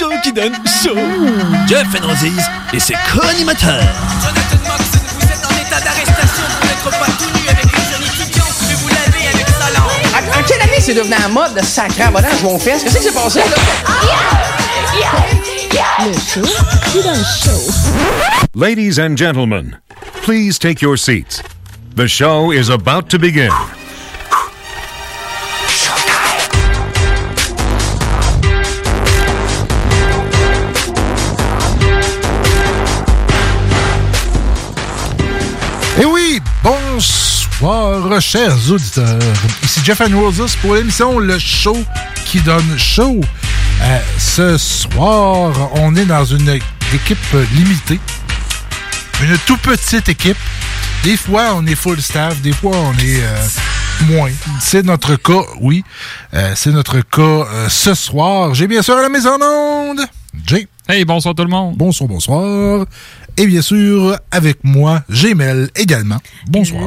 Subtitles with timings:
[0.00, 0.96] Le show qui donne chaud.
[1.68, 3.82] Jeff Enrosiz et ses co-animateurs.
[4.22, 4.82] Jonathan Mox,
[5.18, 8.44] vous êtes en état d'arrestation pour n'être pas tout nu avec les jeunes étudiants.
[8.62, 9.88] Je vais vous laver avec talent.
[10.14, 12.82] En, en quelle année c'est devenu un mode de sacré abonnant à mon fesse?
[12.82, 13.56] Qu'est-ce qui s'est passé là?
[16.06, 16.48] Le show
[16.92, 17.70] qui donne chaud.
[18.54, 19.76] Ladies and gentlemen,
[20.22, 21.42] please take your seats.
[21.96, 23.50] The show is about to begin.
[37.00, 39.18] Bonsoir, chers auditeurs.
[39.62, 41.76] Ici Jeff and Roses pour l'émission Le Show
[42.26, 43.20] qui donne chaud.
[43.82, 46.60] Euh, ce soir, on est dans une
[46.92, 48.00] équipe limitée.
[49.22, 50.36] Une tout petite équipe.
[51.02, 53.46] Des fois, on est full staff, des fois, on est euh,
[54.10, 54.30] moins.
[54.60, 55.82] C'est notre cas, oui.
[56.34, 58.54] Euh, C'est notre cas ce soir.
[58.54, 60.06] J'ai bien sûr à la maison d'onde.
[60.46, 60.68] Jay.
[60.88, 61.76] Hey, bonsoir tout le monde.
[61.76, 62.84] Bonsoir, bonsoir.
[63.40, 66.18] Et bien sûr, avec moi, Gmail également.
[66.46, 66.82] Bonsoir.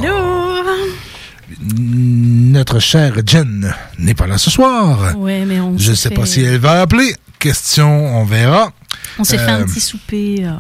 [1.59, 5.17] Notre chère Jen n'est pas là ce soir.
[5.17, 7.11] Ouais, mais on Je ne sais pas si elle va appeler.
[7.39, 8.71] Question, on verra.
[9.17, 10.51] On s'est fait un Euh, petit souper euh,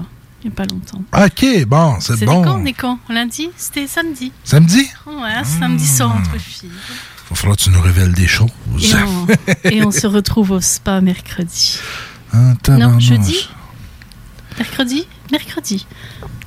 [0.43, 1.03] il n'y a pas longtemps.
[1.15, 2.41] Ok, bon, c'est C'était bon.
[2.43, 2.97] quand On est quand?
[3.09, 3.49] Lundi?
[3.55, 4.31] C'était samedi.
[4.43, 4.87] Samedi?
[5.05, 6.69] Ouais, samedi soir entre filles.
[6.71, 8.49] Il va falloir que tu nous révèles des choses.
[8.81, 9.27] Et on,
[9.69, 11.77] et on se retrouve au spa mercredi.
[12.35, 13.47] Ah, Non, jeudi?
[14.57, 15.05] Mercredi?
[15.33, 15.85] Mercredi.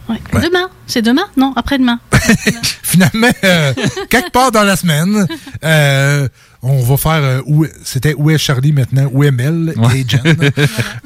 [0.08, 0.16] Ouais.
[0.32, 0.40] Ouais.
[0.40, 1.24] Demain C'est demain?
[1.36, 1.98] Non, après-demain.
[2.84, 3.74] Finalement, euh,
[4.08, 5.26] quelque part dans la semaine,
[5.64, 6.28] euh,
[6.62, 10.22] on va faire euh, où c'était où est Charlie maintenant, où est Mel et Jen?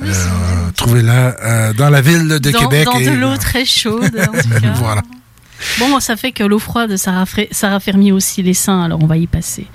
[0.03, 2.85] Euh, Trouvez-la euh, dans la ville de dans Québec.
[2.85, 4.73] dans et, de l'eau très chaude, en tout cas.
[4.77, 5.03] voilà.
[5.79, 9.03] Bon, moi, ça fait que l'eau froide, ça, rafra- ça raffermit aussi les seins, alors
[9.03, 9.67] on va y passer.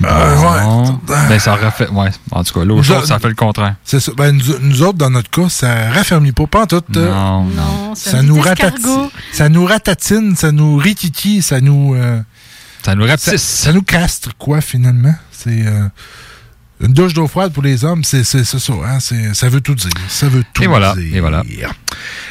[0.00, 1.00] Non.
[1.06, 1.88] Ben, ça refait.
[1.88, 3.76] Ouais, en tout cas, l'eau chaude, ça fait le contraire.
[3.84, 4.12] C'est ça.
[4.16, 6.82] Ben, nous, nous autres, dans notre cas, ça raffermit pas, pas en tout.
[6.96, 7.44] euh, Non.
[7.44, 12.20] Non, ça nous ratatine, ça nous ratatine, ça nous rititi, ça nous, euh,
[12.84, 15.14] ça nous ça, ça nous castre quoi finalement.
[15.30, 15.88] C'est euh,
[16.80, 20.28] une douche d'eau froide pour les hommes, c'est ça, hein, ça veut tout dire, ça
[20.28, 21.16] veut tout Et voilà, dire.
[21.16, 21.42] et voilà.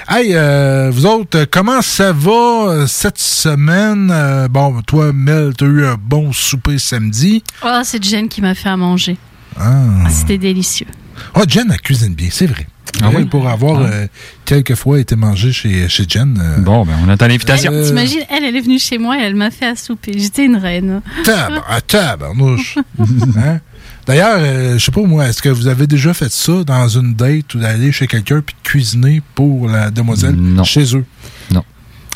[0.09, 4.09] Hey, euh, vous autres, comment ça va euh, cette semaine?
[4.11, 7.41] Euh, Bon, toi, Mel, t'as eu un bon souper samedi.
[7.65, 9.17] Oh, c'est Jen qui m'a fait à manger.
[9.57, 9.71] Ah.
[10.05, 10.87] Ah, C'était délicieux.
[11.33, 12.67] Ah, Jen, elle cuisine bien, c'est vrai.
[13.01, 13.25] Ah oui?
[13.25, 13.85] Pour avoir Ah.
[13.85, 14.07] euh,
[14.45, 16.37] quelques fois été mangé chez, chez Jen.
[16.39, 17.71] euh, Bon, ben, on attend l'invitation.
[17.73, 20.13] Euh, T'imagines, elle, elle est venue chez moi et elle m'a fait à souper.
[20.17, 21.01] J'étais une reine.
[21.23, 22.77] Tab, à tabarnouche.
[22.99, 23.59] Hein?
[24.05, 27.13] D'ailleurs, euh, je sais pas moi, est-ce que vous avez déjà fait ça dans une
[27.13, 30.63] date ou d'aller chez quelqu'un puis de cuisiner pour la demoiselle Non.
[30.63, 31.05] chez eux?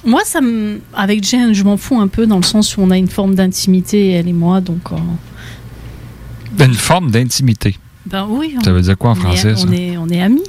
[0.06, 0.80] Moi, ça me...
[0.94, 3.34] avec Jen, je m'en fous un peu dans le sens où on a une forme
[3.36, 4.62] d'intimité, elle et moi.
[4.62, 7.78] Donc, euh, Une forme d'intimité.
[8.06, 8.56] ben oui.
[8.63, 9.66] Ça veut dire quoi en on est- français, ça?
[9.68, 10.44] on est, on est amis.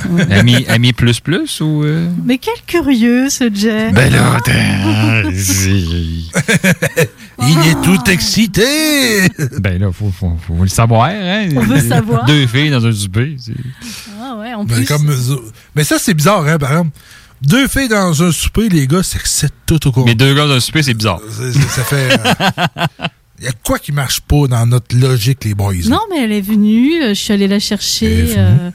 [0.30, 1.82] Ami, ami plus plus ou.
[1.84, 2.08] euh?
[2.24, 3.92] Mais quel curieux, ce Jen.
[3.92, 4.38] Ben là.
[7.42, 8.62] Il est tout excité!
[9.60, 11.48] ben là, faut, faut, faut le savoir, hein?
[11.56, 12.24] On veut savoir.
[12.26, 13.36] Deux filles dans un souper.
[13.38, 13.52] c'est-
[14.22, 14.84] Ah ouais, en Ben, plus.
[14.86, 15.40] comme eux-
[15.74, 16.90] mais ça, c'est bizarre, hein, par exemple.
[17.42, 20.04] Deux filles dans un souper, les gars s'excitent tout au cours.
[20.04, 21.20] Mais deux gars dans un souper, c'est bizarre.
[21.70, 22.08] Ça, fait.
[23.38, 25.72] Il y a quoi qui marche pas dans notre logique, les boys?
[25.88, 27.02] Non, mais elle est venue.
[27.02, 28.70] euh, Je suis allée la chercher euh,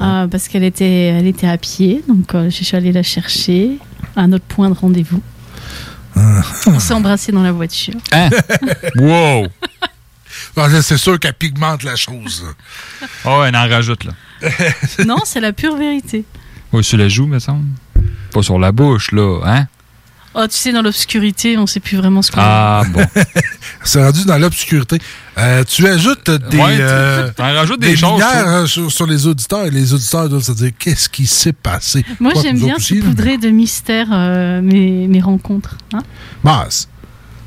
[0.00, 2.02] euh, parce qu'elle était, elle était à pied.
[2.08, 3.78] Donc, euh, je suis allée la chercher
[4.16, 5.22] à notre point de rendez-vous.
[6.18, 6.42] Ah.
[6.66, 7.94] On s'est embrassés dans la voiture.
[8.12, 8.30] Hein?
[8.96, 9.46] wow!
[10.56, 12.44] Ah, c'est sûr qu'elle pigmente la chose.
[13.24, 14.12] Oh, elle en rajoute, là.
[15.06, 16.24] non, c'est la pure vérité.
[16.72, 17.66] Ouais, sur la joue, me semble.
[18.32, 19.66] Pas sur la bouche, là, hein?
[20.34, 23.02] Oh, tu sais, dans l'obscurité, on sait plus vraiment ce qu'on Ah, bon.
[23.84, 24.98] C'est rendu dans l'obscurité.
[25.38, 28.92] Euh, tu ajoutes des, Ouais, tu- euh, t'en rajoutes des des choses, lumières hein, sur,
[28.92, 32.04] sur les auditeurs et les auditeurs doivent se dire qu'est-ce qui s'est passé?
[32.20, 35.76] Moi, j'aime bien saupoudrer de mystère euh, mes, mes rencontres.
[35.94, 36.02] hein.
[36.44, 36.88] Bah, c'est-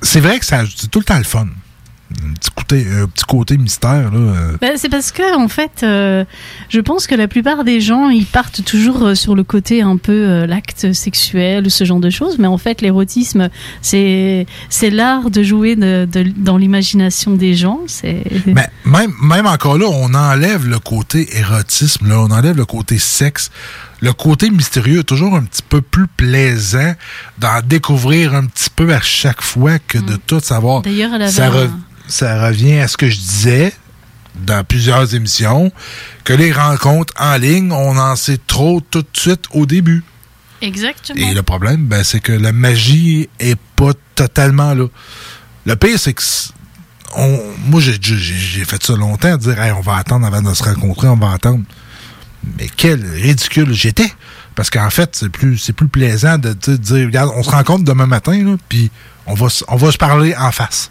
[0.02, 1.48] c'est vrai que ça c'est tout le temps le fun.
[2.30, 4.34] Un petit côté, un petit côté mystère, là.
[4.62, 6.24] Ben, c'est parce que en fait, euh,
[6.70, 9.98] je pense que la plupart des gens, ils partent toujours euh, sur le côté un
[9.98, 13.50] peu euh, l'acte sexuel ou ce genre de choses, mais en fait, l'érotisme,
[13.82, 17.80] c'est c'est l'art de jouer de- de- dans l'imagination des gens.
[17.88, 22.66] C'est Mais même, même encore là, on enlève le côté érotisme, là, on enlève le
[22.66, 23.50] côté sexe.
[24.04, 26.94] Le côté mystérieux est toujours un petit peu plus plaisant
[27.38, 30.82] d'en découvrir un petit peu à chaque fois que de tout savoir.
[30.82, 31.80] D'ailleurs, elle avait ça, re- un-
[32.12, 33.74] ça revient à ce que je disais
[34.36, 35.72] dans plusieurs émissions,
[36.24, 40.04] que les rencontres en ligne, on en sait trop tout de suite au début.
[40.62, 41.20] exactement.
[41.20, 44.88] Et le problème, ben, c'est que la magie est pas totalement là.
[45.66, 46.24] Le pire, c'est que
[47.18, 51.08] on, moi, j'ai, fait ça longtemps, dire Hey, on va attendre avant de se rencontrer,
[51.08, 51.64] on va attendre.
[52.58, 54.12] Mais quel ridicule j'étais.
[54.56, 57.84] Parce qu'en fait, c'est plus, c'est plus plaisant de sais, dire Regarde, on se rencontre
[57.84, 58.92] demain matin, puis
[59.26, 60.90] on va, on va se parler en face.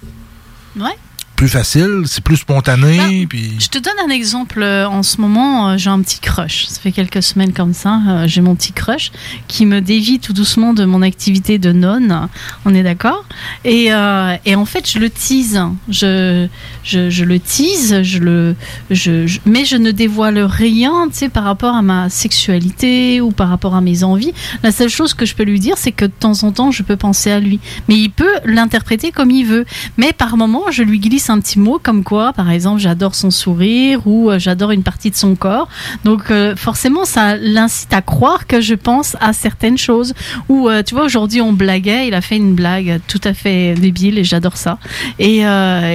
[0.77, 0.97] Ouais.
[1.41, 3.53] Plus facile, c'est plus spontané, puis.
[3.59, 4.61] Je te donne un exemple.
[4.63, 6.67] euh, En ce moment, euh, j'ai un petit crush.
[6.67, 7.99] Ça fait quelques semaines comme ça.
[8.07, 9.11] euh, J'ai mon petit crush
[9.49, 12.29] qui me dévie tout doucement de mon activité de nonne.
[12.67, 13.25] On est d'accord?
[13.65, 15.59] Et, euh, et en fait, je le tease.
[15.89, 16.47] Je,
[16.85, 18.55] je, je le tease, je le,
[18.91, 23.31] je, je- mais je ne dévoile rien tu sais, par rapport à ma sexualité ou
[23.31, 24.35] par rapport à mes envies.
[24.63, 26.83] La seule chose que je peux lui dire, c'est que de temps en temps, je
[26.83, 27.61] peux penser à lui.
[27.89, 29.65] Mais il peut l'interpréter comme il veut.
[29.97, 33.31] Mais par moment, je lui glisse un petit mot comme quoi, par exemple, j'adore son
[33.31, 35.69] sourire ou euh, j'adore une partie de son corps.
[36.05, 40.15] Donc euh, forcément, ça l'incite à croire que je pense à certaines choses.
[40.49, 43.75] Ou euh, tu vois, aujourd'hui, on blaguait, il a fait une blague tout à fait
[43.75, 44.79] débile et j'adore ça.
[45.19, 45.43] Et,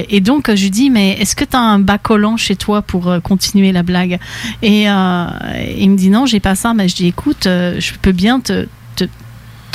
[0.08, 2.82] et donc, je lui dis, mais est-ce que tu as un bas collant chez toi
[2.82, 4.18] pour continuer la blague?
[4.62, 6.74] Et il me dit, non, j'ai pas ça.
[6.74, 8.66] Mais je dis, écoute, je peux bien te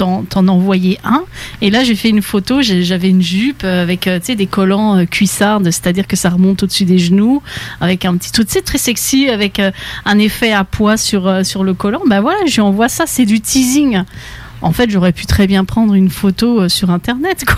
[0.02, 1.24] t'en envoyer un.
[1.62, 2.62] Et là, j'ai fait une photo.
[2.62, 6.86] J'avais une jupe euh, avec euh, des collants euh, cuissardes, c'est-à-dire que ça remonte au-dessus
[6.86, 7.42] des genoux,
[7.80, 9.62] avec un petit tout, tu très sexy, avec
[10.06, 12.02] un effet à poids sur, sur le collant.
[12.08, 13.06] Ben voilà, je lui envoie ça.
[13.08, 14.04] C'est du teasing.
[14.62, 17.58] En fait, j'aurais pu très bien prendre une photo euh, sur Internet, quoi.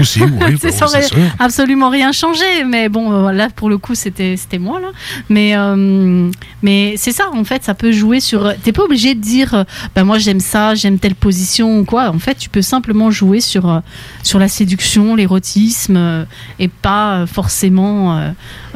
[0.00, 1.06] Aussi, oui, sais, oui, ça aurait
[1.38, 2.64] absolument rien changé.
[2.66, 4.88] Mais bon, euh, là, pour le coup, c'était moi, là.
[5.28, 6.30] Mais, euh,
[6.62, 8.52] mais c'est ça, en fait, ça peut jouer sur.
[8.62, 12.10] T'es pas obligé de dire, bah, moi, j'aime ça, j'aime telle position ou quoi.
[12.10, 13.82] En fait, tu peux simplement jouer sur,
[14.22, 16.26] sur la séduction, l'érotisme,
[16.58, 18.18] et pas forcément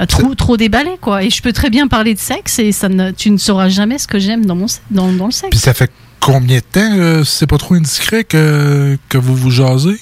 [0.01, 1.23] euh, trop, trop déballé, quoi.
[1.23, 3.99] Et je peux très bien parler de sexe et ça ne, tu ne sauras jamais
[3.99, 5.51] ce que j'aime dans, mon, dans, dans le sexe.
[5.51, 5.91] Puis ça fait
[6.23, 10.01] combien de temps, euh, c'est pas trop indiscret, que, que vous vous jasez?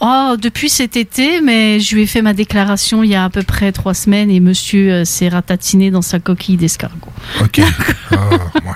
[0.00, 3.30] Oh, depuis cet été, mais je lui ai fait ma déclaration il y a à
[3.30, 7.10] peu près trois semaines et monsieur euh, s'est ratatiné dans sa coquille d'escargot.
[7.40, 7.60] OK.
[8.12, 8.72] ah, ouais.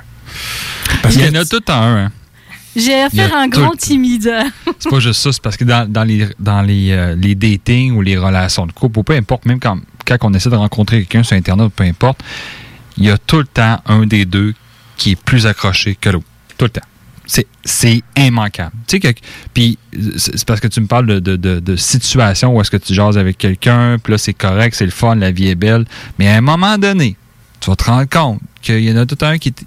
[1.02, 2.04] Parce Il y en a tout en un.
[2.06, 2.12] hein.
[2.75, 4.32] J'ai affaire à un grand timide.
[4.78, 7.92] C'est pas juste ça, c'est parce que dans, dans les, dans les, euh, les datings
[7.92, 11.00] ou les relations de couple, ou peu importe, même quand, quand on essaie de rencontrer
[11.00, 12.20] quelqu'un sur Internet, peu importe,
[12.96, 14.54] il y a tout le temps un des deux
[15.02, 16.26] qui est plus accroché que l'autre.
[16.56, 16.80] Tout le temps.
[17.64, 18.73] C'est, immanquable.
[18.87, 19.14] Tu sais,
[19.52, 19.78] puis
[20.16, 22.94] c'est parce que tu me parles de, de, de, de situation où est-ce que tu
[22.94, 25.87] jases avec quelqu'un, puis là, c'est correct, c'est le fun, la vie est belle.
[26.18, 27.16] Mais à un moment donné,
[27.59, 29.64] tu vas te rendre compte qu'il y en a tout un qui est.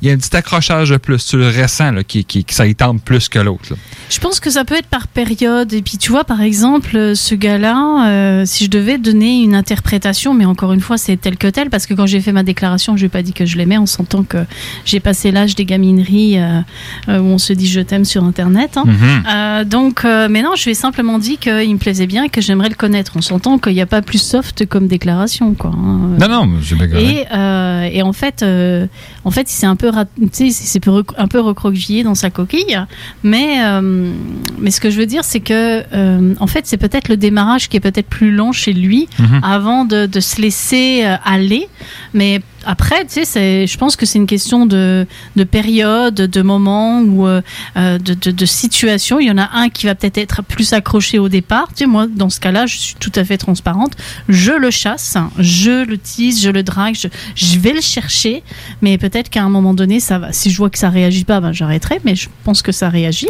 [0.00, 1.26] Il y a un petit accrochage de plus.
[1.26, 3.74] Tu le ressens, là, qui, qui, ça y tente plus que l'autre.
[4.08, 5.72] Je pense que ça peut être par période.
[5.72, 9.54] Et puis, tu vois, par exemple, euh, ce gars-là, euh, si je devais donner une
[9.56, 12.44] interprétation, mais encore une fois, c'est tel que tel, parce que quand j'ai fait ma
[12.44, 14.38] déclaration, je lui ai pas dit que je l'aimais, on s'entend que
[14.84, 16.60] j'ai passé l'âge des gamineries euh,
[17.08, 18.76] euh, où on se dit je t'aime sur Internet.
[18.76, 18.84] hein.
[18.86, 19.22] Mhm.
[19.28, 22.40] Euh, donc, mais non, je lui ai simplement dit qu'il me plaisait bien et que
[22.40, 23.12] j'aimerais le connaître.
[23.16, 25.70] On s'entend qu'il n'y a pas plus soft comme déclaration, quoi.
[25.74, 26.16] hein.
[26.20, 26.48] Non, non.
[26.96, 28.86] Et, euh, et en fait, euh,
[29.24, 32.78] en fait, il s'est un peu, rec- un peu recroquevillé dans sa coquille.
[33.22, 34.12] Mais, euh,
[34.58, 37.68] mais ce que je veux dire, c'est que, euh, en fait, c'est peut-être le démarrage
[37.68, 39.40] qui est peut-être plus lent chez lui Mhm.
[39.42, 41.68] avant de, de se laisser aller.
[42.12, 45.06] Mais après, tu sais, je pense que c'est une question de,
[45.36, 47.40] de période, de moment ou euh,
[47.76, 49.18] euh, de, de, de situation.
[49.20, 51.68] Il y en a un qui va peut-être être plus accroché au départ.
[51.68, 53.92] Tu sais, moi, dans ce cas-là, je suis tout à fait transparente.
[54.28, 58.42] Je le chasse, je le tease, je le drague, je, je vais le chercher.
[58.82, 60.32] Mais peut-être qu'à un moment donné, ça va.
[60.32, 62.00] Si je vois que ça réagit pas, ben, j'arrêterai.
[62.04, 63.28] Mais je pense que ça réagit.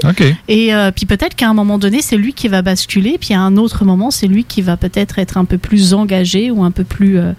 [0.49, 3.41] Et euh, puis peut-être qu'à un moment donné, c'est lui qui va basculer, puis à
[3.41, 6.71] un autre moment, c'est lui qui va peut-être être un peu plus engagé ou un
[6.71, 7.33] peu plus, euh,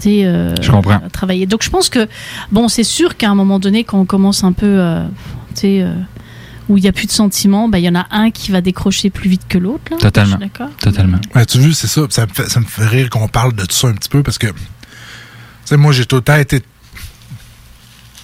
[0.00, 0.94] tu sais, Je comprends.
[0.94, 1.46] à travailler.
[1.46, 2.08] Donc je pense que,
[2.52, 5.06] bon, c'est sûr qu'à un moment donné, quand on commence un peu, euh,
[5.54, 5.92] tu sais, euh,
[6.68, 8.60] où il n'y a plus de sentiments, ben, il y en a un qui va
[8.60, 9.96] décrocher plus vite que l'autre.
[9.98, 10.36] Totalement.
[10.40, 10.76] Je suis d'accord.
[10.78, 11.18] Totalement.
[11.34, 12.02] Ouais, tu vois, c'est ça.
[12.10, 14.22] Ça me, fait, ça me fait rire qu'on parle de tout ça un petit peu
[14.22, 14.54] parce que, tu
[15.64, 16.62] sais, moi, j'ai tout le temps été.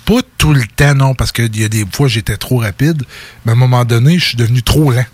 [0.04, 3.02] Pas tout le temps, non, parce qu'il y a des fois, j'étais trop rapide.
[3.47, 5.06] Mais à un moment donné, je suis devenu trop lent.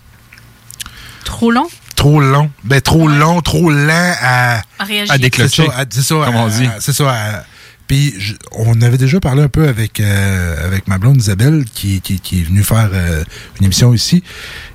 [1.24, 1.68] Trop lent?
[1.94, 2.50] Trop long.
[2.64, 4.62] Ben, trop long, trop lent à.
[4.80, 5.14] à réagir.
[5.14, 5.48] À déclencher.
[5.48, 6.66] C'est ça, à- c'est ça, Comme à- on dit.
[6.66, 7.10] à- C'est ça.
[7.12, 7.44] à-
[7.90, 8.14] Puis,
[8.52, 12.44] on avait déjà parlé un peu avec, euh, avec ma blonde Isabelle, qui, qui, est
[12.44, 13.24] venue faire euh,
[13.58, 14.22] une émission ici.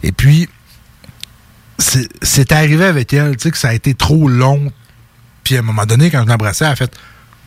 [0.04, 0.50] Et puis,
[1.78, 4.70] c'est arrivé avec elle, tu sais, que ça a été trop long.
[5.46, 6.92] Puis, à un moment donné, quand je l'embrassais, elle a fait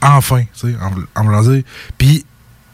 [0.00, 0.75] enfin, tu sais,
[1.14, 1.62] en, voulant dire.
[1.98, 2.25] Puis,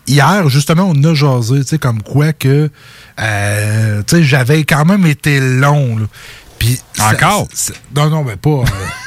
[0.07, 2.71] hier, justement, on a jasé, tu sais, comme quoi que,
[3.19, 5.99] euh, tu sais, j'avais quand même été long.
[6.59, 7.49] Puis, Encore?
[7.95, 8.51] non, non, mais pas.
[8.51, 8.65] euh,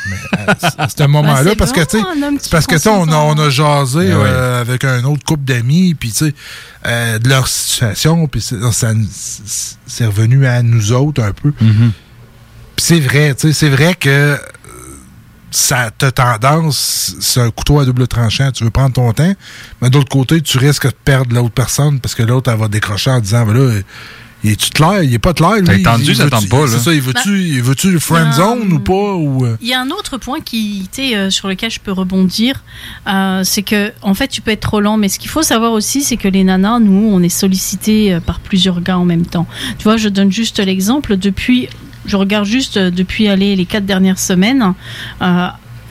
[0.10, 2.90] mais, euh, un moment-là, Ben, c'est parce que, tu sais, parce que, prend tu sais,
[2.90, 6.34] on, on a jasé Eh euh, avec un autre couple d'amis, puis, tu sais,
[6.86, 8.92] euh, de leur situation, puis c'est- ça,
[9.88, 11.54] c'est revenu à nous autres un peu.
[11.60, 11.92] Mhm.
[12.76, 14.38] Puis c'est vrai, tu sais, c'est vrai que
[15.50, 18.52] ça a tendance, c'est un couteau à double tranchant.
[18.52, 19.34] Tu veux prendre ton temps,
[19.82, 23.10] mais d'autre côté, tu risques de perdre l'autre personne parce que l'autre, elle va décrocher
[23.12, 23.80] en disant, ben là,
[24.44, 25.04] il est-tu clair?
[25.04, 25.66] Il est pas clair, lui?
[25.84, 26.68] T'as tendu, Il ça tente pas, là.
[26.68, 29.14] C'est ça, il veut-tu, il veut-tu le friend zone ou pas?
[29.16, 32.64] Ou, euh, Il y a un autre point qui, euh, sur lequel je peux rebondir,
[33.08, 35.72] euh, c'est que en fait tu peux être trop lent, mais ce qu'il faut savoir
[35.72, 39.26] aussi, c'est que les nanas, nous, on est sollicités euh, par plusieurs gars en même
[39.26, 39.48] temps.
[39.80, 41.68] Tu vois, je donne juste l'exemple depuis,
[42.06, 44.74] je regarde juste depuis aller les quatre dernières semaines.
[45.22, 45.48] euh,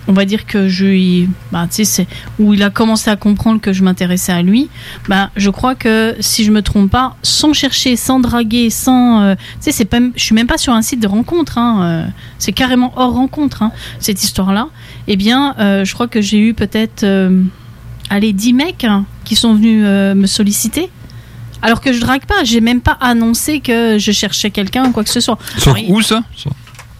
[0.09, 2.07] on va dire que je lui- bah, tu sais, c'est
[2.39, 4.69] où il a commencé à comprendre que je m'intéressais à lui.
[5.09, 9.35] Bah, je crois que si je me trompe pas, sans chercher, sans draguer, sans, euh,
[9.35, 11.59] tu sais, c'est pas, je suis même pas sur un site de rencontre.
[11.59, 12.07] Hein, euh,
[12.39, 14.69] c'est carrément hors rencontre hein, cette histoire-là.
[15.09, 17.05] Eh bien, euh, je crois que j'ai eu peut-être,
[18.11, 20.91] allez, 10 mecs hein, qui sont venus me solliciter.
[21.63, 25.03] Alors que je drague pas, j'ai même pas annoncé que je cherchais quelqu'un ou quoi
[25.03, 25.39] que ce soit.
[25.59, 26.23] Sur Alors, où, ça?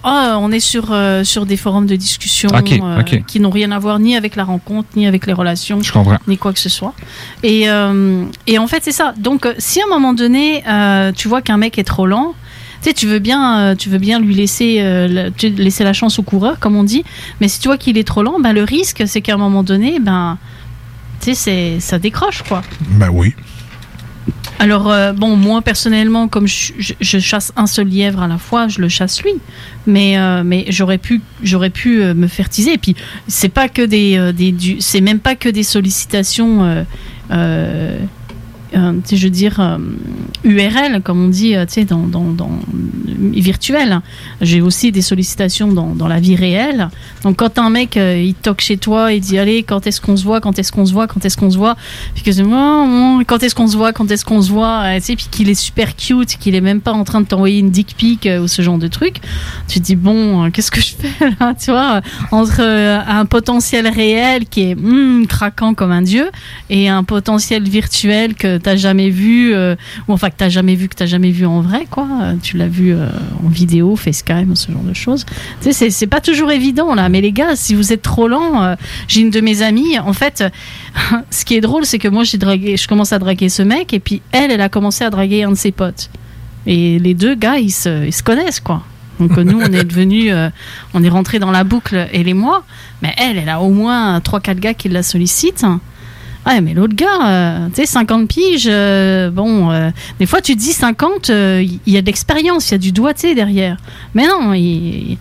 [0.09, 3.79] Ah, on est sur, euh, sur des forums de discussion euh, qui n'ont rien à
[3.81, 6.17] voir ni avec la rencontre, ni avec les relations, Je comprends.
[6.29, 6.95] ni quoi que ce soit.
[7.43, 9.15] Et, euh, et en fait, c'est ça.
[9.19, 12.35] Donc, si à un moment donné, euh, tu vois qu'un mec est trop lent,
[12.83, 16.19] tu sais, tu veux bien, tu veux bien lui laisser, euh, la, laisser la chance
[16.21, 17.05] au coureur, comme on dit.
[17.41, 19.65] Mais si tu vois qu'il est trop lent, ben, le risque, c'est qu'à un moment
[19.65, 20.39] donné, ben,
[21.21, 22.63] tu sais, c'est- ça décroche, quoi.
[22.91, 23.35] ben oui.
[24.59, 28.81] Alors, euh, bon, moi personnellement, comme je, chasse un seul lièvre à la fois, je
[28.81, 29.35] le chasse lui.
[29.87, 32.73] Mais, euh, mais j'aurais pu, j'aurais pu euh, me faire teaser.
[32.73, 32.97] Et puis,
[33.29, 36.85] c'est pas que des, euh, des c'est même pas que des sollicitations.
[37.31, 37.99] euh,
[38.77, 39.79] tu sais, je veux dire euh,
[40.45, 42.35] URL comme on dit, euh, tu sais, dans, dans,
[43.33, 44.01] virtuel.
[44.41, 46.89] J'ai aussi des sollicitations dans, dans la vie réelle.
[47.23, 50.17] Donc quand un mec euh, il toque chez toi, il dit allez quand est-ce qu'on
[50.17, 51.77] se voit, quand est-ce qu'on se voit, quand est-ce qu'on se voit,
[52.15, 54.97] puis que Oh, oh, quand est-ce qu'on se voit, quand est-ce qu'on se voit, euh,
[54.97, 57.59] tu sais, puis qu'il est super cute, qu'il est même pas en train de t'envoyer
[57.59, 59.17] une dick pic euh, ou ce genre de truc,
[59.69, 63.01] tu te dis bon euh, qu'est-ce que je fais là, tu vois, euh, entre euh,
[63.07, 66.31] un potentiel réel qui est hmm, craquant comme un dieu
[66.71, 69.77] et un potentiel virtuel que t'as jamais vu, euh,
[70.09, 72.09] ou enfin que t'as jamais vu, que t'as jamais vu en vrai, quoi.
[72.43, 73.07] Tu l'as vu euh,
[73.45, 75.25] en vidéo, FaceTime, ce genre de choses.
[75.63, 77.09] Tu sais, c'est- pas toujours évident là.
[77.09, 78.75] Mais les gars, si vous êtes trop lent, euh,
[79.07, 80.01] j'ai une de mes amies.
[80.01, 80.43] En fait,
[81.31, 83.95] ce qui est drôle, c'est que moi, j'ai dragué, je commence à draguer ce mec,
[83.95, 86.11] et puis elle, elle a commencé à draguer un de ses potes.
[86.67, 88.83] Et les deux gars, ils se, ils se connaissent, quoi.
[89.21, 90.51] Donc nous, on est devenus, euh,
[90.93, 92.65] on est rentré dans la boucle, elle et moi.
[93.01, 95.65] Mais elle, elle a au moins 3-4 gars qui la sollicitent.
[96.47, 100.55] Ouais, mais l'autre gars, euh, tu sais, 50 piges, euh, bon, euh, des fois tu
[100.55, 103.77] dis 50, euh, il y a de l'expérience, il y a du doigté derrière.
[104.15, 105.19] Mais non, c'est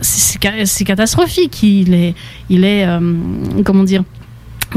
[0.00, 1.60] c'est ca- c'est catastrophique.
[1.64, 2.14] Il est,
[2.48, 2.86] il est
[3.64, 4.04] comment dire,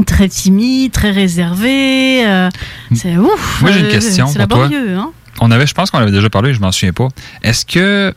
[0.04, 2.24] très timide, très réservé.
[2.94, 3.60] c'est ouf.
[3.62, 4.68] Moi, j'ai une question C'est pour toi.
[4.68, 5.12] laborieux, hein.
[5.40, 7.08] On avait, je pense qu'on avait déjà parlé, je m'en souviens pas.
[7.42, 8.12] Est-ce que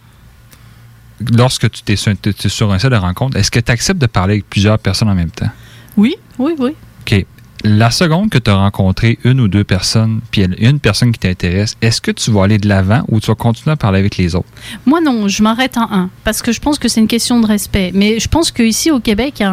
[1.37, 4.49] lorsque tu es sur un site de rencontre, est-ce que tu acceptes de parler avec
[4.49, 5.49] plusieurs personnes en même temps?
[5.97, 6.71] Oui, oui, oui.
[7.01, 7.25] OK.
[7.63, 11.75] La seconde que tu as rencontré une ou deux personnes, puis une personne qui t'intéresse,
[11.81, 14.35] est-ce que tu vas aller de l'avant ou tu vas continuer à parler avec les
[14.35, 14.47] autres?
[14.85, 17.47] Moi non, je m'arrête à un parce que je pense que c'est une question de
[17.47, 17.91] respect.
[17.95, 19.43] Mais je pense qu'ici au Québec, il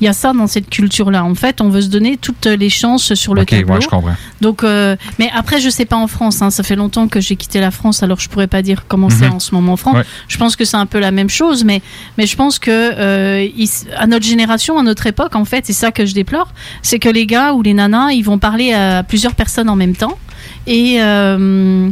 [0.00, 1.22] y, a y ça dans cette culture-là.
[1.24, 3.74] En fait, on veut se donner toutes les chances sur le OK, tableau.
[3.74, 4.14] ouais, je comprends.
[4.40, 6.40] Donc, euh, mais après, je sais pas en France.
[6.42, 9.10] hein, ça fait longtemps que j'ai quitté la France, alors je pourrais pas dire comment
[9.10, 9.34] c'est Mhm.
[9.34, 9.96] en ce moment en France.
[9.96, 10.04] Ouais.
[10.28, 11.82] Je pense que c'est un peu la même chose, mais
[12.16, 15.72] mais je pense que euh, il- à notre génération, à notre époque, en fait, c'est
[15.74, 16.52] ça que je déplore,
[16.82, 19.96] c'est que les gars ou les nanas, ils vont parler à plusieurs personnes en même
[19.96, 20.18] temps.
[20.66, 21.90] Et euh,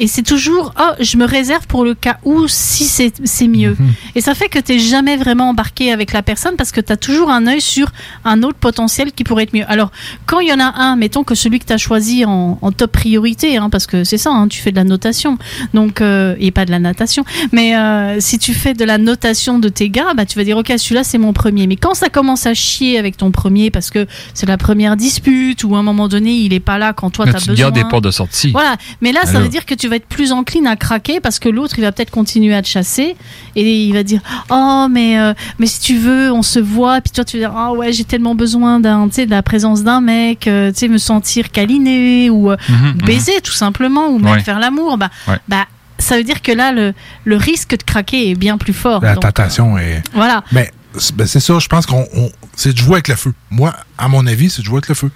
[0.00, 3.76] et c'est toujours oh je me réserve pour le cas où si c'est mieux.
[4.14, 6.96] Et ça fait que tu jamais vraiment embarqué avec la personne parce que tu as
[6.96, 7.92] toujours un œil sur
[8.24, 9.64] un autre potentiel qui pourrait être mieux.
[9.68, 9.92] Alors
[10.26, 12.72] quand il y en a un mettons que celui que tu as choisi en, en
[12.72, 15.38] top priorité hein, parce que c'est ça hein, tu fais de la notation.
[15.74, 17.24] Donc euh, et pas de la natation.
[17.52, 20.56] Mais euh, si tu fais de la notation de tes gars bah tu vas dire
[20.56, 21.66] ok celui-là c'est mon premier.
[21.66, 25.62] Mais quand ça commence à chier avec ton premier parce que c'est la première dispute
[25.62, 27.64] ou à un moment donné il est pas là quand toi tu as tu besoin
[27.64, 28.50] gardes des portes de sortie.
[28.50, 31.38] voilà, mais là, ça veut dire que tu vas être plus encline à craquer parce
[31.38, 33.16] que l'autre, il va peut-être continuer à te chasser
[33.56, 34.20] et il va dire
[34.50, 37.00] Oh, mais, euh, mais si tu veux, on se voit.
[37.02, 40.00] Puis toi, tu vas dire Ah ouais, j'ai tellement besoin d'un, de la présence d'un
[40.00, 44.32] mec, euh, tu sais, me sentir câliné ou euh, Mhm, baiser tout simplement ou même
[44.34, 44.40] Ouais.
[44.40, 44.96] faire l'amour.
[44.96, 45.36] Bah, Ouais.
[45.48, 45.66] bah,
[45.98, 46.94] ça veut dire que là, le,
[47.24, 49.02] le risque de craquer est bien plus fort.
[49.02, 50.02] La Donc, tentation est.
[50.14, 50.42] Voilà.
[50.52, 53.32] Mais c'est ben, c'est ça, je pense qu'on on- c'est de jouer avec le feu.
[53.50, 55.10] Moi, à mon avis, c'est de jouer avec le feu.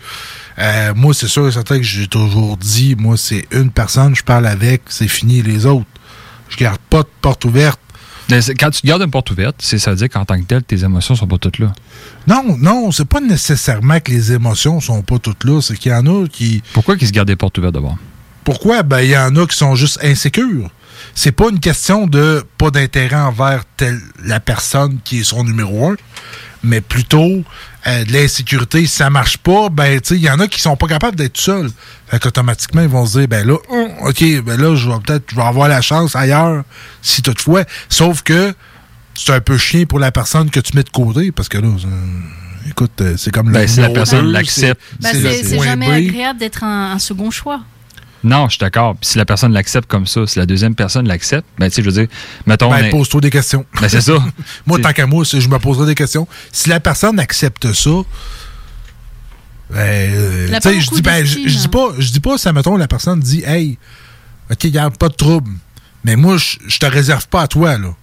[0.59, 4.23] Euh, moi, c'est sûr et certain que j'ai toujours dit, moi, c'est une personne, je
[4.23, 5.87] parle avec, c'est fini les autres.
[6.49, 7.81] Je garde pas de porte ouverte.
[8.31, 10.63] Mais Quand tu gardes une porte ouverte, c'est- ça veut dire qu'en tant que tel,
[10.63, 11.73] tes émotions sont pas toutes là.
[12.27, 15.95] Non, non, c'est pas nécessairement que les émotions sont pas toutes là, c'est qu'il y
[15.95, 16.63] en a qui.
[16.73, 17.99] Pourquoi qu'ils se gardent des portes ouvertes d'abord?
[18.45, 18.83] Pourquoi?
[18.83, 20.71] Ben, il y en a qui sont juste insécures.
[21.15, 25.91] C'est pas une question de pas d'intérêt envers telle, la personne qui est son numéro
[25.91, 25.97] un,
[26.65, 27.43] mais plutôt
[27.87, 28.81] euh, de l'insécurité.
[28.87, 31.17] Si ça marche pas, ben, tu sais, il y en a qui sont pas capables
[31.17, 31.71] d'être seuls.
[32.09, 35.25] Fait qu'automatiquement, ils vont se dire, ben là, hum, OK, ben là, je vais peut-être,
[35.31, 36.65] je vais avoir la chance ailleurs,
[37.03, 37.65] si toutefois.
[37.89, 38.55] Sauf que
[39.15, 41.69] c'est un peu chien pour la personne que tu mets de côté, parce que là,
[42.69, 44.81] écoute, euh, c'est comme le Ben, si la personne deux, l'accepte.
[45.01, 46.09] bah, c'est- jamais B.
[46.09, 47.61] agréable d'être un, un second choix.
[48.25, 48.97] Non, je suis d'accord.
[48.97, 51.83] Puis si la personne l'accepte comme ça, si la deuxième personne l'accepte, ben, tu sais,
[51.83, 52.09] je veux dire,
[52.47, 52.71] mettons.
[52.71, 53.67] Ben, est- pose-toi des questions.
[53.81, 54.15] Ben, c'est ça.
[54.67, 56.27] moi, tant qu'à moi, je me poserai des questions.
[56.51, 57.91] Si la personne accepte ça,
[59.71, 62.77] ben, euh, tu sais, je dis, ben, je dis pas, je dis pas, ça, mettons,
[62.77, 63.79] la personne dit, hey,
[64.51, 65.51] ok, garde pas de trouble.
[66.03, 67.95] Mais moi, je te réserve pas à toi, là.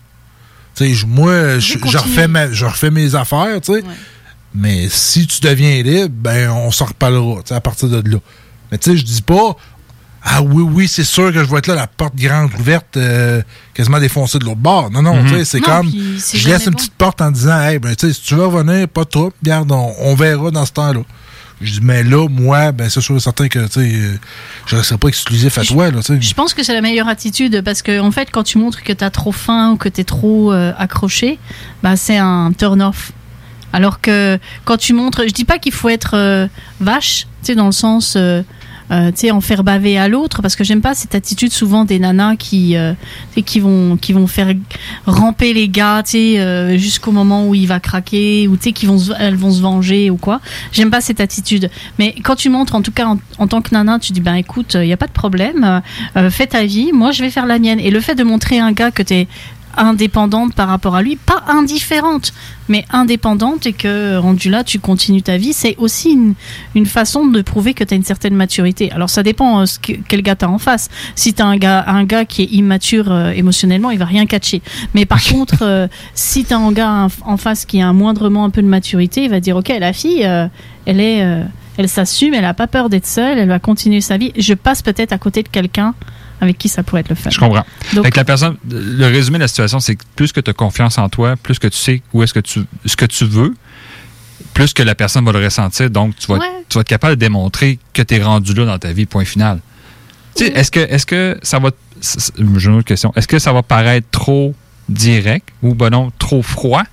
[0.75, 2.25] Tu sais, moi, je, refais
[2.65, 3.83] refais mes affaires, tu sais.
[4.53, 8.17] Mais si tu deviens libre, ben, on s'en reparlera, tu sais, à partir de là.
[8.71, 9.55] Mais tu sais, je dis pas,
[10.23, 13.41] ah oui, oui, c'est sûr que je vais être là, la porte grande ouverte, euh,
[13.73, 14.91] quasiment défoncée de l'autre bord.
[14.91, 15.27] Non, non, Mhm.
[15.29, 16.77] tu sais, c'est comme, je laisse une bon.
[16.77, 19.71] petite porte en disant, hey, ben, tu sais, si tu veux revenir, pas trouble, regarde,
[19.71, 21.01] on, on verra dans ce temps-là.
[21.63, 24.15] Je dis, mais là, moi, ben, c'est sûr et certain que, tu sais, euh,
[24.65, 26.21] je ne serai pas exclusif à toi, là, tu sais.
[26.21, 28.93] Je pense que c'est la meilleure attitude parce que en fait, quand tu montres que
[28.93, 31.37] tu as trop faim ou que tu es trop euh, accroché,
[31.83, 33.11] bah, c'est un turn-off.
[33.73, 36.47] Alors que quand tu montres, je dis pas qu'il faut être euh,
[36.79, 38.17] vache, tu sais, dans le sens,
[38.91, 41.51] euh, euh, tu sais, en faire baver à l'autre, parce que j'aime pas cette attitude
[41.51, 42.93] souvent des nanas qui, euh,
[43.45, 44.53] qui vont, qui vont faire
[45.05, 48.71] ramper les gars, tu sais, euh, jusqu'au moment où il va craquer, ou tu sais,
[48.73, 50.39] qui vont, se- elles vont se venger ou quoi.
[50.71, 51.69] J'aime pas cette attitude.
[51.99, 54.75] Mais quand tu montres, en tout cas en, tant que nana, tu dis ben écoute,
[54.79, 55.79] il y a pas de problème, euh,
[56.19, 57.79] euh, fais ta vie, moi je vais faire la mienne.
[57.79, 59.27] Et le fait de montrer un gars que tu es
[59.77, 62.33] indépendante par rapport à lui, pas indifférente,
[62.69, 66.33] mais indépendante et que rendu là tu continues ta vie, c'est aussi une,
[66.75, 68.91] une façon de prouver que tu as une certaine maturité.
[68.91, 70.89] Alors ça dépend euh, ce que- quel gars tu as en face.
[71.15, 74.25] Si tu as un gars, un gars qui est immature euh, émotionnellement, il va rien
[74.25, 74.61] catcher.
[74.93, 78.45] Mais par contre, euh, si tu as un gars en- face qui a un moindrement
[78.45, 80.21] un peu de maturité, il va dire ok, la fille,
[80.85, 81.25] elle est...
[81.77, 84.31] elle s'assume, elle a pas peur d'être seule, elle va continuer sa vie.
[84.37, 85.93] Je passe peut-être à côté de quelqu'un
[86.41, 87.29] avec qui ça pourrait être le fun.
[87.29, 87.65] Je comprends.
[87.93, 90.49] Donc- Fait que la personne, le résumé de la situation, c'est que plus que tu
[90.49, 93.25] as confiance en toi, plus que tu sais où est-ce que tu, ce que tu
[93.25, 93.53] veux,
[94.53, 95.89] plus que la personne va le ressentir.
[95.89, 96.45] Donc, tu vas, Ouais.
[96.67, 99.23] tu vas être capable de démontrer que tu es rendu là dans ta vie, point
[99.23, 99.59] final.
[100.35, 101.69] Tu sais, est-ce que, est-ce que ça va.
[102.01, 103.13] J'ai une autre question.
[103.15, 104.55] Est-ce que ça va paraître trop
[104.89, 106.83] direct ou, ben non, trop froid?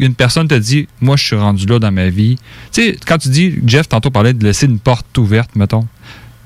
[0.00, 2.36] Une personne te dit, moi, je suis rendu là dans ma vie.
[2.72, 5.86] Tu sais, quand tu dis, Jeff, tantôt parlait de laisser une porte ouverte, mettons.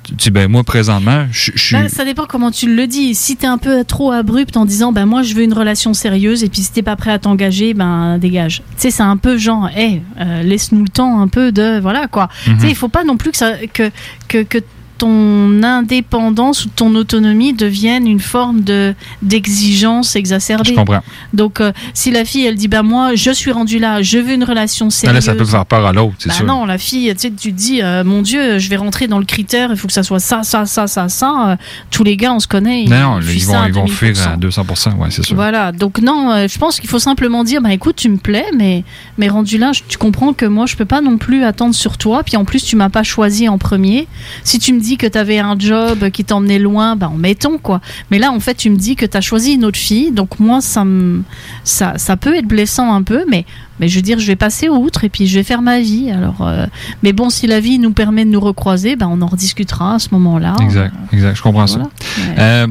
[0.04, 1.76] Tu dis, ben, moi, présentement, je suis.
[1.76, 3.14] Ben, ça dépend comment tu le dis.
[3.14, 6.42] Si t'es un peu trop abrupt en disant ben moi je veux une relation sérieuse
[6.42, 8.62] et puis si t'es pas prêt à t'engager ben dégage.
[8.76, 12.08] Tu sais c'est un peu genre hey euh, laisse-nous le temps un peu de voilà
[12.08, 12.28] quoi.
[12.46, 12.54] Mhm.
[12.54, 13.90] Tu sais il faut pas non plus que ça que
[14.28, 14.58] que, que
[15.02, 20.70] ton indépendance ou ton autonomie devienne une forme de d'exigence exacerbée.
[20.70, 21.02] Je comprends.
[21.32, 24.34] Donc euh, si la fille elle dit ben moi je suis rendue là, je veux
[24.34, 25.14] une relation Ben sérieuse.
[25.26, 26.46] là, ça peut faire peur à l'autre, c'est Bah sûr.
[26.46, 29.18] non, la fille, tu sais, tu te dis, euh, mon Dieu, je vais rentrer dans
[29.18, 31.50] le critère, il faut que ça soit ça, ça, ça, ça, ça.
[31.50, 31.56] Euh,
[31.90, 32.84] tous les gars, on se connaît.
[32.84, 34.32] Non, ils vont, ils vont fuir 2000%.
[34.34, 34.62] à 200
[34.98, 35.34] ouais, c'est sûr.
[35.34, 38.84] Voilà, donc non, je pense qu'il faut simplement dire, bah écoute, tu me plais, mais,
[39.18, 42.22] mais rendu là, tu comprends que moi, je peux pas non plus attendre sur toi,
[42.22, 44.06] puis en plus, tu m'as pas choisi en premier.
[44.44, 47.58] Si tu me dis que tu avais un job qui t'emmenait loin, bah en mettons,
[47.58, 47.80] quoi.
[48.10, 50.38] Mais là, en fait, tu me dis que tu as choisi une autre fille, donc
[50.40, 51.22] moi, ça, me,
[51.64, 53.44] ça, ça peut être blessant un peu, mais,
[53.80, 56.10] mais je veux dire, je vais passer outre et puis je vais faire ma vie.
[56.10, 56.66] Alors, euh,
[57.02, 59.98] mais bon, si la vie nous permet de nous recroiser, bah on en rediscutera à
[59.98, 60.54] ce moment-là.
[60.60, 61.84] Exact, exact, je comprends Voilà.
[61.84, 62.22] ça.
[62.22, 62.36] Ouais.
[62.38, 62.66] Euh,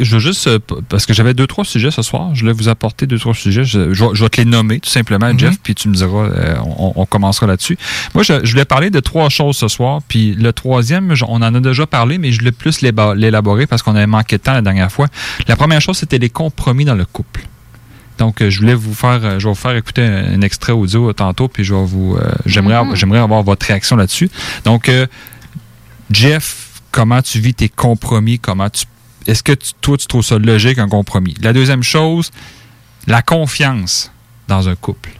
[0.00, 0.58] je veux juste, euh,
[0.88, 3.64] parce que j'avais deux, trois sujets ce soir, je voulais vous apporter deux, trois sujets.
[3.64, 6.24] Je, je vais- je vais te les nommer tout simplement, Jeff, puis tu me diras,
[6.26, 7.78] euh, on, on commencera là-dessus.
[8.14, 11.54] Moi, je, je voulais parler de trois choses ce soir, puis le troisième, on en
[11.54, 14.62] a déjà parlé, mais je voulais plus l'élaborer parce qu'on avait manqué de temps la
[14.62, 15.06] dernière fois.
[15.48, 17.46] La première chose, c'était les compromis dans le couple.
[18.18, 20.72] Donc, euh, je voulais vous faire, euh, je vais vous faire écouter un, un extrait
[20.72, 24.30] audio euh, tantôt, puis je vais vous, euh, j'aimerais, avoir- j'aimerais avoir votre réaction là-dessus.
[24.64, 25.06] Donc, euh,
[26.10, 28.38] Jeff, comment tu vis tes compromis?
[28.38, 28.84] Comment tu,
[29.26, 31.34] est-ce que toi, tu trouves ça logique, un compromis?
[31.40, 32.30] La deuxième chose,
[33.06, 34.12] la confiance
[34.48, 35.10] dans un couple.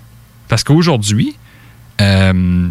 [0.48, 1.36] Parce qu'aujourd'hui,
[2.00, 2.68] euh,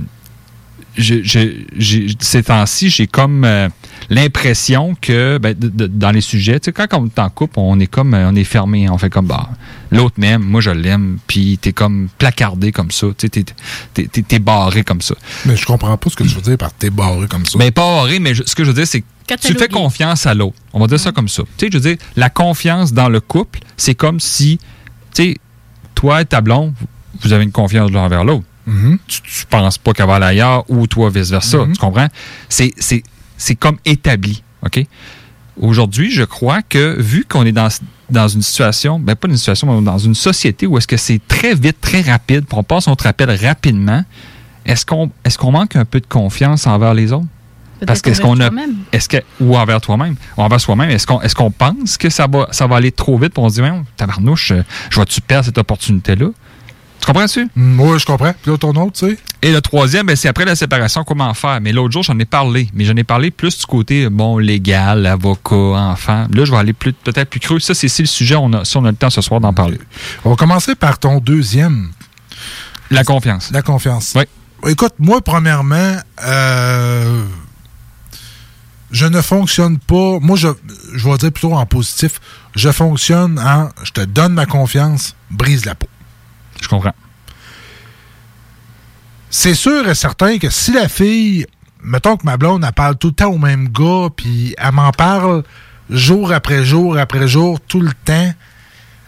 [0.97, 3.69] ces temps-ci, j'ai comme euh,
[4.09, 7.53] l'impression que ben, de- de- dans les sujets, tu sais, quand on est en couple,
[7.57, 9.49] on est comme euh, on est fermé, on fait comme bah,
[9.91, 13.45] l'autre m'aime, moi je l'aime, puis t'es comme placardé comme ça, tu sais, t'es,
[13.93, 15.15] t'es- t'es- t'es barré comme ça.
[15.45, 17.57] Mais je comprends pas ce que tu veux dire par t'es barré comme ça.
[17.57, 19.05] Mais pas barré, mais je- ce que je veux dire, c'est que
[19.47, 20.55] tu fais confiance à l'autre.
[20.73, 21.43] On va dire ça comme ça.
[21.57, 24.57] Tu sais, je veux dire, la confiance dans le couple, c'est comme si,
[25.15, 25.37] tu sais,
[25.95, 26.87] toi et ta blonde, vous-
[27.23, 28.43] vous avez une confiance l'un envers l'autre.
[28.71, 28.97] Mhm.
[29.07, 31.59] Tu, tu penses pas qu'elle va aller ailleurs ou toi vice-versa.
[31.73, 32.07] Tu comprends?
[32.47, 33.03] C'est, c'est,
[33.37, 34.43] c'est comme établi.
[34.65, 34.85] OK?
[35.59, 37.67] Aujourd'hui, je crois que vu qu'on est dans,
[38.09, 41.19] dans une situation, ben pas une situation, mais dans une société où est-ce que c'est
[41.27, 44.03] très vite, très rapide, puis on passe notre appel rapidement,
[44.65, 47.27] est-ce qu'on, est-ce qu'on manque un peu de confiance envers les autres?
[47.85, 48.49] Parce qu'est-ce qu'on a.
[48.91, 50.15] Est-ce que, ou envers toi-même?
[50.37, 50.89] Ou envers soi-même.
[50.91, 53.49] Est-ce qu'on est qu'on pense que ça va, ça va aller trop vite pour on
[53.49, 54.53] se dire, Voyons, tabarnouche,
[54.89, 56.27] je vais-tu perdre cette opportunité-là?
[57.01, 57.49] Tu comprends-tu?
[57.57, 58.33] Oui, je comprends.
[58.41, 59.17] Puis là, ton autre, tu sais?
[59.41, 61.59] Et le troisième, ben, c'est après la séparation, comment faire?
[61.59, 62.69] Mais l'autre jour, j'en ai parlé.
[62.75, 66.27] Mais j'en ai parlé plus du côté, bon, légal, avocat, enfant.
[66.31, 67.59] Là, je vais aller plus- peut-être plus creux.
[67.59, 69.51] Ça, c'est si le sujet, on a, si on a le temps ce soir d'en
[69.51, 69.79] parler.
[70.23, 71.89] On va commencer par ton deuxième.
[72.91, 73.49] La confiance.
[73.51, 74.13] La confiance.
[74.15, 74.23] Oui.
[74.69, 77.23] Écoute, moi, premièrement, euh,
[78.91, 80.19] je ne fonctionne pas.
[80.21, 80.49] Moi, je,
[80.93, 82.19] je vais dire plutôt en positif.
[82.55, 85.87] Je fonctionne en je te donne ma confiance, brise la peau.
[89.29, 91.45] C'est sûr et certain que si la fille,
[91.81, 94.91] mettons que ma blonde, elle parle tout le temps au même gars, puis elle m'en
[94.91, 95.43] parle
[95.89, 98.33] jour après jour après jour, tout le temps,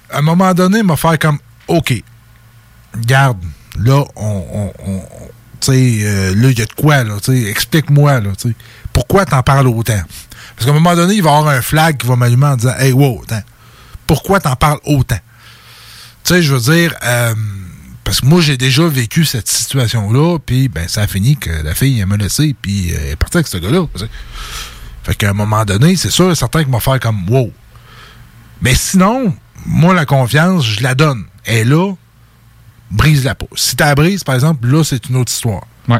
[0.10, 1.94] à un moment donné, elle m'a faire comme OK,
[2.98, 3.44] garde,
[3.80, 4.72] là, on.
[5.60, 8.56] tu sais, euh, là, il y a de quoi, là, tu sais, explique-moi, tu sais,
[8.92, 10.02] pourquoi t'en parles autant?
[10.56, 12.56] Parce qu'à un moment donné, il va y avoir un flag qui va m'allumer en
[12.56, 13.24] disant, hey, wow,
[14.06, 15.18] pourquoi t'en parles autant?
[16.24, 17.34] Tu sais, je veux dire, euh,
[18.04, 21.74] parce que moi, j'ai déjà vécu cette situation-là, puis ben, ça a fini que la
[21.74, 23.86] fille, elle m'a laissé, puis euh, elle est partie avec ce gars-là.
[25.04, 27.52] Fait qu'à un moment donné, c'est sûr et certain qu'il m'a faire comme wow.
[28.62, 31.26] Mais sinon, moi, la confiance, je la donne.
[31.44, 31.94] Elle est là,
[32.90, 33.50] brise la peau.
[33.56, 35.66] Si tu la brises, par exemple, là, c'est une autre histoire.
[35.90, 36.00] Ouais.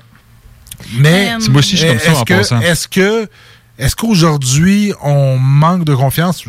[0.94, 2.62] Mais Euh, Moi aussi, je suis comme ça est-ce en que, passant.
[2.62, 3.30] Est-ce que
[3.78, 6.44] est-ce qu'aujourd'hui, on manque de confiance?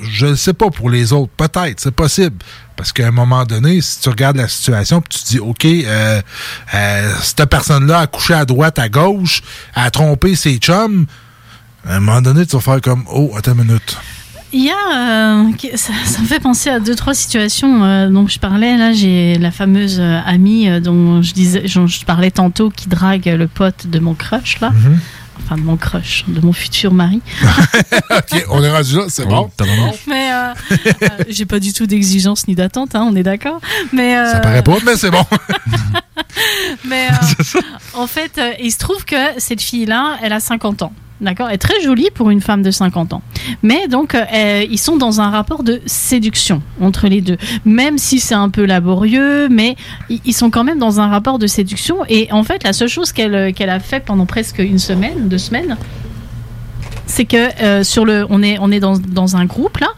[0.00, 1.32] Je ne sais pas pour les autres.
[1.36, 2.36] Peut-être, c'est possible.
[2.78, 5.64] Parce qu'à un moment donné, si tu regardes la situation puis tu te dis, OK,
[5.64, 6.22] euh,
[6.74, 9.42] euh, cette personne-là a couché à droite, à gauche,
[9.74, 11.06] a trompé ses chums,
[11.86, 13.96] à un moment donné, tu vas faire comme, oh, attends une minute.
[14.52, 18.28] Il y a, euh, ça, ça me fait penser à deux trois situations euh, dont
[18.28, 18.78] je parlais.
[18.78, 23.26] Là, j'ai la fameuse euh, amie dont je disais, dont je parlais tantôt, qui drague
[23.26, 25.00] le pote de mon crush là, Mhm.
[25.48, 27.22] Enfin de mon crush, de mon futur mari.
[28.10, 29.50] OK, on est rendu là, c'est bon.
[30.06, 30.52] Mais euh,
[31.02, 33.60] euh, j'ai pas du tout d'exigence ni d'attente, hein, on est d'accord.
[33.92, 35.24] Mais euh, Ça paraît pas, mais c'est bon.
[36.84, 37.08] Mais
[37.56, 37.60] euh,
[37.94, 40.92] en fait, euh, il se trouve que cette fille-là, elle a 50 ans.
[41.20, 43.22] D'accord est très jolie pour une femme de 50 ans.
[43.62, 47.36] Mais donc, euh, euh, ils sont dans un rapport de séduction entre les deux.
[47.64, 49.74] Même si c'est un peu laborieux, mais
[50.08, 52.04] ils sont quand même dans un rapport de séduction.
[52.08, 55.38] Et en fait, la seule chose qu'elle euh, a fait pendant presque une semaine, deux
[55.38, 55.76] semaines,
[57.06, 59.88] c'est que sur le, on est, on est dans, dans un groupe là,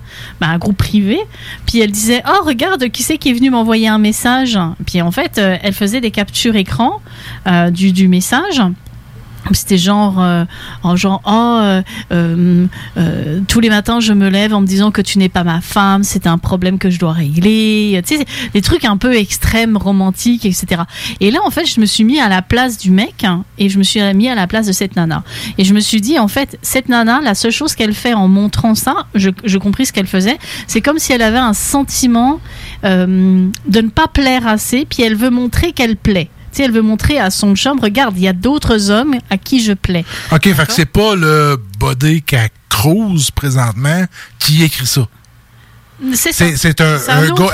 [0.41, 1.19] bah, un groupe privé.
[1.67, 4.59] Puis elle disait, oh regarde, qui c'est qui est venu m'envoyer un message?
[4.87, 7.01] Puis en fait, elle faisait des captures écran
[7.73, 8.63] du, du message.
[9.53, 10.45] C'était genre, euh,
[10.83, 11.83] en genre, oh, euh,
[12.97, 15.61] euh, tous les matins je me lève en me disant que tu n'es pas ma
[15.61, 18.01] femme, c'est un problème que je dois régler.
[18.07, 20.83] Tu sais, des trucs un peu extrêmes, romantiques, etc.
[21.21, 23.69] Et là, en fait, je me suis mis à la place du mec hein, et
[23.69, 25.25] je me suis mis à la place de cette nana.
[25.59, 28.29] Et je me suis dit, en fait, cette nana, la seule chose qu'elle fait en
[28.29, 32.41] montrant ça, je, je compris ce qu'elle faisait, c'est comme si elle avait un sentiment
[32.83, 33.51] de
[33.81, 36.31] ne pas plaire assez, puis elle veut montrer qu'elle plaît.
[36.53, 39.63] Sais, elle veut montrer à son chum, regarde, il y a d'autres hommes à qui
[39.63, 40.05] je plais.
[40.33, 44.05] OK, fait que c'est pas le body qu'a Cruz présentement
[44.39, 45.07] qui écrit ça.
[46.15, 47.53] C'est un, un autre- gars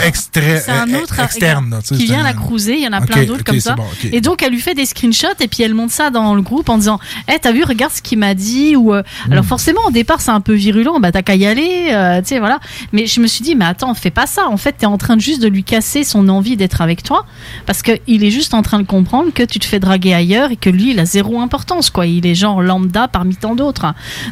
[0.69, 1.81] un euh, autre externe.
[1.83, 2.75] qui vient un- la cruiser.
[2.75, 3.75] Il y en a plein d'autres comme ça.
[3.75, 3.85] bon.
[4.13, 6.69] Et donc, elle lui fait des screenshots et puis elle monte ça dans le groupe
[6.69, 8.77] en disant Eh, t'as vu, regarde ce qu'il m'a dit?
[8.77, 9.33] ou euh, Hmm.
[9.33, 11.01] Alors, forcément, au départ, c'est un peu virulent.
[11.01, 11.89] Bah, t'as qu'à y aller.
[11.91, 12.61] euh, tu sais, voilà.
[12.93, 14.47] Mais je me suis dit Mais attends, fais pas ça.
[14.49, 17.27] En fait, t'es en train de juste de lui casser son envie d'être avec toi.
[17.67, 20.57] Parce qu'il est juste en train de comprendre que tu te fais draguer ailleurs et
[20.57, 21.91] que lui, il a zéro importance.
[21.91, 22.07] quoi.
[22.07, 23.87] Il est genre lambda parmi tant d'autres.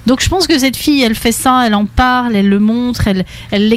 [0.07, 1.65] Donc, je pense que cette fille, elle fait ça.
[1.67, 3.69] Elle en parle, elle le montre, elle elle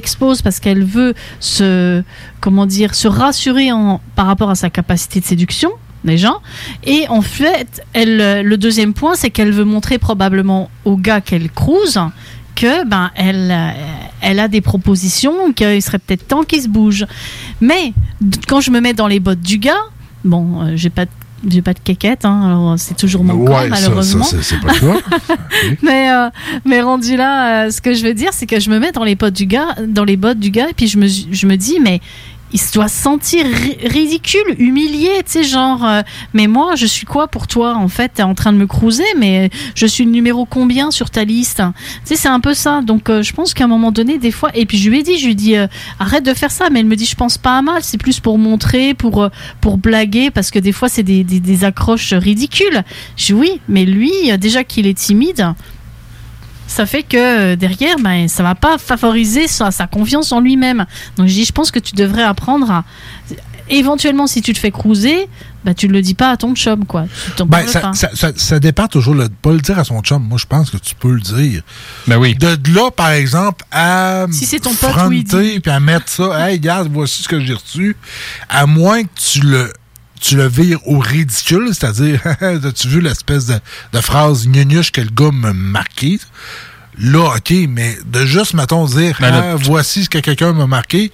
[0.42, 2.04] parce qu'elle veut se
[2.42, 5.72] comment dire se rassurer en, par rapport à sa capacité de séduction
[6.04, 6.34] déjà
[6.86, 11.50] et en fait elle le deuxième point c'est qu'elle veut montrer probablement au gars qu'elle
[11.52, 12.00] cruise
[12.56, 13.70] que ben elle euh,
[14.22, 17.06] elle a des propositions qu'il serait peut-être temps qu'il se bouge.
[17.62, 17.94] Mais
[18.48, 19.84] quand je me mets dans les bottes du gars
[20.26, 21.12] bon euh, j'ai pas de-
[21.50, 24.24] j'ai pas de quéquette, hein, alors c'est toujours mon Ouais, ça, malheureusement.
[24.24, 24.74] ça, c'est pas
[25.82, 26.30] mais, euh,
[26.66, 29.04] mais rendu là, euh, ce que je veux dire, c'est que je me mets dans
[29.04, 31.56] les bottes du gars, dans les bottes du gars, et puis je me, je me
[31.56, 32.02] dis, mais
[32.54, 36.02] il se doit se sentir ri- ridicule, humilié, tu sais, genre, euh,
[36.34, 39.04] mais moi, je suis quoi pour toi En fait, t'es en train de me cruiser,
[39.18, 41.58] mais je suis le numéro combien sur ta liste?
[41.58, 42.82] Tu sais, c'est un peu ça.
[42.82, 45.04] Donc, euh, je pense qu'à un moment donné, des fois, et puis je lui ai
[45.04, 45.68] dit, je lui ai dit, euh,
[46.00, 48.20] arrête de faire ça, mais elle me dit, je pense pas à mal, c'est plus
[48.20, 49.28] pour montrer, pour,
[49.62, 52.84] pour blaguer, parce que des fois, c'est des, des, des accroches ridicules.
[53.18, 55.54] Je dis, oui, mais lui, déjà qu'il est timide,
[56.67, 60.86] ça fait que euh, derrière, ben, ça va pas favoriser sa, sa confiance en lui-même.
[61.17, 62.84] Donc je dis, je pense que tu devrais apprendre à...
[63.69, 65.27] Éventuellement, si tu te fais cruiser,
[65.65, 67.06] ben, tu ne le dis pas à ton chum, quoi.
[67.36, 67.93] Tu Ben, ça, pas.
[67.93, 70.23] ça, ça- ça dépend toujours de pas le dire à son chum.
[70.23, 71.63] Moi, je pense que tu peux le dire.
[72.08, 72.34] Ben oui.
[72.36, 76.56] De, de là, par exemple, à Si c'est ton pote, puis à mettre ça, hey,
[76.58, 77.97] regarde, voici ce que j'ai reçu,
[78.47, 79.73] à moins que tu le
[80.19, 83.60] tu le vires au ridicule, c'est-à-dire, as-tu vu l'espèce de,
[83.93, 86.19] de phrase gnognuche que le gars m'a marqué?
[86.99, 90.65] Là, OK, mais de juste, mettons, dire, Ben là, Ah, voici ce que quelqu'un m'a
[90.65, 91.12] marqué,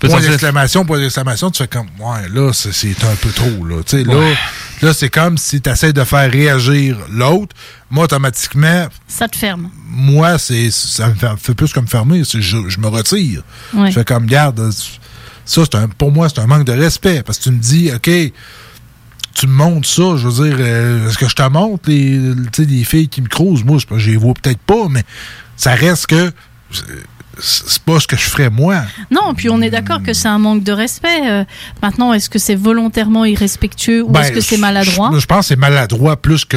[0.00, 3.82] peux point d'exclamation, point d'exclamation, tu fais comme, ouais, là, c'est- un peu trop, là.
[3.84, 4.34] Tu sais, là,
[4.82, 7.54] là c'est comme si tu essaies de faire réagir l'autre.
[7.90, 9.70] Moi, automatiquement, Ça te ferme.
[9.86, 12.22] moi, c'est ça me fait, plus comme fermer.
[12.24, 13.42] Je, je me retire.
[13.72, 13.90] Ouais.
[13.90, 14.70] Je fais comme, garde,
[15.44, 17.22] ça, c'est un, pour moi, c'est un manque de respect.
[17.22, 18.10] Parce que tu me dis, OK,
[19.34, 23.08] tu me montres ça, je veux dire, euh, est-ce que je te montre les, filles
[23.08, 23.64] qui me croisent?
[23.64, 25.02] Moi, je les vois peut-être pas, mais
[25.56, 26.32] ça reste que
[26.70, 28.82] c'est- c'est pas ce que je ferais moi.
[29.10, 31.28] Non, puis on est d'accord que c'est un manque de respect.
[31.28, 31.44] Euh,
[31.82, 35.10] maintenant, est-ce que c'est volontairement irrespectueux ou Ben, est-ce que c'est maladroit?
[35.12, 36.56] Je, je pense que c'est maladroit plus que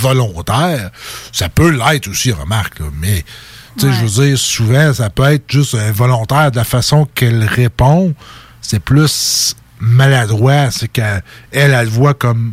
[0.00, 0.90] volontaire.
[1.30, 3.22] Ça peut l'être aussi, remarque, là, mais
[3.78, 7.44] tu sais, je veux dire, souvent, ça peut être juste involontaire de la façon qu'elle
[7.44, 8.14] répond.
[8.60, 10.70] C'est plus maladroit.
[10.70, 12.52] C'est qu'elle, elle, elle le voit comme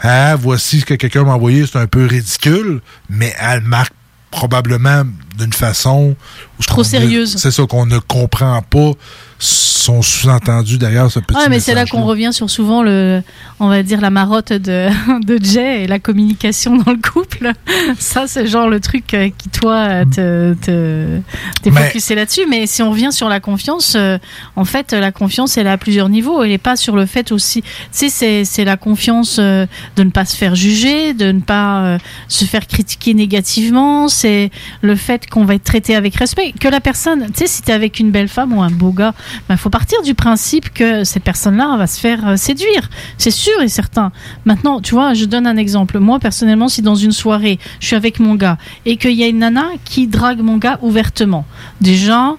[0.00, 3.94] Ah, voici ce que quelqu'un m'a envoyé, c'est un peu ridicule, mais elle marque
[4.30, 5.04] probablement
[5.38, 6.16] d'une façon
[6.66, 7.36] Trop sérieuse.
[7.36, 8.92] C'est ça qu'on ne comprend pas
[9.38, 13.22] son sous-entendu derrière ce petit Ouais, mais c'est là qu'on revient sur souvent le,
[13.60, 14.88] on va dire la marotte de,
[15.24, 17.52] de Jay et la communication dans le couple.
[17.98, 21.20] Ça, c'est genre le truc euh, qui toi te, te,
[21.62, 22.46] t'es focusé là-dessus.
[22.48, 24.18] Mais si on revient sur la confiance, euh,
[24.56, 26.42] en fait, la confiance, elle est à plusieurs niveaux.
[26.42, 29.66] Elle n'est pas sur le fait aussi, tu sais, c'est, c'est la confiance euh,
[29.96, 34.08] de ne pas se faire juger, de ne pas se faire critiquer négativement.
[34.08, 36.45] C'est le fait qu'on va être traité avec respect.
[36.52, 39.14] Que la personne, tu sais, si t'es avec une belle femme ou un beau gars,
[39.50, 42.88] il faut partir du principe que cette personne-là va se faire euh, séduire.
[43.18, 44.12] C'est sûr et certain.
[44.44, 45.98] Maintenant, tu vois, je donne un exemple.
[45.98, 49.26] Moi, personnellement, si dans une soirée, je suis avec mon gars et qu'il y a
[49.26, 51.44] une nana qui drague mon gars ouvertement,
[51.80, 52.36] déjà,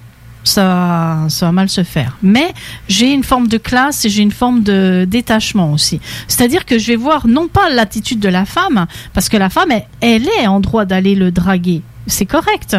[0.48, 2.18] ça, ça va mal se faire.
[2.24, 2.54] Mais
[2.88, 6.00] j'ai une forme de classe et j'ai une forme de détachement aussi.
[6.28, 9.72] C'est-à-dire que je vais voir non pas l'attitude de la femme, parce que la femme,
[10.02, 11.82] elle est en droit d'aller le draguer.
[12.08, 12.76] C'est correct.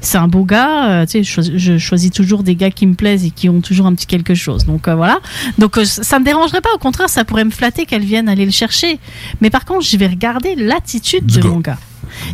[0.00, 0.90] C'est un beau gars.
[0.90, 3.48] euh, tu sais, je, choisis- je choisis toujours des gars qui me plaisent et qui
[3.48, 4.66] ont toujours un petit quelque chose.
[4.66, 5.20] Donc euh, voilà.
[5.58, 6.70] Donc euh, ça me dérangerait pas.
[6.74, 8.98] Au contraire, ça pourrait me flatter qu'elle vienne aller le chercher.
[9.40, 11.78] Mais par contre, je vais regarder l'attitude de mon gars.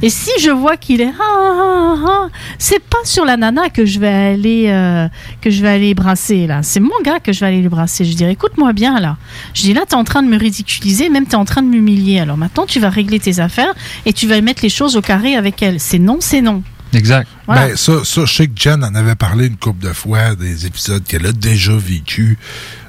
[0.02, 3.70] Et si je vois qu'il est ah, ah, ah, ah, c'est pas sur la nana
[3.70, 5.08] que je vais aller euh,
[5.40, 6.62] que je vais aller brasser là.
[6.62, 8.04] C'est mon gars que je vais aller le brasser.
[8.04, 9.16] Je dirais écoute-moi bien là.
[9.54, 12.20] Je dis là t'es en train de me ridiculiser, même t'es en train de m'humilier.
[12.20, 13.74] Alors maintenant tu vas régler tes affaires
[14.06, 15.80] et tu vas mettre les choses au carré avec elle.
[15.80, 16.62] C'est non, c'est non.
[16.94, 17.28] Exact.
[17.46, 17.68] Voilà.
[17.68, 20.66] Ben, ça, ça, je sais que Jen en avait parlé une couple de fois, des
[20.66, 22.38] épisodes qu'elle a déjà vécu,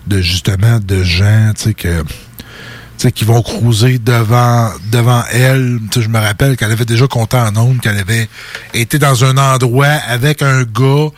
[0.07, 2.03] de justement de gens, tu sais, que.
[3.03, 5.79] Sais, qui vont cruiser devant, devant elle.
[5.95, 8.27] Je me rappelle qu'elle avait déjà compté en ondes qu'elle avait
[8.73, 11.09] été dans un endroit avec un gars,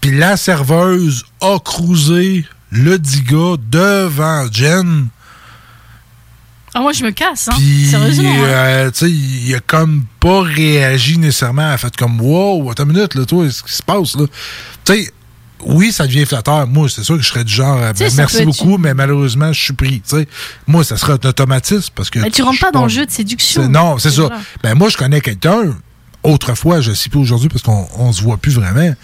[0.00, 5.08] puis la serveuse a cruisé le dit gars devant Jen.
[6.74, 7.54] Ah moi je me casse hein.
[7.58, 8.30] Puis, Sérieusement.
[8.32, 8.44] hein.
[8.46, 11.66] euh, tu sais, il a comme pas réagi nécessairement.
[11.68, 14.24] Elle a fait comme, wow, attends une minute, là, toi, ce qui se passe, là?
[14.84, 15.12] Tu sais,
[15.64, 16.66] oui, ça devient flatteur.
[16.66, 19.60] Moi, c'est sûr que je serais du genre, euh, ben, merci beaucoup, mais malheureusement, je
[19.60, 20.02] suis pris.
[20.66, 22.18] Moi, ça serait un automatisme parce que.
[22.20, 23.68] Mais tu rentres pas dans le jeu de séduction.
[23.68, 24.28] Non, c'est ça.
[24.62, 25.74] Ben, moi, je connais quelqu'un,
[26.22, 28.94] autrefois, je sais plus aujourd'hui parce qu'on on se voit plus vraiment,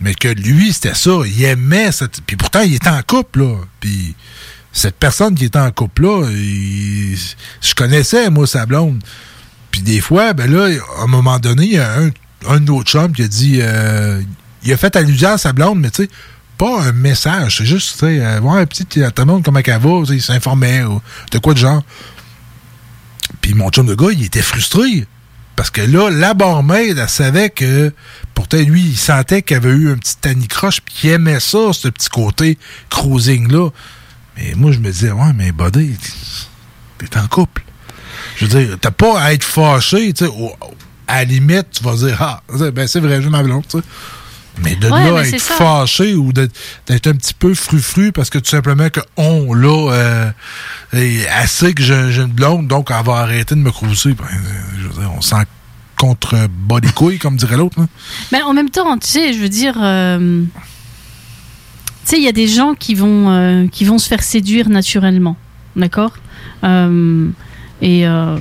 [0.00, 1.10] mais que lui, c'était ça.
[1.26, 2.20] Il aimait cette.
[2.26, 3.56] Puis pourtant, il était en couple, là.
[3.80, 4.14] Puis
[4.72, 7.16] cette personne qui était en couple, là, il-
[7.62, 9.02] je connaissais, moi, sa blonde.
[9.70, 11.96] Puis des fois, ben là, à un moment donné, il y a
[12.48, 13.58] un, nos chums qui a dit.
[13.60, 14.20] euh,
[14.64, 16.10] il a fait allusion à sa blonde, mais tu sais,
[16.58, 17.58] pas un message.
[17.58, 20.22] C'est juste, tu sais, euh, ouais, petite, ta blonde, comment qu'elle va, tu sais, il
[20.22, 21.00] s'informait, ou
[21.30, 21.82] de quoi de genre.
[23.40, 25.06] Puis mon chum de gars, il était frustré.
[25.56, 27.92] Parce que là, la barmaid, elle savait que,
[28.34, 31.88] pourtant, lui, il sentait qu'il avait eu un petit tanicroche, puis qu'il aimait ça, ce
[31.88, 32.58] petit côté
[32.90, 33.70] cruising-là.
[34.36, 35.96] Mais moi, je me disais, ouais, mais buddy,
[36.98, 37.62] t'es en couple.
[38.36, 40.32] Je veux dire, t'as pas à être fâché, tu sais.
[41.06, 43.84] À la limite, tu vas dire, ah, ben c'est vrai, j'ai ma blonde, tu sais.
[44.62, 48.38] Mais de Ouais, là mais être fâché ou d'être un petit peu fru-fru parce que
[48.38, 50.30] tout simplement que on, là, euh,
[50.92, 54.14] est assez que j'ai une blonde, donc elle va arrêter de me crousser.
[54.14, 54.38] Ben, euh,
[54.80, 55.42] je veux dire, on s'en
[55.96, 57.80] contre bas les couilles, comme dirait l'autre.
[57.80, 57.86] là.
[58.32, 60.42] Mais en même temps, tu sais, je veux dire, euh,
[62.04, 64.68] tu sais, il y a des gens qui vont, euh, qui vont se faire séduire
[64.68, 65.36] naturellement,
[65.76, 66.12] d'accord?
[66.62, 67.28] Euh,
[67.82, 68.36] Et euh,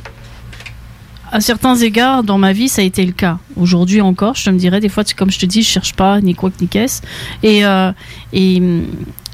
[1.34, 3.39] à certains égards, dans ma vie, ça a été le cas.
[3.58, 6.22] Aujourd'hui encore, je te me dirais, des fois, comme je te dis, je cherche pas
[6.22, 7.02] ni quoi ni.
[7.41, 7.91] Et, euh,
[8.32, 8.56] et,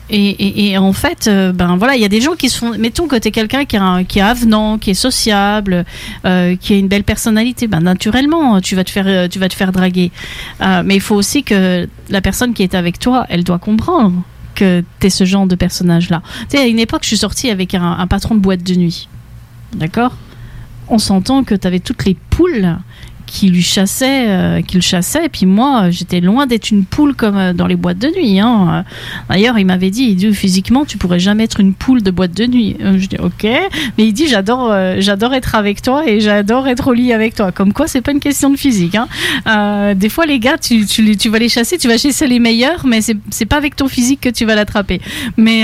[0.10, 2.58] et, et- et en fait, euh, ben voilà, il y a des gens qui se
[2.58, 2.72] font.
[2.80, 5.86] Mettons que tu es quelqu'un qui, qui est avenant, qui est sociable,
[6.26, 7.68] euh, qui a une belle personnalité.
[7.68, 10.12] Ben naturellement, tu vas te faire, tu vas te faire draguer.
[10.60, 14.24] Mais il faut aussi que la personne qui est avec toi, elle doit comprendre
[14.56, 16.22] que tu es ce genre de personnage-là.
[16.50, 19.08] Tu sais, à une époque, je suis sortie avec un patron de boîte de nuit.
[19.76, 20.14] D'accord?
[20.90, 22.78] On s'entend que tu avais toutes les poules
[23.30, 25.26] qui lui chassaient, euh, qui le chassaient.
[25.26, 28.40] Et puis moi, j'étais loin d'être une poule comme euh, dans les boîtes de nuit.
[28.40, 28.84] hein.
[29.30, 32.76] D'ailleurs, il m'avait dit, physiquement, tu pourrais jamais être une poule de boîte de nuit.
[32.82, 36.68] Euh, Je dis ok, mais il dit j'adore, euh, j'adore être avec toi et j'adore
[36.68, 37.52] être au lit avec toi.
[37.52, 38.96] Comme quoi, c'est pas une question de physique.
[38.96, 39.94] hein.
[39.96, 40.84] Des fois, les gars, tu,
[41.30, 44.30] vas les chasser, tu vas chasser les meilleurs, mais c'est pas avec ton physique que
[44.30, 45.02] tu vas l'attraper.
[45.38, 45.64] Mais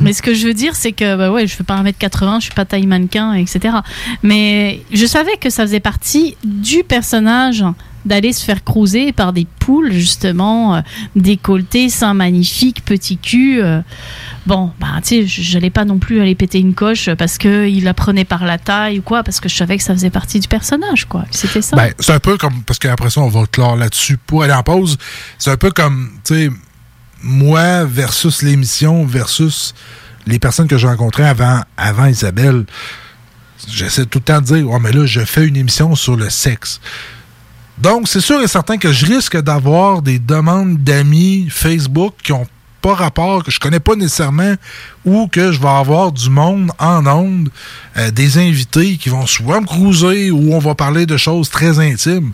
[0.00, 2.44] mais ce que je veux dire, c'est que bah ouais, je fais pas 1m80, je
[2.44, 3.76] suis pas taille mannequin, etc.
[4.22, 7.64] Mais je savais que ça faisait partie du personnage
[8.04, 10.80] d'aller se faire cruiser par des poules justement euh,
[11.14, 13.60] décolletées, seins magnifiques, petits cul.
[13.62, 13.82] euh.
[14.46, 17.84] bon, bah tu sais, j'allais pas non plus aller péter une coche parce que il
[17.84, 20.40] la prenait par la taille ou quoi, parce que je savais que ça faisait partie
[20.40, 21.24] du personnage, quoi.
[21.30, 21.76] C'était ça.
[21.76, 24.62] Ben, c'est un peu comme, parce qu'après ça, on va clore là-dessus pour aller en
[24.62, 24.96] pause.
[25.38, 26.50] C'est un peu comme, tu sais,
[27.22, 29.74] moi versus l'émission versus
[30.26, 32.64] les personnes que j'ai rencontrées avant, avant Isabelle.
[33.66, 36.30] J'essaie tout le temps de dire, oh, mais là, je fais une émission sur le
[36.30, 36.80] sexe.
[37.78, 42.46] Donc, c'est sûr et certain que je risque d'avoir des demandes d'amis Facebook qui ont
[42.80, 44.54] pas rapport, que je connais pas nécessairement,
[45.04, 47.50] ou que je vais avoir du monde en onde,
[47.96, 51.78] euh, des invités qui vont souvent me cruiser, ou on va parler de choses très
[51.78, 52.32] intimes.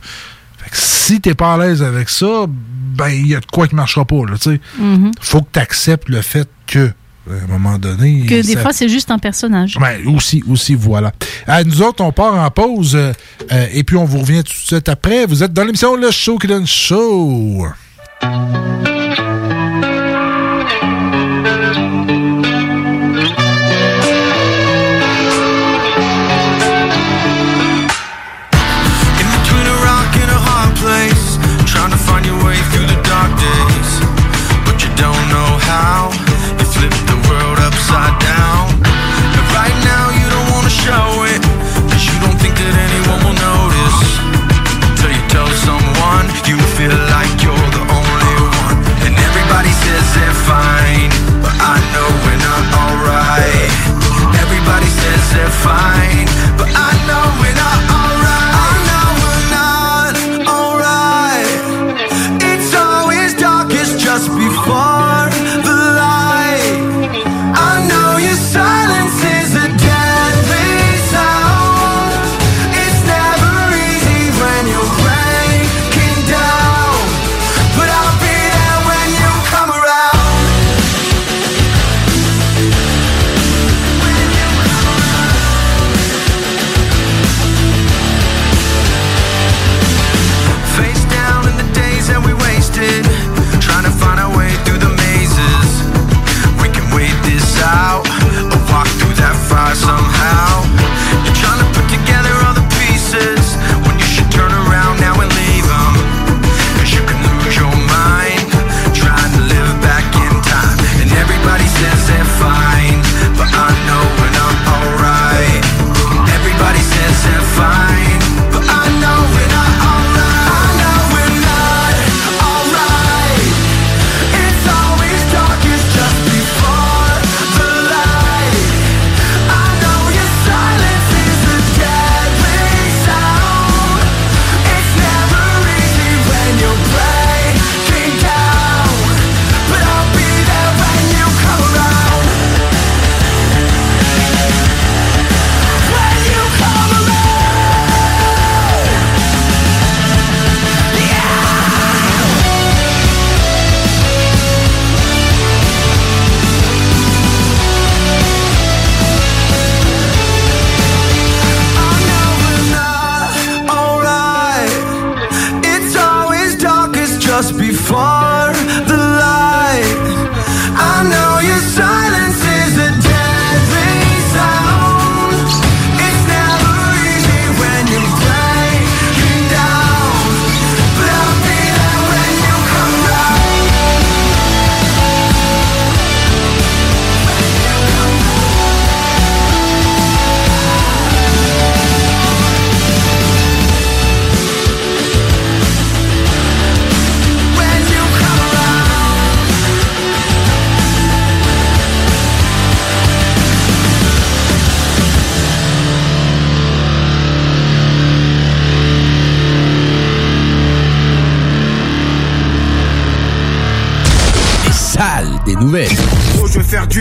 [0.58, 3.68] Fait que si t'es pas à l'aise avec ça, ben il y a de quoi
[3.68, 4.60] qui marchera pas, là, tu sais.
[4.78, 5.12] Mhm.
[5.20, 6.92] Faut que tu acceptes le fait que,
[7.30, 8.20] à un moment donné...
[8.26, 9.76] Que des ça- fois, c'est juste un personnage.
[9.80, 11.12] Ouais, aussi, aussi, voilà.
[11.48, 13.12] Euh, nous autres, on part en pause euh,
[13.52, 15.27] euh, et puis on vous revient tout de suite après.
[15.27, 17.66] Vous êtes dans l'émission Le Show qui donne chaud.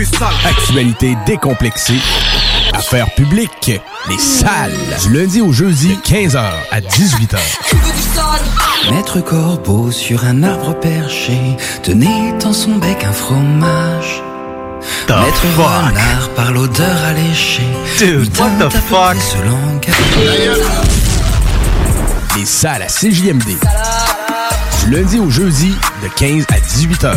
[0.04, 0.34] Sale.
[0.44, 1.98] Actualité décomplexée.
[2.72, 3.80] Affaires publiques.
[4.08, 4.72] Les salles.
[5.02, 7.38] Du lundi au jeudi, 15h à 18h.
[8.90, 11.38] Maître Corbeau sur un arbre perché
[11.82, 14.22] tenait dans son bec un fromage.
[15.06, 15.64] The Maître fuck?
[15.64, 17.62] Renard par l'odeur alléchée.
[17.98, 19.16] Dude, what the fuck?
[19.18, 19.38] Ce.
[22.36, 23.56] Les salles à CJMD.
[24.84, 27.16] Du lundi au jeudi, de 15 à 18h.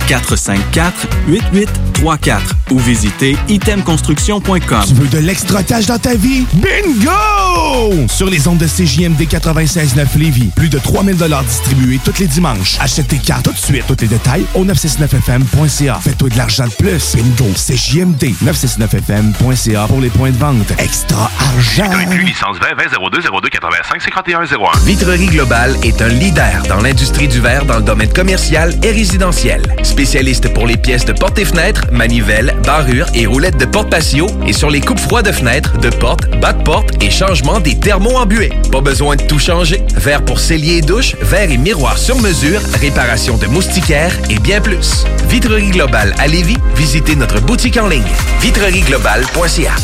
[0.11, 2.39] 418-454-8834
[2.71, 4.83] ou visitez itemconstruction.com.
[4.87, 6.45] Tu veux de l'extra-cash dans ta vie?
[6.53, 8.07] Bingo!
[8.07, 11.15] Sur les ondes de CJMD 96.9 Lévis, plus de 3000
[11.47, 12.77] distribués tous les dimanches.
[12.79, 13.85] Achète tes cartes tout de suite.
[13.87, 15.99] Tous les détails au 969FM.ca.
[16.01, 17.15] Fais-toi de l'argent de plus.
[17.15, 17.51] Bingo!
[17.55, 20.71] CJMD 969FM.ca pour les points de vente.
[20.77, 21.91] Extra argent!
[22.25, 24.47] licence 20 20 02 02 85 51 01.
[24.85, 29.61] Vitrerie Globale est un leader dans l'industrie du verre dans le domaine commercial et résidentiel.
[30.01, 34.25] Spécialiste pour les pièces de portes et fenêtres, manivelles, barrures et roulettes de porte patio
[34.47, 37.77] et sur les coupes froids de fenêtres, de portes, bas de porte et changement des
[37.77, 38.51] thermos embués.
[38.71, 39.83] Pas besoin de tout changer.
[39.95, 44.59] Verre pour cellier et douche, verre et miroir sur mesure, réparation de moustiquaires et bien
[44.59, 45.05] plus.
[45.29, 48.01] Vitrerie Globale à Lévis, visitez notre boutique en ligne
[48.41, 49.75] vitrerieglobale.ca.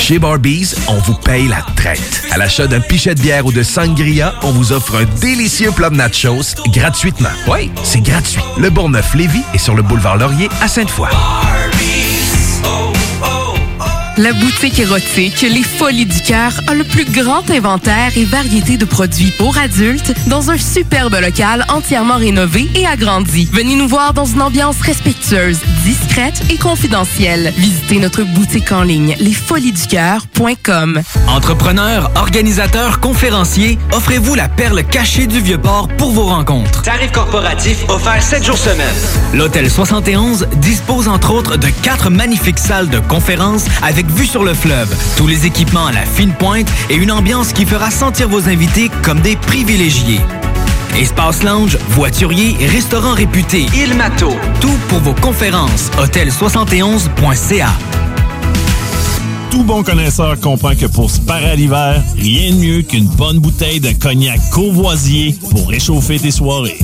[0.00, 2.22] Chez Barbies, on vous paye la traite.
[2.30, 5.90] À l'achat d'un pichet de bière ou de sangria, on vous offre un délicieux plat
[5.90, 7.30] de nachos gratuitement.
[7.48, 8.42] Oui, c'est gratuit.
[8.58, 11.08] Le Bourgneuf-Lévis est sur le boulevard Laurier à Sainte-Foy.
[14.18, 18.86] La boutique érotique Les Folies du Cœur a le plus grand inventaire et variété de
[18.86, 23.46] produits pour adultes dans un superbe local entièrement rénové et agrandi.
[23.52, 27.52] Venez nous voir dans une ambiance respectueuse, discrète et confidentielle.
[27.58, 31.02] Visitez notre boutique en ligne lesfoliesducoeur.com.
[31.28, 36.80] Entrepreneurs, organisateurs, conférenciers, offrez-vous la perle cachée du Vieux-Port pour vos rencontres.
[36.80, 38.86] Tarif corporatif offert 7 jours semaine.
[39.34, 44.54] L'Hôtel 71 dispose entre autres de quatre magnifiques salles de conférences avec vue sur le
[44.54, 48.48] fleuve, tous les équipements à la fine pointe et une ambiance qui fera sentir vos
[48.48, 50.20] invités comme des privilégiés.
[50.98, 54.30] Espace lounge, voiturier, restaurant réputé, Il Mato.
[54.60, 55.90] Tout pour vos conférences.
[55.98, 57.68] Hôtel71.ca.
[59.50, 63.38] Tout bon connaisseur comprend que pour se parer à l'hiver, rien de mieux qu'une bonne
[63.38, 66.78] bouteille de cognac Courvoisier pour réchauffer tes soirées.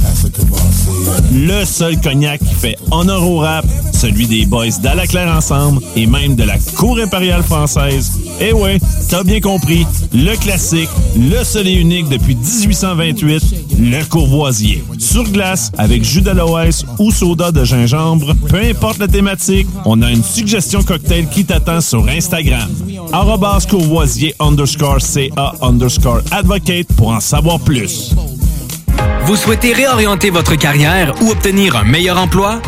[1.33, 6.35] Le seul cognac qui fait honneur au rap, celui des boys d'Alaclaire Ensemble et même
[6.35, 8.19] de la Cour impériale française.
[8.41, 8.79] Eh ouais,
[9.09, 13.43] t'as bien compris, le classique, le seul et unique depuis 1828,
[13.79, 14.85] le Courvoisier.
[14.99, 20.11] Sur glace, avec jus d'aloès ou soda de gingembre, peu importe la thématique, on a
[20.11, 22.69] une suggestion cocktail qui t'attend sur Instagram.
[23.13, 28.15] Arrobas Courvoisier underscore CA underscore advocate pour en savoir plus.
[29.25, 32.61] Vous souhaitez réorienter votre carrière ou obtenir un meilleur emploi?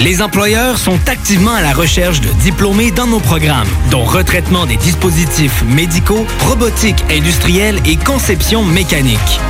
[0.00, 4.76] Les employeurs sont activement à la recherche de diplômés dans nos programmes, dont retraitement des
[4.76, 9.40] dispositifs médicaux, robotique industrielle et conception mécanique.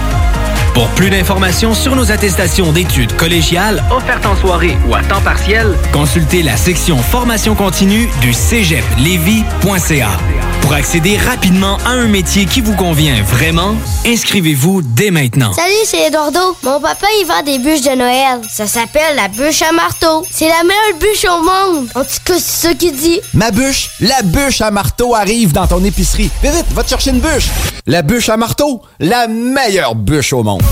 [0.75, 5.77] Pour plus d'informations sur nos attestations d'études collégiales offertes en soirée ou à temps partiel,
[5.93, 10.11] consultez la section formation continue du cégeplevy.ca.
[10.63, 13.75] Pour accéder rapidement à un métier qui vous convient vraiment,
[14.07, 15.53] inscrivez-vous dès maintenant.
[15.53, 16.39] Salut, c'est Eduardo.
[16.63, 18.41] Mon papa, il vend des bûches de Noël.
[18.51, 20.25] Ça s'appelle la bûche à marteau.
[20.31, 21.89] C'est la meilleure bûche au monde.
[21.95, 23.21] En tout cas, c'est ça qu'il dit.
[23.35, 26.31] Ma bûche, la bûche à marteau arrive dans ton épicerie.
[26.43, 27.49] Vite, vite, va te chercher une bûche.
[27.87, 30.63] La bûche à marteau, la meilleure bûche au monde.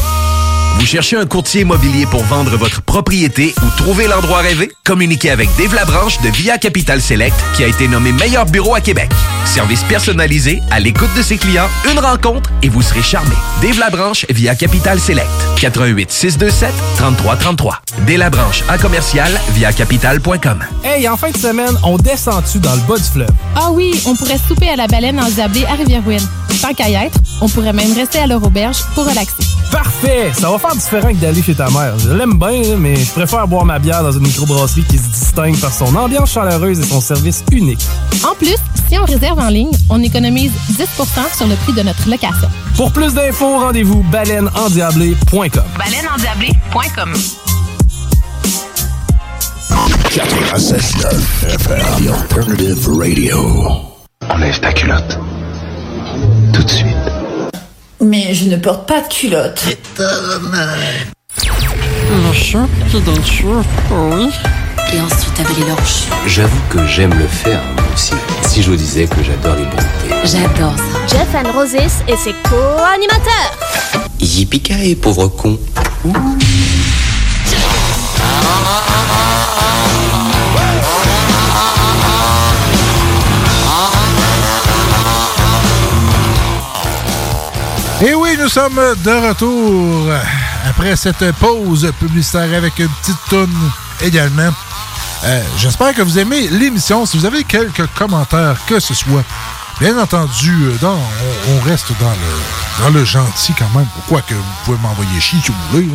[0.79, 4.70] Vous cherchez un courtier immobilier pour vendre votre propriété ou trouver l'endroit rêvé?
[4.85, 8.81] Communiquez avec Dave Labranche de Via Capital Select qui a été nommé meilleur bureau à
[8.81, 9.11] Québec.
[9.45, 13.35] Service personnalisé, à l'écoute de ses clients, une rencontre et vous serez charmé.
[13.61, 15.29] Dave Labranche via Capital Select.
[15.57, 17.81] 88 627 3333.
[18.07, 20.64] Dave Labranche à commercial via capital.com.
[20.85, 23.33] Hey, en fin de semaine, on descend-tu dans le bas du fleuve?
[23.57, 26.26] Ah oui, on pourrait souper à la baleine endiablée à Rivière-Ouine.
[26.62, 29.48] Tant qu'à y être, on pourrait même rester à leur auberge pour relaxer.
[29.71, 30.33] Parfait!
[30.33, 31.99] Ça va faire différent que d'aller chez ta mère.
[31.99, 35.59] Je l'aime bien, mais je préfère boire ma bière dans une microbrasserie qui se distingue
[35.59, 37.85] par son ambiance chaleureuse et son service unique.
[38.29, 38.57] En plus,
[38.89, 42.49] si on réserve en ligne, on économise 10% sur le prix de notre location.
[42.77, 45.62] Pour plus d'infos, rendez-vous baleineendiablée.com.
[45.79, 47.12] Baleineendiablée.com
[50.11, 53.37] 96.9 FM, The Alternative Radio.
[54.31, 55.19] Enlève ta culotte.
[56.53, 57.18] Tout de suite.
[58.01, 59.61] Mais je ne porte pas de culotte.
[64.91, 66.07] Et ensuite avaler leur chou.
[66.27, 68.15] J'avoue que j'aime le faire, moi aussi.
[68.47, 70.15] Si je vous disais que j'adore les bontés.
[70.25, 70.99] J'adore ça.
[71.09, 73.53] Jeff and Roses et ses co-animateurs.
[74.21, 75.59] Yippee pauvre con.
[76.05, 76.11] Et
[88.49, 90.11] nous sommes de retour
[90.67, 93.71] après cette pause publicitaire avec une petite toune
[94.01, 94.49] également.
[95.25, 97.05] Euh, J'espère que vous aimez l'émission.
[97.05, 99.23] Si vous avez quelques commentaires, que ce soit,
[99.81, 100.99] bien entendu, euh, dans,
[101.51, 103.87] on, reste dans le, dans le gentil quand même.
[103.95, 105.91] Pourquoi que vous pouvez m'envoyer chier si vous voulez.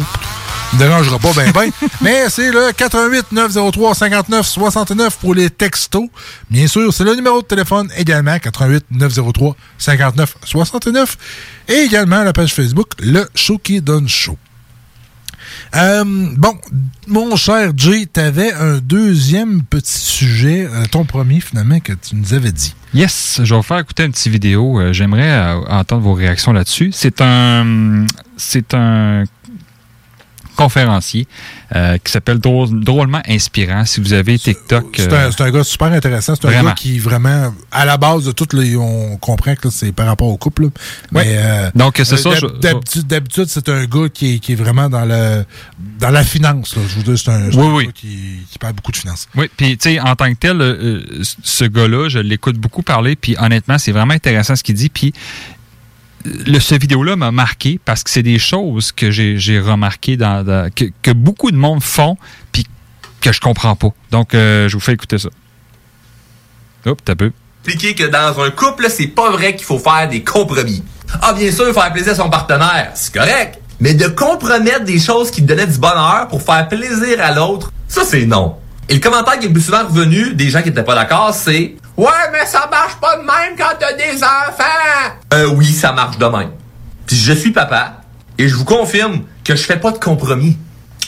[0.73, 1.69] Me dérangera pas ben ben.
[2.01, 6.07] Mais c'est le 88 903 59 69 pour les textos.
[6.49, 11.17] Bien sûr, c'est le numéro de téléphone également, 88 903 59 69.
[11.69, 14.37] Et également la page Facebook, le show qui donne chaud.
[15.75, 16.03] Euh,
[16.37, 16.55] bon,
[17.07, 22.33] mon cher Jay, t'avais un deuxième petit sujet, euh, ton premier finalement, que tu nous
[22.33, 22.75] avais dit.
[22.93, 24.79] Yes, je vais vous faire écouter une petite vidéo.
[24.79, 26.91] Euh, J'aimerais euh, entendre vos réactions là-dessus.
[26.93, 28.05] C'est un,
[28.37, 29.23] c'est un
[30.55, 31.27] conférencier
[31.75, 33.85] euh, qui s'appelle Drôle- Drôlement Inspirant.
[33.85, 34.85] Si vous avez TikTok.
[34.97, 36.35] C'est euh, un, un gars super intéressant.
[36.35, 39.91] C'est un gars qui vraiment, à la base de tout, là, on comprend que c'est
[39.91, 40.63] par rapport au couple.
[40.63, 40.69] là.
[41.11, 42.29] Mais, euh, Donc, c'est ça,
[43.05, 45.45] D'habitude, c'est un gars qui est, qui est vraiment dans le
[45.99, 46.75] dans la finance.
[46.75, 46.81] Là.
[46.87, 47.85] Je vous dis, c'est un, Oui, un oui.
[47.85, 48.17] gars qui,
[48.51, 49.27] qui parle beaucoup de finance.
[49.35, 50.75] Oui, puis tu sais, en tant que tel, euh,
[51.11, 54.89] euh, ce gars-là, je l'écoute beaucoup parler, puis honnêtement, c'est vraiment intéressant ce qu'il dit,
[54.89, 55.52] puis euh,
[56.25, 60.43] le, ce vidéo-là m'a marqué parce que c'est des choses que j'ai j'ai remarqué dans,
[60.43, 62.17] dans- que, que beaucoup de monde font,
[62.51, 62.65] puis
[63.21, 63.89] que je comprends pas.
[64.11, 65.29] Donc, euh, je vous fais écouter ça.
[66.85, 67.31] Hop, t'as peu.
[67.65, 70.83] expliquer que dans un couple, c'est pas vrai qu'il faut faire des compromis.
[71.21, 73.59] Ah, bien sûr, faire plaisir à son partenaire, c'est correct.
[73.79, 77.71] Mais de compromettre des choses qui te donnaient du bonheur pour faire plaisir à l'autre,
[77.87, 78.55] ça c'est non.
[78.89, 81.33] Et le commentaire qui est le plus souvent revenu des gens qui étaient pas d'accord,
[81.33, 85.13] c'est Ouais, mais ça marche pas de même quand t'as des enfants!
[85.33, 86.51] Euh, oui, ça marche de même.
[87.05, 88.01] Puis je suis papa,
[88.37, 90.57] et je vous confirme que je fais pas de compromis.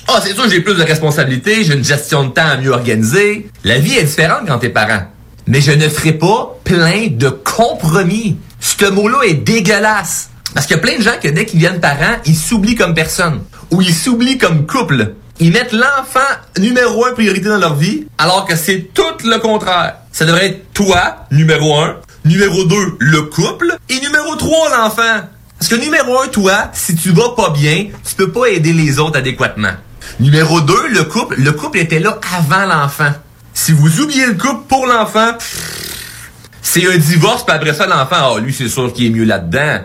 [0.08, 3.50] Ah, c'est sûr, j'ai plus de responsabilités, j'ai une gestion de temps à mieux organiser.
[3.64, 5.06] La vie est différente quand t'es parent.
[5.48, 8.38] Mais je ne ferai pas plein de compromis.
[8.60, 10.30] Ce mot-là est dégueulasse.
[10.54, 12.94] Parce qu'il y a plein de gens que dès qu'ils viennent parents, ils s'oublient comme
[12.94, 13.42] personne.
[13.72, 15.16] Ou ils s'oublient comme couple.
[15.40, 16.20] Ils mettent l'enfant
[16.58, 19.96] numéro un priorité dans leur vie, alors que c'est tout le contraire.
[20.12, 25.28] Ça devrait être toi, numéro un, numéro deux, le couple, et numéro trois, l'enfant.
[25.60, 29.00] Parce que numéro un, toi, si tu vas pas bien, tu peux pas aider les
[29.00, 29.74] autres adéquatement.
[30.20, 31.36] Numéro 2, le couple.
[31.40, 33.12] Le couple était là avant l'enfant.
[33.54, 35.32] Si vous oubliez le couple pour l'enfant,
[36.62, 39.80] c'est un divorce, puis après ça, l'enfant, ah, lui, c'est sûr qu'il est mieux là-dedans.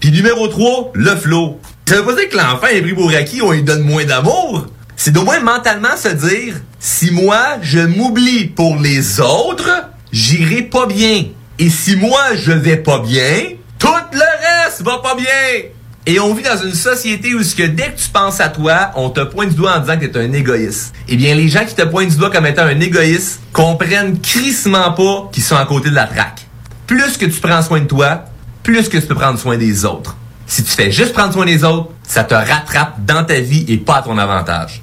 [0.00, 1.60] Puis numéro 3, le flow.
[1.86, 4.66] Ça veut pas dire que l'enfant est pris pour acquis, on lui donne moins d'amour.
[5.00, 9.70] C'est d'au moins mentalement se dire, si moi, je m'oublie pour les autres,
[10.10, 11.26] j'irai pas bien.
[11.60, 13.44] Et si moi, je vais pas bien,
[13.78, 15.70] tout le reste va pas bien.
[16.04, 18.90] Et on vit dans une société où ce que dès que tu penses à toi,
[18.96, 20.92] on te pointe du doigt en disant que t'es un égoïste.
[21.06, 24.90] Eh bien, les gens qui te pointent du doigt comme étant un égoïste comprennent crissement
[24.94, 26.44] pas qu'ils sont à côté de la traque.
[26.88, 28.24] Plus que tu prends soin de toi,
[28.64, 30.16] plus que tu peux prendre soin des autres.
[30.48, 33.76] Si tu fais juste prendre soin des autres, ça te rattrape dans ta vie et
[33.76, 34.82] pas à ton avantage.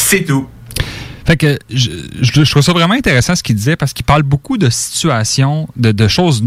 [0.00, 0.48] C'est tout.
[1.24, 5.68] Fait je, trouve ça vraiment intéressant ce qu'il disait parce qu'il parle beaucoup de situations,
[5.76, 6.42] de, choses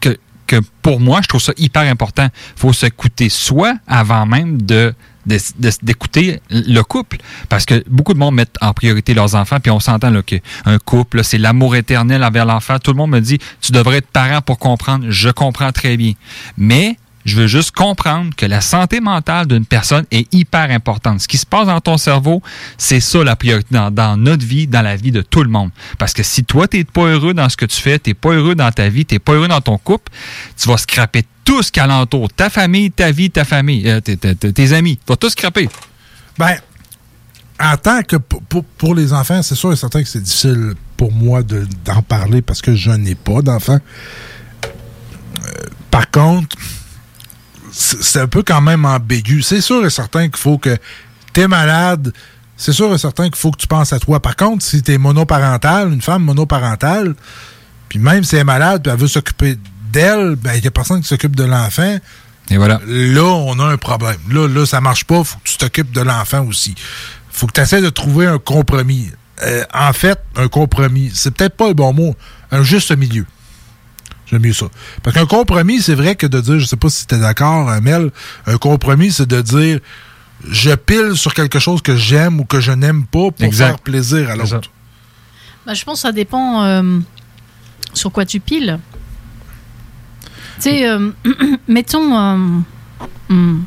[0.00, 2.28] que, pour moi, je trouve ça hyper important.
[2.56, 4.94] Il faut s'écouter soi avant même de
[5.26, 7.18] d'écouter le couple
[7.50, 10.36] parce que beaucoup de monde met en priorité leurs enfants puis on s'entend là que
[10.64, 14.08] un couple c'est l'amour éternel envers l'enfant tout le monde me dit tu devrais être
[14.08, 16.14] parent pour comprendre je comprends très bien
[16.56, 16.96] mais
[17.30, 21.20] je veux juste comprendre que la santé mentale d'une personne est hyper importante.
[21.20, 22.42] Ce qui se passe dans ton cerveau,
[22.76, 25.70] c'est ça la priorité dans, notre vie, dans la vie de tout le monde.
[25.98, 28.54] Parce que si toi, t'es pas heureux dans ce que tu fais, t'es pas heureux
[28.56, 30.12] dans ta vie, t'es pas heureux dans ton couple,
[30.60, 32.28] tu vas scraper tout ce qu'alentour.
[32.32, 34.96] Ta famille, ta vie, ta famille, euh, tes, amis.
[34.96, 35.68] Tu vas tout scraper.
[36.36, 36.56] Ben,
[37.60, 41.42] en tant que pour, les enfants, c'est sûr et certain que c'est difficile pour moi
[41.42, 43.78] de- d'en parler parce que je n'ai pas d'enfants.
[44.64, 45.50] Euh,
[45.90, 46.56] par contre,
[47.72, 49.42] c'est un peu quand même ambigu.
[49.42, 50.76] C'est sûr et certain qu'il faut que
[51.32, 52.12] t'es malade.
[52.56, 54.20] C'est sûr et certain qu'il faut que tu penses à toi.
[54.20, 57.14] Par contre, si t'es monoparental, une femme monoparentale,
[57.88, 59.56] puis même si elle est malade, puis elle veut s'occuper
[59.90, 61.98] d'elle, ben il y a personne qui s'occupe de l'enfant.
[62.50, 62.80] Et voilà.
[62.86, 64.18] Là, on a un problème.
[64.30, 65.22] Là, là, ça marche pas.
[65.24, 66.74] Faut que tu t'occupes de l'enfant aussi.
[67.30, 69.10] Faut que tu essaies de trouver un compromis.
[69.42, 72.14] Euh, en fait, un compromis, c'est peut-être pas le bon mot.
[72.50, 73.24] Un juste milieu.
[74.30, 74.66] J'aime mieux ça.
[75.02, 77.68] Parce qu'un compromis, c'est vrai que de dire, je sais pas si tu es d'accord,
[77.68, 78.10] euh, Mel,
[78.46, 79.80] un compromis, c'est de dire
[80.48, 83.66] je pile sur quelque chose que j'aime ou que je n'aime pas pour Exact.
[83.66, 84.70] faire plaisir à l'autre.
[85.66, 86.98] Bah, je pense que ça dépend euh,
[87.92, 88.78] sur quoi tu piles.
[90.56, 91.10] Tu sais, euh,
[91.68, 92.36] mettons, euh,
[93.28, 93.62] hmm,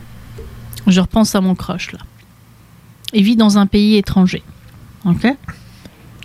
[0.87, 1.99] je repense à mon crush là.
[3.13, 4.41] Il vit dans un pays étranger.
[5.05, 5.27] Ok?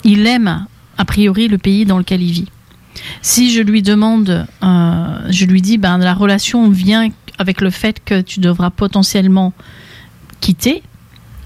[0.04, 0.66] Il aime,
[0.96, 2.50] a priori, le pays dans lequel il vit.
[3.22, 7.08] Si je lui demande, euh, je lui dis, ben, la relation vient
[7.38, 9.52] avec le fait que tu devras potentiellement
[10.40, 10.82] quitter,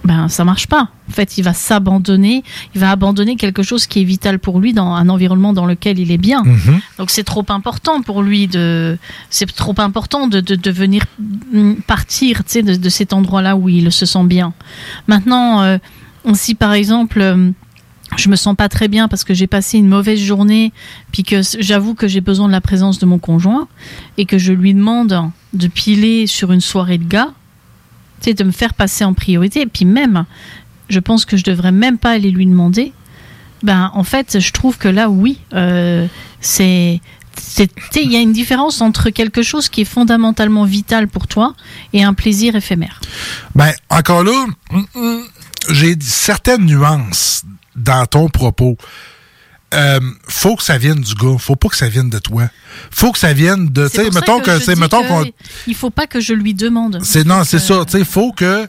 [0.05, 0.88] ben ça marche pas.
[1.09, 2.43] En fait, il va s'abandonner,
[2.74, 5.99] il va abandonner quelque chose qui est vital pour lui dans un environnement dans lequel
[5.99, 6.43] il est bien.
[6.43, 6.80] Mhm.
[6.99, 8.99] Donc c'est trop important pour lui de,
[9.30, 11.05] c'est trop important de, de, de venir
[11.53, 14.53] mm, partir, tu sais, de, de cet endroit-là où il se sent bien.
[15.07, 15.78] Maintenant, euh,
[16.34, 17.51] si par exemple euh,
[18.17, 20.73] je me sens pas très bien parce que j'ai passé une mauvaise journée,
[21.13, 23.69] puis que j'avoue que j'ai besoin de la présence de mon conjoint
[24.19, 27.33] et que je lui demande de piler sur une soirée de gars,
[28.21, 29.63] tu sais, de me faire passer en priorité.
[29.63, 30.25] Et puis même,
[30.89, 32.93] je pense que je devrais même pas aller lui demander.
[33.63, 36.07] Ben, en fait, je trouve que là, oui, euh,
[36.41, 37.01] c'est.
[37.95, 41.55] Il y a une différence entre quelque chose qui est fondamentalement vital pour toi
[41.95, 43.01] et un plaisir éphémère.
[43.55, 45.23] Ben, encore là, hum, hum,
[45.71, 47.45] j'ai certaines nuances
[47.77, 48.77] dans ton propos.
[49.75, 52.49] Euh, faut que ça vienne du gars, faut pas que ça vienne de toi.
[52.91, 55.03] Faut que ça vienne de, tu sais, mettons que, c'est, mettons
[55.66, 57.01] Il faut pas que je lui demande.
[57.03, 58.68] c'est, non, c'est ça, tu sais, faut que,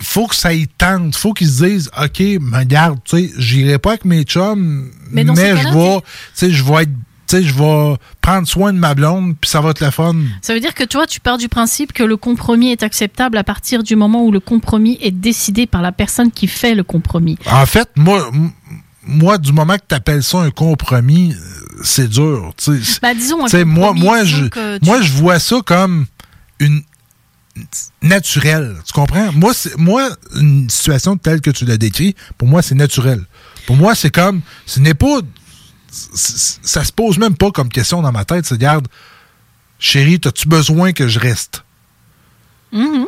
[0.00, 3.78] faut que ça y tente, faut qu'ils se disent, ok, mais regarde, tu sais, j'irai
[3.78, 6.90] pas avec mes chums, Mais je vais, tu sais, je vais être,
[7.28, 10.14] tu sais, je vais prendre soin de ma blonde, puis ça va être le fun.
[10.42, 13.44] Ça veut dire que toi, tu pars du principe que le compromis est acceptable à
[13.44, 17.36] partir du moment où le compromis est décidé par la personne qui fait le compromis.
[17.50, 18.30] En fait, moi,
[19.02, 22.52] moi, du moment que tu appelles ça un compromis, euh, c'est dur.
[22.56, 22.72] tu.
[23.02, 26.06] Bah, disons un moi, moi, je, tu- moi, je vois ça comme
[26.60, 26.82] une
[28.02, 28.76] naturelle.
[28.86, 29.32] Tu comprends?
[29.32, 33.22] Moi, moi, une situation telle que tu l'as décrit, pour moi, c'est naturel.
[33.66, 35.20] Pour moi, c'est comme, ce n'est pas,
[35.90, 38.46] ça se pose même pas comme question dans ma tête.
[38.46, 38.88] C'est, regarde,
[39.78, 41.64] chérie, as-tu besoin que je reste?
[42.72, 43.06] Mhm.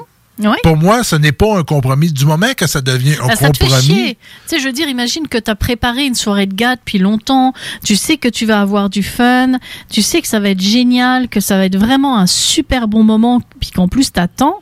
[0.62, 2.12] Pour moi, ce n'est pas un compromis.
[2.12, 4.16] Du moment que ça devient un Ah, ça compromis.
[4.16, 4.16] Tu
[4.46, 7.52] sais, je veux dire, imagine que tu as préparé une soirée de gars depuis longtemps.
[7.84, 9.52] Tu sais que tu vas avoir du fun.
[9.90, 13.02] Tu sais que ça va être génial, que ça va être vraiment un super bon
[13.02, 14.56] moment, puis qu'en plus t'attends.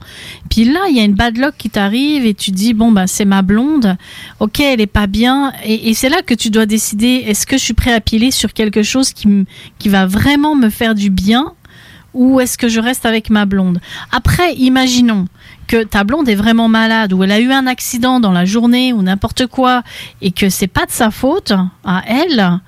[0.50, 3.06] Puis là, il y a une bad luck qui t'arrive et tu dis bon bah
[3.06, 3.96] c'est ma blonde.
[4.40, 5.52] Ok, elle est pas bien.
[5.64, 8.30] Et, et c'est là que tu dois décider est-ce que je suis prêt à piler
[8.30, 9.28] sur quelque chose qui
[9.78, 11.52] qui va vraiment me faire du bien
[12.14, 13.80] ou est-ce que je reste avec ma blonde?
[14.10, 15.26] Après, imaginons
[15.68, 18.92] que ta blonde est vraiment malade ou elle a eu un accident dans la journée
[18.92, 19.82] ou n'importe quoi
[20.20, 21.52] et que c'est pas de sa faute
[21.84, 22.60] à elle.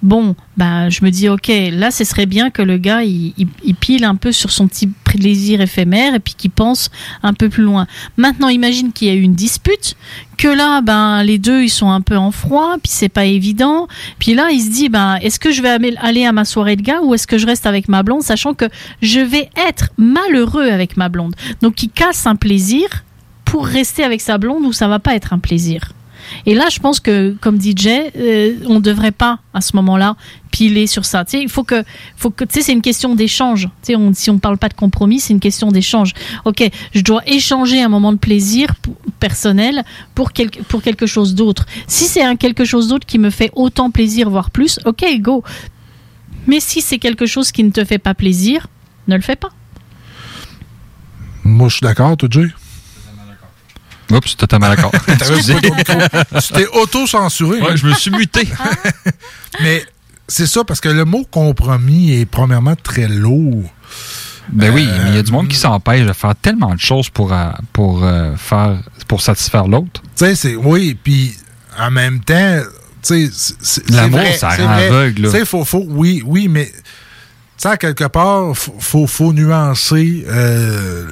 [0.00, 3.48] Bon, bah je me dis ok, là ce serait bien que le gars il, il-
[3.64, 6.88] il pile un peu sur son petit plaisir éphémère et puis qu'il pense
[7.24, 7.88] un peu plus loin.
[8.16, 9.96] Maintenant, imagine qu'il y a eu une dispute,
[10.36, 13.88] que là ben les deux ils sont un peu en froid, puis c'est pas évident.
[14.20, 16.82] Puis là il se dit ben est-ce que je vais aller à ma soirée de
[16.82, 18.66] gars ou est-ce que je reste avec ma blonde, sachant que
[19.02, 21.34] je vais être malheureux avec ma blonde.
[21.60, 22.86] Donc il casse un plaisir
[23.44, 25.90] pour rester avec sa blonde où ça va pas être un plaisir.
[26.46, 30.16] Et là, je pense que, comme DJ, euh, on devrait pas à ce moment-là
[30.50, 31.24] piler sur ça.
[31.32, 31.82] Il faut que,
[32.16, 33.68] faut que, c'est une question d'échange.
[33.82, 36.14] Si on parle pas de compromis, c'est une question d'échange.
[36.44, 38.74] Ok, je dois échanger un moment de plaisir
[39.20, 41.66] personnel pour quelque, pour quelque chose d'autre.
[41.86, 45.42] Si c'est quelque chose d'autre qui me fait autant plaisir, voire plus, ok, go.
[46.46, 48.68] Mais si c'est quelque chose qui ne te fait pas plaisir,
[49.06, 49.50] ne le fais pas.
[51.44, 52.16] moi, je suis d'accord,
[54.10, 54.92] Oups, totalement d'accord.
[56.40, 57.60] Tu t'es auto-censuré.
[57.60, 57.76] Ouais, hein?
[57.76, 58.48] je me suis muté.
[59.60, 59.84] Mais
[60.26, 63.64] c'est ça, parce que le mot compromis est premièrement très lourd.
[64.50, 67.10] Ben oui, mais il y a du monde qui s'empêche de faire tellement de choses
[67.10, 70.00] pour, euh, pour, euh, faire, pour satisfaire l'autre.
[70.02, 70.56] Tu sais, c'est.
[70.56, 71.36] Oui, puis
[71.78, 72.62] en même temps,
[73.06, 74.86] tu sais, L'amour, ça rend vrai.
[74.86, 75.30] aveugle, là.
[75.30, 75.84] Tu sais, faut, faut.
[75.86, 76.64] Oui, oui, mais.
[76.66, 80.24] Tu sais, quelque part, faut, faut, faut nuancer.
[80.28, 81.04] euh,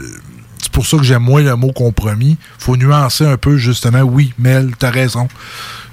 [0.77, 2.37] pour ça que j'aime moins le mot compromis.
[2.59, 4.03] faut nuancer un peu, justement.
[4.03, 5.27] Oui, Mel, t'as raison.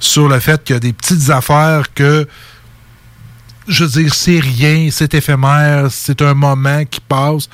[0.02, 2.28] Sur le fait qu'il y a des petites affaires que
[3.66, 7.48] je veux dire, c'est rien, c'est éphémère, c'est un moment qui passe,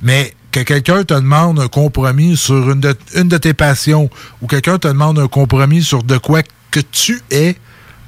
[0.00, 4.08] mais que quelqu'un te demande un compromis sur une de, une de tes passions,
[4.40, 7.56] ou quelqu'un te demande un compromis sur de quoi que tu es,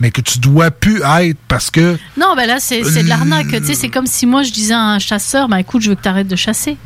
[0.00, 3.48] mais que tu dois plus être parce que Non, ben là, c'est c'est de l'arnaque.
[3.50, 5.94] Tu sais, c'est comme si moi, je disais à un chasseur, bah écoute, je veux
[5.94, 6.78] que tu arrêtes de chasser.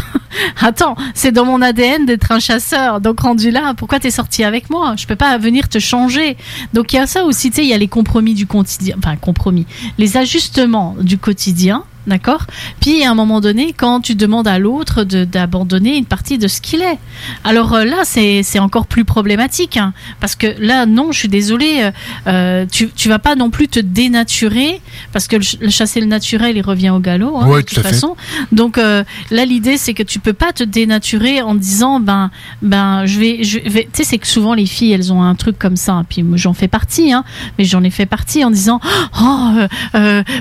[0.60, 3.00] Attends, c'est dans mon ADN d'être un chasseur.
[3.00, 4.94] Donc, rendu là, pourquoi t'es sorti avec moi?
[4.96, 6.36] Je peux pas venir te changer.
[6.72, 8.96] Donc, il y a ça aussi, tu sais, il y a les compromis du quotidien.
[8.98, 9.66] Enfin, compromis.
[9.98, 11.84] Les ajustements du quotidien.
[12.06, 12.46] D'accord
[12.80, 16.60] Puis, à un moment donné, quand tu demandes à l'autre d'abandonner une partie de ce
[16.60, 16.98] qu'il est.
[17.44, 19.76] Alors euh, là, c'est encore plus problématique.
[19.76, 21.90] hein, parce que là, non, je suis désolée, euh,
[22.26, 24.80] euh, tu, tu vas pas non plus te dénaturer.
[25.12, 27.66] Parce que le, ch- le chasser le naturel, il revient au galop, hein, Ouais, de
[27.66, 27.90] tout toute fait.
[27.92, 28.16] façon.
[28.50, 32.30] Donc euh, là, l'idée, c'est que tu peux pas te dénaturer en disant, ben,
[32.62, 33.84] ben, je vais, je vais.
[33.84, 35.92] Tu sais, c'est que souvent les filles, elles ont un truc comme ça.
[35.92, 37.22] hein, Puis j'en fais partie, hein,
[37.58, 38.80] mais j'en ai fait partie en disant,
[39.20, 39.50] oh,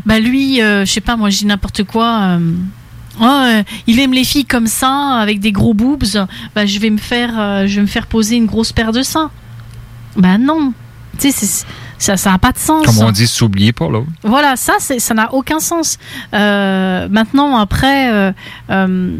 [0.06, 2.20] bah lui, je sais pas, moi, dis n'importe quoi.
[2.22, 2.40] euh,
[3.20, 6.06] Oh, euh, il aime les filles comme ça, avec des gros boobs.
[6.56, 9.04] Bah, je vais me faire, euh, je vais me faire poser une grosse paire de
[9.04, 9.30] seins.
[10.16, 10.72] Bah non.
[11.20, 11.66] Tu sais, c'est-
[11.98, 12.86] ça, ça n'a pas de sens.
[12.86, 14.08] Comme on dit, s'oublier pas l'autre.
[14.24, 15.98] Voilà, ça, c'est- ça n'a aucun sens.
[16.34, 18.32] Euh, maintenant, après, euh,
[18.70, 19.12] euh,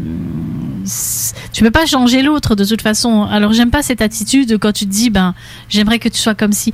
[1.52, 3.24] tu peux pas changer l'autre de toute façon.
[3.24, 5.34] Alors, j'aime pas cette attitude quand tu te dis, ben,
[5.68, 6.72] j'aimerais que tu sois comme si.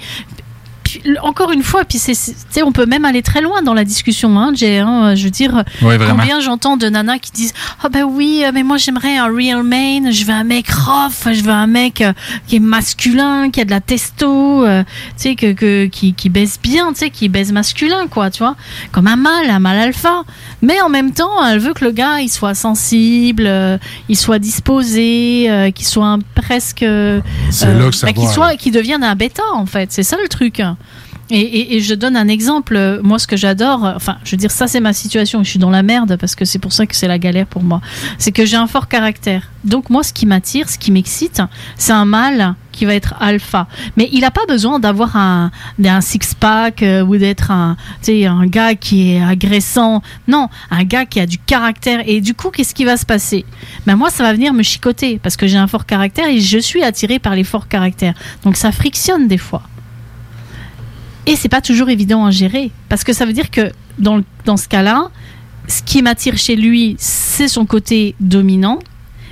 [0.89, 4.39] Puis, encore une fois, puis c'est, on peut même aller très loin dans la discussion,
[4.39, 5.64] hein, Jay, hein, je veux dire,
[6.20, 9.62] combien j'entends de nanas qui disent, ah ben oui, euh, mais moi j'aimerais un real
[9.62, 12.12] man, je veux un mec rough, je veux un mec euh,
[12.47, 14.82] qui est masculin, qui a de la testo, euh,
[15.16, 18.39] tu sais, que, que, qui, qui baisse bien, tu sais, qui baise masculin, quoi, tu
[18.39, 18.57] vois,
[18.93, 20.22] comme un mâle, un mâle alpha.
[20.62, 23.76] Mais en même temps, elle veut que le gars, il soit sensible, euh,
[24.09, 26.78] il soit disposé, euh, qu'il soit un- presque,
[27.51, 29.93] C'est là que ça bah, qu'il soit, qu'il devienne un bêta, en fait.
[29.93, 30.62] C'est ça le truc.
[31.31, 33.01] Et, je donne un exemple.
[33.03, 35.43] Moi, ce que j'adore, enfin, je veux dire, ça, c'est ma situation.
[35.45, 37.62] Je suis dans la merde parce que c'est pour ça que c'est la galère pour
[37.62, 37.81] moi.
[38.18, 39.51] C'est que j'ai un fort caractère.
[39.64, 41.43] Donc, moi, ce qui m'attire, ce qui m'excite,
[41.76, 43.66] c'est un mâle qui va être alpha.
[43.97, 45.51] Mais il n'a pas besoin d'avoir un,
[45.85, 47.76] un six-pack euh, ou d'être un,
[48.09, 50.01] un gars qui est agressant.
[50.29, 52.03] Non, un gars qui a du caractère.
[52.07, 53.45] Et du coup, qu'est-ce qui va se passer?
[53.87, 56.59] Ben Moi, ça va venir me chicoter parce que j'ai un fort caractère et je
[56.59, 58.14] suis attiré par les forts caractères.
[58.45, 59.62] Donc, ça frictionne des fois.
[61.29, 62.70] Et c'est pas toujours évident à gérer.
[62.89, 65.11] Parce que ça veut dire que dans, dans ce cas-là,
[65.68, 68.79] ce qui m'attire chez lui, c'est son côté dominant.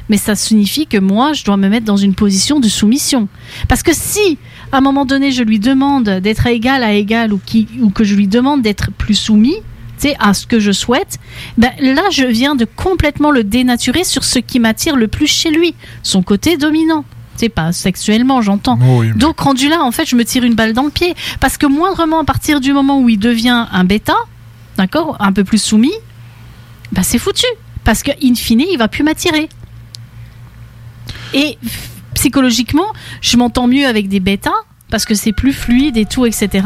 [0.09, 3.29] Mais ça signifie que moi, je dois me mettre dans une position de soumission.
[3.67, 4.39] Parce que si,
[4.71, 8.05] à un moment donné, je lui demande d'être égal à égal ou, qui, ou que
[8.05, 9.57] je lui demande d'être plus soumis,
[10.19, 11.19] à ce que je souhaite,
[11.59, 15.51] ben là, je viens de complètement le dénaturer sur ce qui m'attire le plus chez
[15.51, 17.05] lui, son côté dominant.
[17.55, 18.79] Pas sexuellement, j'entends.
[19.15, 21.67] Donc rendu là, en fait, je me tire une balle dans le pied parce que
[21.67, 24.15] moindrement à partir du moment où il devient un bêta,
[24.77, 25.95] d'accord, un peu plus soumis,
[26.93, 27.47] bah c'est foutu
[27.85, 29.49] parce que in fine, il va plus m'attirer.
[31.35, 31.59] Et
[32.15, 32.87] psychologiquement,
[33.21, 34.51] je m'entends mieux avec des bêtas
[34.91, 36.65] parce que c'est plus fluide et tout, etc.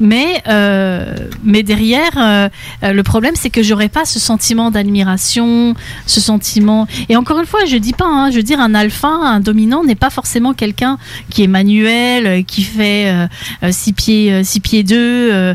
[0.00, 2.48] Mais, euh, mais derrière, euh,
[2.82, 5.74] le problème, c'est que j'aurais pas ce sentiment d'admiration,
[6.06, 6.86] ce sentiment.
[7.08, 9.84] Et encore une fois, je dis pas, hein, je veux dire, un alpha, un dominant
[9.84, 10.98] n'est pas forcément quelqu'un
[11.30, 13.28] qui est manuel, euh, qui fait
[13.68, 15.54] 6 pieds, euh, six pieds 2,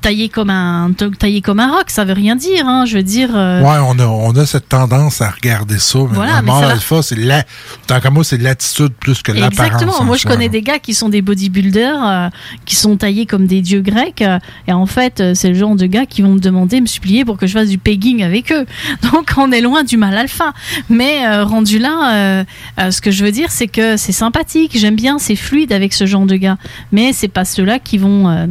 [0.00, 1.84] taillé comme un taillé comme un roc.
[1.88, 3.30] Ça veut rien dire, hein, je veux dire.
[3.30, 5.98] Ouais, on a, on a cette tendance à regarder ça.
[5.98, 7.44] Mais Voilà, mais ça alpha, c'est la,
[7.86, 9.66] tant qu'à moi, c'est l'attitude plus que l'apparence.
[9.66, 10.00] Exactement.
[10.00, 12.30] en Moi, je soi, connais des gars qui sont des bodybuilders,
[12.64, 14.22] qui sont taillés comme des dieux grecs.
[14.22, 16.86] euh, et en fait, euh, c'est le genre de gars qui vont me demander, me
[16.86, 18.64] supplier pour que je fasse du pegging avec eux.
[19.12, 20.52] Donc, on est loin du mal alpha.
[20.88, 22.44] Mais euh, rendu là,
[22.78, 24.72] ce que je veux dire, c'est que c'est sympathique.
[24.74, 26.58] J'aime bien, c'est fluide avec ce genre de gars.
[26.92, 28.48] Mais c'est pas ceux-là qui vont.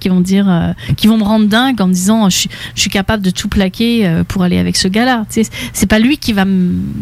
[0.00, 2.90] qui vont dire, qui vont me rendre dingue en me disant, je suis, je suis
[2.90, 5.26] capable de tout plaquer pour aller avec ce gars-là.
[5.72, 6.44] C'est pas lui qui va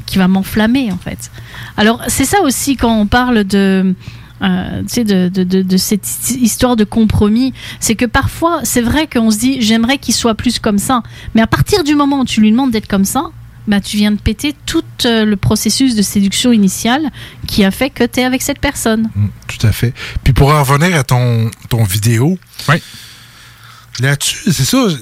[0.06, 1.30] qui va m'enflammer en fait.
[1.76, 3.94] Alors c'est ça aussi quand on parle de
[4.42, 9.30] euh, de, de, de, de cette histoire de compromis, c'est que parfois, c'est vrai qu'on
[9.30, 11.02] se dit, j'aimerais qu'il soit plus comme ça.
[11.34, 13.26] Mais à partir du moment où tu lui demandes d'être comme ça,
[13.68, 17.10] bah, tu viens de péter tout euh, le processus de séduction initiale
[17.46, 19.08] qui a fait que tu es avec cette personne.
[19.46, 19.94] Tout à fait.
[20.24, 22.36] Puis pour en revenir à ton, ton vidéo,
[24.00, 24.88] là-dessus, c'est ça.
[24.88, 24.96] je-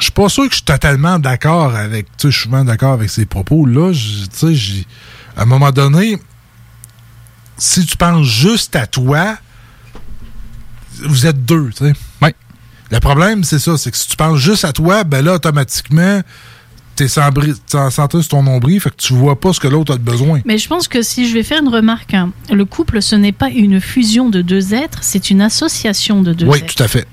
[0.00, 2.06] suis pas sûr que je suis totalement d'accord avec.
[2.18, 3.92] Tu sais, je suis souvent d'accord avec ces propos-là.
[3.92, 4.84] Je- Tu sais,
[5.36, 6.18] à un moment donné,
[7.58, 9.36] si tu penses juste à toi,
[11.02, 11.92] vous êtes deux, tu sais.
[12.90, 16.20] Le problème, c'est ça, c'est que si tu penses juste à toi, ben là, automatiquement,
[16.94, 17.52] t'es centré
[18.20, 20.40] sur ton nombril, fait que tu vois pas ce que l'autre a de besoin.
[20.44, 23.32] Mais je pense que si je vais faire une remarque, hein, le couple, ce n'est
[23.32, 26.74] pas une fusion de deux êtres, c'est une association de deux Oui, êtres.
[26.74, 27.08] tout à fait.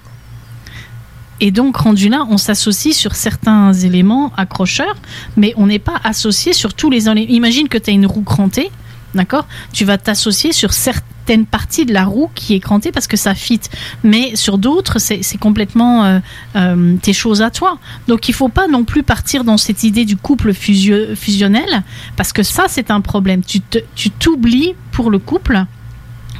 [1.39, 4.95] Et donc, rendu là, on s'associe sur certains éléments accrocheurs,
[5.35, 7.25] mais on n'est pas associé sur tous les éléments.
[7.31, 8.69] Imagine que tu as une roue crantée,
[9.15, 13.17] d'accord Tu vas t'associer sur certaines parties de la roue qui est crantée parce que
[13.17, 13.61] ça fit.
[14.03, 16.19] Mais sur d'autres, c'est complètement euh,
[16.55, 17.77] euh, tes choses à toi.
[18.07, 21.83] Donc, il faut pas non plus partir dans cette idée du couple fusio- fusionnel,
[22.15, 23.41] parce que ça, c'est un problème.
[23.43, 25.63] Tu t'oublies pour le couple.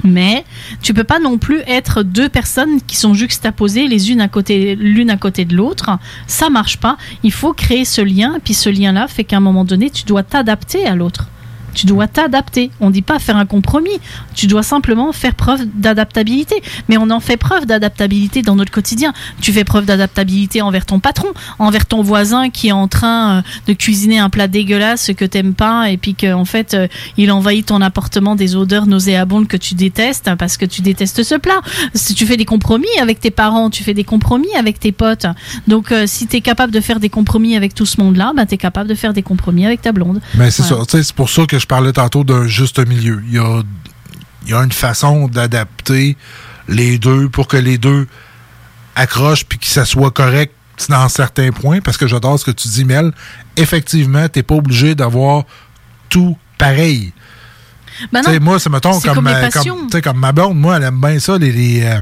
[0.04, 0.46] Mais
[0.82, 4.76] tu peux pas non plus être deux personnes qui sont juxtaposées les unes à côté
[4.76, 5.92] l'une à côté de l'autre.
[6.26, 6.98] Ça marche pas.
[7.22, 10.24] Il faut créer ce lien, puis ce lien-là fait qu'à un moment donné, tu dois
[10.24, 11.28] t'adapter à l'autre.
[11.74, 12.72] Tu dois t'adapter.
[12.80, 14.00] On dit pas faire un compromis.
[14.36, 16.62] Tu dois simplement faire preuve d'adaptabilité.
[16.90, 19.14] Mais on en fait preuve d'adaptabilité dans notre quotidien.
[19.42, 23.42] Tu fais preuve d'adaptabilité envers ton patron, envers ton voisin qui est en train euh,
[23.68, 27.66] de cuisiner un plat dégueulasse que t'aimes pas et puis qu'en fait euh, il envahit
[27.66, 31.62] ton appartement des odeurs nauséabondes que tu détestes parce que tu détestes ce plat.
[31.94, 35.26] Si tu fais des compromis avec tes parents, tu fais des compromis avec tes potes.
[35.68, 38.46] Donc euh, si tu es capable de faire des compromis avec tout ce monde-là, ben,
[38.46, 40.22] tu es capable de faire des compromis avec ta blonde.
[40.36, 40.86] Mais Voilà.
[40.90, 43.22] C'est pour ça que je parlais tantôt d'un juste milieu.
[43.28, 43.62] Il y a,
[44.44, 46.18] il y a une façon d'adapter
[46.68, 48.08] les deux pour que les deux
[48.96, 50.54] accrochent puis que ça soit correct
[50.90, 51.80] dans certains points.
[51.82, 53.12] Parce que j'adore ce que tu dis, Mel.
[53.56, 55.44] Effectivement, tu n'es pas obligé d'avoir
[56.10, 57.14] tout pareil.
[58.12, 61.20] Ben non, moi, c'est mettons comme, comme comme, comme ma blonde, moi, elle aime bien
[61.20, 62.00] ça, les, les, euh,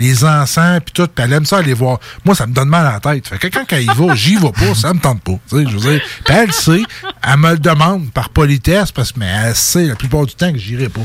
[0.00, 1.98] les encens, puis tout, puis elle aime ça aller voir.
[2.24, 3.26] Moi, ça me donne mal à la tête.
[3.26, 5.38] Fait que quand elle y va, j'y vais pas, ça me tente pas.
[5.48, 6.82] Tu sais, je veux dire, Puis elle sait,
[7.22, 10.52] elle me le demande par politesse, parce que mais elle sait la plupart du temps
[10.52, 11.04] que j'irai pas.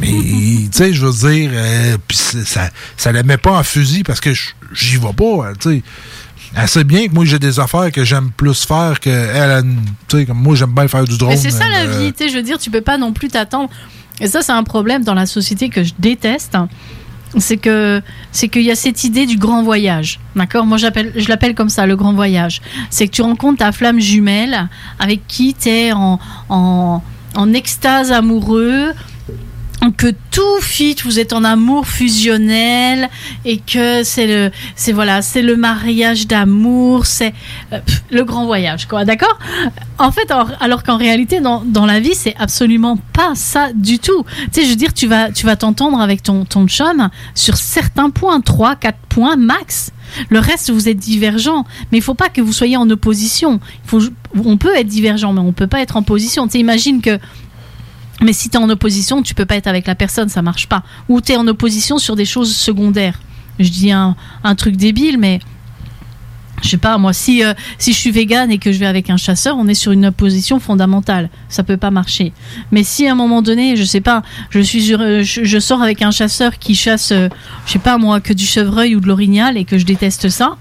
[0.00, 4.02] Mais, tu sais, je veux dire, euh, puis ça, ça la met pas en fusil
[4.02, 4.30] parce que
[4.72, 5.82] j'y vais pas, elle, tu sais.
[6.54, 9.64] Elle sait bien que moi, j'ai des affaires que j'aime plus faire que elle.
[10.08, 11.30] Tu sais, comme moi, j'aime bien faire du drone.
[11.30, 13.12] Mais c'est ça la euh, vie, tu sais, je veux dire, tu peux pas non
[13.12, 13.68] plus t'attendre.
[14.20, 16.56] Et ça, c'est un problème dans la société que je déteste.
[17.38, 18.00] C'est que
[18.32, 20.64] c'est qu'il y a cette idée du grand voyage, d'accord?
[20.64, 22.62] Moi, j'appelle, je l'appelle comme ça, le grand voyage.
[22.88, 24.68] C'est que tu rencontres ta flamme jumelle
[24.98, 26.18] avec qui tu es en,
[26.48, 27.02] en,
[27.34, 28.92] en extase amoureux,
[29.90, 33.08] que tout fit, vous êtes en amour fusionnel
[33.44, 37.32] et que c'est le, c'est voilà, c'est le mariage d'amour, c'est
[37.72, 37.78] euh,
[38.10, 39.38] le grand voyage, quoi, d'accord?
[39.98, 43.98] En fait, or- alors qu'en réalité, dans, dans la vie, c'est absolument pas ça du
[43.98, 44.24] tout.
[44.52, 47.56] Tu sais, je veux dire, tu vas, tu vas t'entendre avec ton, ton chum sur
[47.56, 49.90] certains points, 3, 4 points max.
[50.28, 51.64] Le reste, vous êtes divergents.
[51.90, 53.58] Mais il faut pas que vous soyez en opposition.
[54.44, 56.46] On peut être divergent, mais on peut pas être en position.
[56.46, 57.18] Tu sais, imagine que
[58.22, 60.68] mais si tu es en opposition, tu peux pas être avec la personne, ça marche
[60.68, 60.82] pas.
[61.08, 63.20] Ou tu es en opposition sur des choses secondaires.
[63.58, 64.16] Je dis un,
[64.56, 65.40] truc débile, mais
[66.62, 69.10] je sais pas, moi, si, euh, si je suis végane et que je vais avec
[69.10, 71.28] un chasseur, on est sur une opposition fondamentale.
[71.50, 72.32] Ça peut pas marcher.
[72.70, 75.82] Mais si à un moment donné, je sais pas, je suis euh, je, je sors
[75.82, 77.28] avec un chasseur qui chasse, euh,
[77.66, 80.56] je sais pas moi, que du chevreuil ou de l'orignal et que je déteste ça,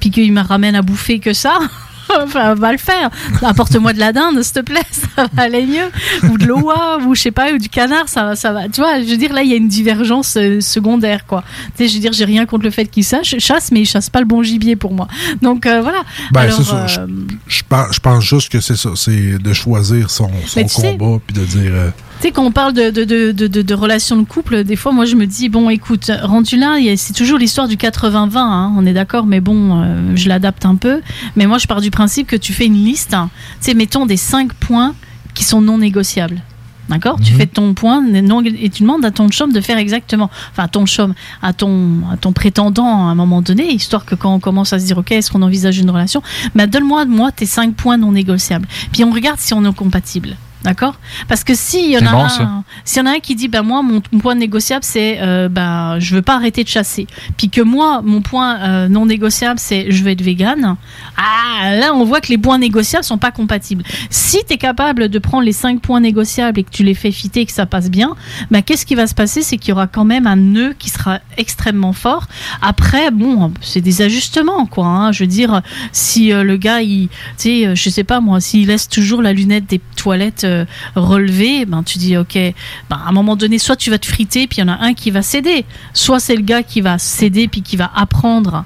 [0.00, 1.58] puis qu'il me ramène à bouffer que ça.
[2.24, 3.10] Enfin, va le faire.
[3.42, 6.30] Apporte-moi de la dinde, s'il te plaît, ça va aller mieux.
[6.30, 8.68] Ou de l'oie, ou je sais pas, ou du canard, ça va, ça va.
[8.68, 11.42] Tu vois, je veux dire, là, il y a une divergence euh, secondaire, quoi.
[11.76, 13.86] Tu sais, je veux dire, j'ai rien contre le fait qu'il sache, chasse, mais il
[13.86, 15.08] chasse pas le bon gibier pour moi.
[15.42, 16.02] Donc, euh, voilà.
[16.32, 16.86] Ben, Alors, c'est ça.
[16.86, 17.06] Je, euh,
[17.46, 18.90] je pense, je pense juste que c'est ça.
[18.96, 20.30] C'est de choisir son,
[20.74, 21.72] combat puis de dire.
[21.72, 21.90] euh,
[22.20, 25.04] Tu sais, quand on parle de, de, de, de, relations de couple, des fois, moi,
[25.04, 28.92] je me dis, bon, écoute, rendu là, c'est toujours l'histoire du 80-20, hein, on est
[28.92, 31.02] d'accord, mais bon, euh, je l'adapte un peu.
[31.36, 34.06] Mais moi, je pars du principe que tu fais une liste, hein, tu sais, mettons
[34.06, 34.94] des 5 points
[35.34, 36.40] qui sont non négociables.
[36.88, 37.18] D'accord?
[37.18, 40.64] Tu fais ton point non, et tu demandes à ton chum de faire exactement, enfin
[40.64, 44.34] à ton chum, à ton, à ton prétendant à un moment donné, histoire que quand
[44.34, 46.22] on commence à se dire, ok, est-ce qu'on envisage une relation,
[46.54, 48.68] bah, donne-moi moi tes 5 points non négociables.
[48.92, 50.36] Puis on regarde si on est compatible.
[50.64, 50.98] D'accord?
[51.28, 53.48] Parce que s'il y en a bon, un, s'il y en a un qui dit,
[53.48, 57.06] bah moi, mon, mon point négociable, c'est, euh, bah, je veux pas arrêter de chasser.
[57.36, 60.76] Puis que moi, mon point euh, non négociable, c'est, je veux être végane.
[61.18, 63.84] Ah, là, on voit que les points négociables sont pas compatibles.
[64.08, 67.12] Si tu es capable de prendre les cinq points négociables et que tu les fais
[67.12, 68.14] fitter et que ça passe bien,
[68.50, 69.42] bah, qu'est-ce qui va se passer?
[69.42, 72.26] C'est qu'il y aura quand même un nœud qui sera extrêmement fort.
[72.62, 74.86] Après, bon, c'est des ajustements, quoi.
[74.86, 75.12] hein.
[75.12, 75.60] Je veux dire,
[75.92, 79.20] si euh, le gars, il, tu sais, euh, je sais pas moi, s'il laisse toujours
[79.20, 82.54] la lunette des toilettes euh, relevée, ben tu dis, ok, ben,
[82.90, 84.94] à un moment donné, soit tu vas te friter, puis il y en a un
[84.94, 88.64] qui va céder, soit c'est le gars qui va céder puis qui va apprendre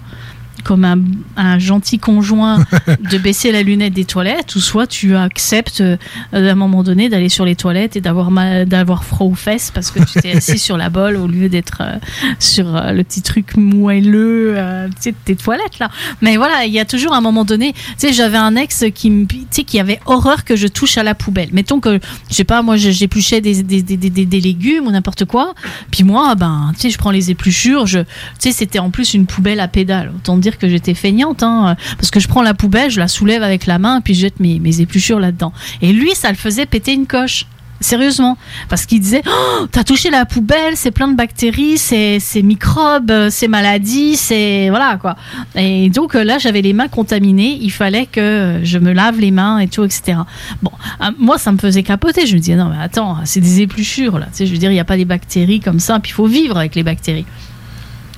[0.63, 0.99] comme un,
[1.37, 2.65] un gentil conjoint
[3.11, 5.97] de baisser la lunette des toilettes, ou soit tu acceptes euh,
[6.33, 8.31] à un moment donné d'aller sur les toilettes et d'avoir
[8.67, 11.79] d'avoir froid aux fesses parce que tu t'es assis sur la bolle au lieu d'être
[11.81, 11.97] euh,
[12.39, 15.91] sur euh, le petit truc moelleux euh, de tes toilettes là.
[16.21, 17.73] Mais voilà, il y a toujours un moment donné.
[17.73, 21.15] Tu sais, j'avais un ex qui me, qui avait horreur que je touche à la
[21.15, 21.51] poubelle.
[21.53, 22.01] Mettons que,
[22.31, 25.55] je sais pas, moi, j'épluchais des, des, des, des, des légumes ou n'importe quoi.
[25.91, 27.87] Puis moi, ben, tu sais, je prends les épluchures.
[27.87, 28.07] Je, tu
[28.39, 30.13] sais, c'était en plus une poubelle à pédales.
[30.15, 33.43] Autant dire que j'étais feignante, hein, parce que je prends la poubelle, je la soulève
[33.43, 35.53] avec la main, puis je jette mes, épluchures là-dedans.
[35.83, 37.47] Et lui, ça le faisait péter une coche.
[37.81, 38.37] Sérieusement,
[38.69, 43.47] parce qu'il disait, oh, t'as touché la poubelle, c'est plein de bactéries, c'est microbes, c'est
[43.47, 45.15] maladies, c'est voilà quoi.
[45.55, 49.31] Et donc euh, là, j'avais les mains contaminées, il fallait que je me lave les
[49.31, 50.19] mains et tout, etc.
[50.61, 52.27] Bon, euh, moi, ça me faisait capoter.
[52.27, 54.27] Je me disais, non mais attends, c'est des épluchures là.
[54.27, 56.15] Tu sais, je veux dire, il n'y a pas des bactéries comme ça, puis il
[56.15, 57.27] faut vivre avec les bactéries.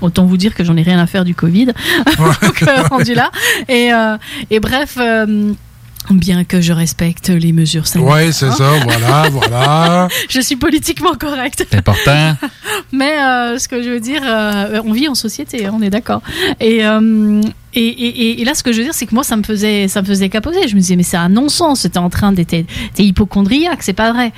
[0.00, 1.66] Autant vous dire que j'en ai rien à faire du Covid,
[2.42, 3.30] donc euh, rendu là.
[3.68, 4.16] Et, euh,
[4.50, 4.96] et bref.
[4.98, 5.52] euh,
[6.08, 8.14] Bien que je respecte les mesures sanitaires.
[8.16, 8.52] Oui, c'est hein.
[8.52, 10.08] ça, voilà, voilà.
[10.30, 11.66] je suis politiquement correcte.
[11.70, 12.34] C'est important.
[12.90, 15.90] Mais euh, ce que je veux dire, euh, on vit en société, hein, on est
[15.90, 16.22] d'accord.
[16.58, 17.42] Et, euh,
[17.74, 19.86] et, et, et là, ce que je veux dire, c'est que moi, ça me faisait,
[19.88, 20.66] ça me faisait capoter.
[20.66, 21.82] Je me disais, mais c'est un non-sens.
[21.82, 24.32] T'es en train d'être t'es hypochondriaque, c'est pas vrai.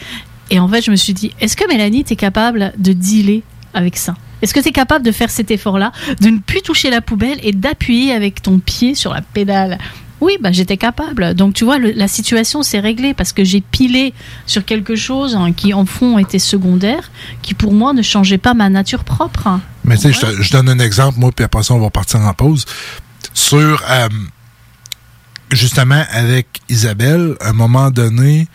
[0.51, 3.43] Et en fait, je me suis dit, est-ce que Mélanie, t'es capable de dealer
[3.73, 4.15] avec ça?
[4.43, 7.53] Est-ce que t'es capable de faire cet effort-là, de ne plus toucher la poubelle et
[7.53, 9.79] d'appuyer avec ton pied sur la pédale?
[10.21, 11.35] Oui, bah, j'étais capable.
[11.35, 14.15] Donc, tu vois, le- la situation s'est réglée parce que j'ai pilé
[14.47, 17.11] sur quelque chose hein, qui, en fond, était secondaire,
[17.43, 19.49] qui, pour moi, ne changeait pas ma nature propre.
[19.49, 19.61] hein.
[19.85, 22.33] Mais tu sais, je donne un exemple, moi, puis après ça, on va partir en
[22.35, 22.65] pause.
[23.35, 24.09] Sur, euh,
[25.51, 28.47] justement, avec Isabelle, à un moment donné,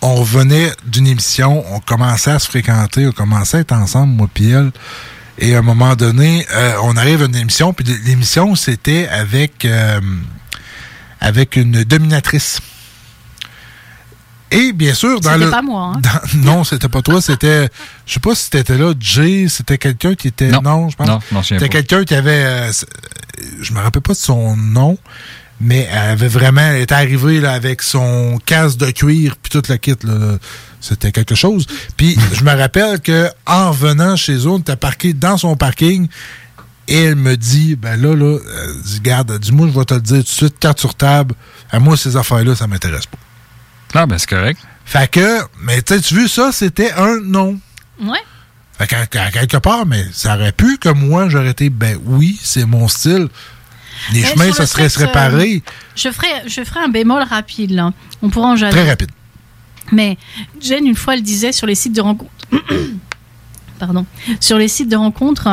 [0.00, 4.28] on revenait d'une émission, on commençait à se fréquenter, on commençait à être ensemble, moi
[4.32, 4.72] puis elle.
[5.38, 9.64] Et à un moment donné, euh, on arrive à une émission, puis l'émission, c'était avec,
[9.64, 10.00] euh,
[11.20, 12.60] avec une dominatrice.
[14.50, 15.50] Et bien sûr, dans C'était le.
[15.50, 16.00] pas moi, hein.
[16.00, 17.68] dans- non, c'était pas toi, c'était.
[18.06, 20.48] Je sais pas si t'étais là, Jay, c'était quelqu'un qui était.
[20.48, 21.08] Non, je pense.
[21.08, 21.68] Non, souviens C'était pas.
[21.68, 22.44] quelqu'un qui avait.
[22.44, 22.72] euh,
[23.62, 24.98] je me rappelle pas de son nom,
[25.58, 26.60] mais elle avait vraiment.
[26.60, 30.36] Elle était arrivée là, avec son casque de cuir, puis toute la kit, là.
[30.82, 31.66] C'était quelque chose.
[31.96, 36.08] Puis je me rappelle que en venant chez eux, on était parqué dans son parking.
[36.88, 40.16] Et elle me dit, ben là, là, euh, garde, dis-moi, je vais te le dire
[40.16, 41.34] tout de suite, carte sur table.
[41.70, 43.18] À moi, ces affaires-là, ça m'intéresse pas.
[43.94, 44.60] Ah, ben c'est correct.
[44.84, 47.58] Fait que, mais tu sais, tu vu ça, c'était un non.
[48.00, 48.18] Ouais.
[48.78, 52.64] Fait qu'à quelque part, mais ça aurait pu que moi, j'aurais été, ben oui, c'est
[52.64, 53.28] mon style.
[54.12, 55.62] Les Mais chemins, ça le serait sexe, séparés.
[55.64, 57.92] euh, je, ferai, je ferai un bémol rapide, là.
[58.22, 58.72] On pourra en jaser.
[58.76, 59.10] Très rapide.
[59.90, 60.16] Mais
[60.60, 62.30] Jen, une fois, elle disait sur les sites de rencontres.
[63.78, 64.06] Pardon.
[64.38, 65.48] Sur les sites de rencontres,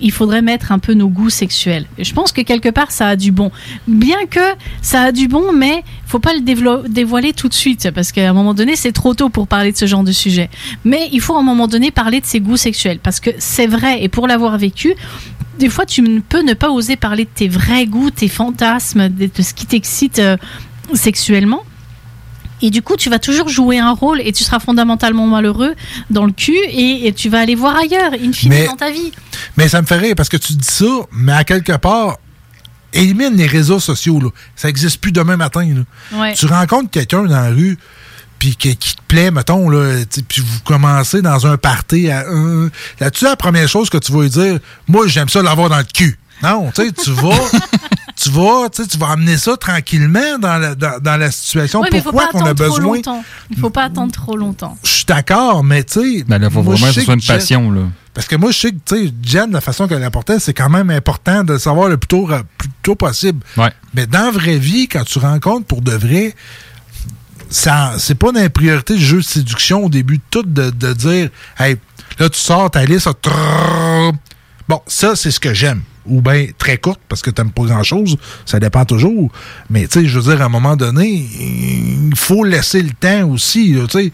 [0.00, 1.86] il faudrait mettre un peu nos goûts sexuels.
[1.98, 3.50] Et je pense que quelque part, ça a du bon.
[3.86, 4.40] Bien que
[4.82, 8.32] ça a du bon, mais faut pas le dévoiler tout de suite, parce qu'à un
[8.32, 10.50] moment donné, c'est trop tôt pour parler de ce genre de sujet.
[10.84, 13.66] Mais il faut à un moment donné parler de ses goûts sexuels, parce que c'est
[13.66, 14.94] vrai, et pour l'avoir vécu,
[15.58, 19.08] des fois, tu ne peux ne pas oser parler de tes vrais goûts, tes fantasmes,
[19.08, 20.36] de, de ce qui t'excite euh,
[20.94, 21.62] sexuellement.
[22.62, 25.74] Et du coup, tu vas toujours jouer un rôle et tu seras fondamentalement malheureux
[26.10, 28.90] dans le cul et, et tu vas aller voir ailleurs, in fine, Mais- dans ta
[28.90, 29.12] vie.
[29.56, 32.18] Mais ça me fait rire parce que tu dis ça, mais à quelque part,
[32.92, 34.20] élimine les réseaux sociaux.
[34.20, 34.28] Là.
[34.56, 35.66] Ça n'existe plus demain matin.
[36.12, 36.18] Là.
[36.20, 36.34] Ouais.
[36.34, 37.78] Tu rencontres quelqu'un dans la rue,
[38.38, 39.96] puis qui, qui te plaît, mettons, là,
[40.28, 42.10] puis vous commencez dans un party.
[42.10, 45.68] À, un- Là-dessus, la première chose que tu vas lui dire, moi, j'aime ça l'avoir
[45.68, 46.18] dans le cul.
[46.42, 47.30] Non, tu sais, tu vas,
[48.20, 51.82] tu vas, tu sais, tu vas amener ça tranquillement dans la, dans, dans la situation.
[52.02, 52.98] Pourquoi qu'on a besoin?
[53.50, 54.76] Il faut pas attendre trop longtemps.
[54.82, 56.24] Je suis d'accord, mais tu sais.
[56.26, 57.82] Ben là, faut moi, vraiment que ce soit une passion, là.
[58.14, 60.68] Parce que moi, je sais que, tu sais, Jen, la façon qu'elle apportait, c'est quand
[60.68, 63.44] même important de le savoir le plus tôt, ra- plus tôt possible.
[63.56, 63.70] Ouais.
[63.94, 66.34] Mais dans la vraie vie, quand tu rencontres pour de vrai,
[67.50, 70.70] ça, c'est pas dans les priorités du jeu de séduction au début de tout de,
[70.70, 71.76] de dire, hey,
[72.18, 73.12] là, tu sors ta liste, ça,
[74.68, 75.82] bon, ça, c'est ce que j'aime.
[76.08, 79.30] Ou bien très courte, parce que t'aimes pas grand-chose, ça dépend toujours.
[79.70, 83.28] Mais, tu sais, je veux dire, à un moment donné, il faut laisser le temps
[83.28, 83.76] aussi.
[83.90, 84.12] Tu sais,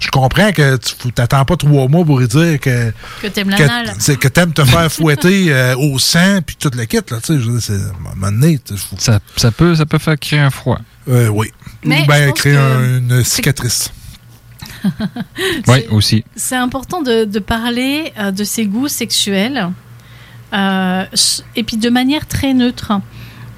[0.00, 2.92] je comprends que tu t'attends pas trois mois pour lui dire que
[3.22, 7.18] Que t'aimes que, t'aimes te faire fouetter euh, au sang puis toute la kit là
[7.22, 7.76] tu sais je veux dire, c'est à
[8.10, 10.78] un moment donné, faut- Ça, ça peut, ça peut faire créer un froid.
[11.08, 11.52] Euh, oui
[11.84, 13.92] Mais ou bien créer un- une cicatrice
[15.68, 16.24] Oui, aussi.
[16.34, 19.68] C'est important de, de parler euh, de ses goûts sexuels
[20.56, 22.92] et puis de manière très neutre.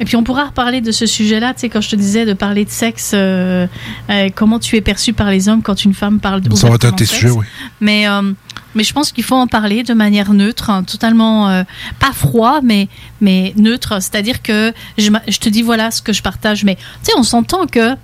[0.01, 2.33] Et puis on pourra reparler de ce sujet-là, tu sais, quand je te disais de
[2.33, 3.67] parler de sexe, euh,
[4.11, 6.77] euh, comment tu es perçu par les hommes quand une femme parle de Ça va
[6.77, 7.45] être sujets, oui.
[7.81, 8.33] Mais, euh,
[8.75, 11.65] mais je pense qu'il faut en parler de manière neutre, hein, totalement euh,
[11.99, 12.89] pas froid, mais,
[13.21, 14.01] mais neutre.
[14.01, 16.65] C'est-à-dire que je te dis voilà ce que je partage.
[16.65, 17.97] Mais tu sais, on s'entend que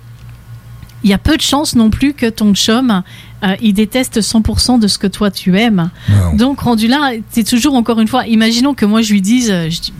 [1.03, 3.03] il y a peu de chances non plus que ton chum
[3.45, 5.89] euh, il déteste 100% de ce que toi tu aimes.
[6.37, 9.69] Donc rendu là, c'est toujours encore une fois, imaginons que moi je lui dise, euh,
[9.69, 9.93] je dis-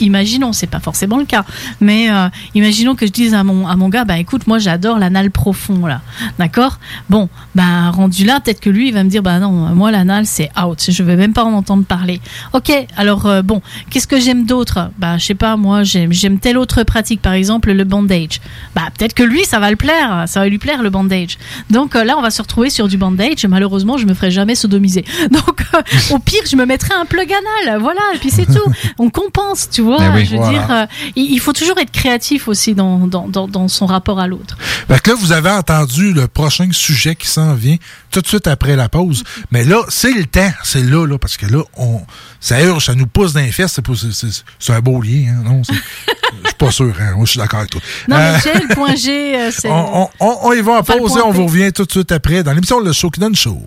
[0.00, 1.44] imaginons, c'est pas forcément le cas,
[1.80, 4.98] mais euh, imaginons que je dise à mon à mon gars, bah écoute, moi j'adore
[4.98, 6.00] l'anal profond là,
[6.38, 6.78] d'accord?
[7.10, 10.26] Bon, bah rendu là, peut-être que lui il va me dire, bah non, moi l'anal
[10.26, 12.20] c'est out, je vais même pas en entendre parler.
[12.52, 14.90] Ok, alors euh, bon, qu'est-ce que j'aime d'autre?
[14.98, 18.40] Bah je sais pas, moi j'aime telle autre pratique, par exemple le bandage.
[18.74, 21.38] Bah peut-être que lui ça va le plaire, ça va lui plaire le bandage.
[21.70, 23.44] Donc euh, là on va se retrouver sur du bandage.
[23.46, 25.04] Malheureusement je me ferai jamais sodomiser.
[25.30, 25.62] Donc
[26.10, 28.72] au pire je me mettrai un plug anal, voilà, et puis c'est tout.
[28.98, 29.87] On compense, tu vois.
[29.88, 30.24] Vois, oui.
[30.24, 30.58] je veux Voilà.
[30.58, 30.86] dire, euh,
[31.16, 34.56] il faut toujours être créatif aussi dans, dans, dans, dans son rapport à l'autre.
[34.86, 37.76] Fait que là, vous avez entendu le prochain sujet qui s'en vient
[38.10, 39.24] tout de suite après la pause.
[39.50, 40.50] Mais là, c'est le temps.
[40.64, 42.00] C'est là, là, parce que là, on,
[42.40, 43.78] ça urge, ça nous pousse dans les fesses.
[44.58, 45.62] C'est, un beau lien, hein, non?
[46.42, 47.14] Je suis pas sûr, hein?
[47.16, 47.80] Moi, je suis d'accord avec toi.
[48.06, 49.68] Non, Euh, mais G, le point G, euh, c'est.
[49.70, 52.12] on, on- on- on y va en pause et on vous revient tout de suite
[52.12, 53.62] après dans l'émission Le Show qui donne chaud.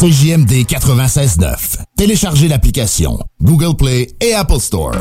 [0.00, 1.76] CJMD 96.9.
[1.94, 4.94] Téléchargez l'application Google Play et Apple Store.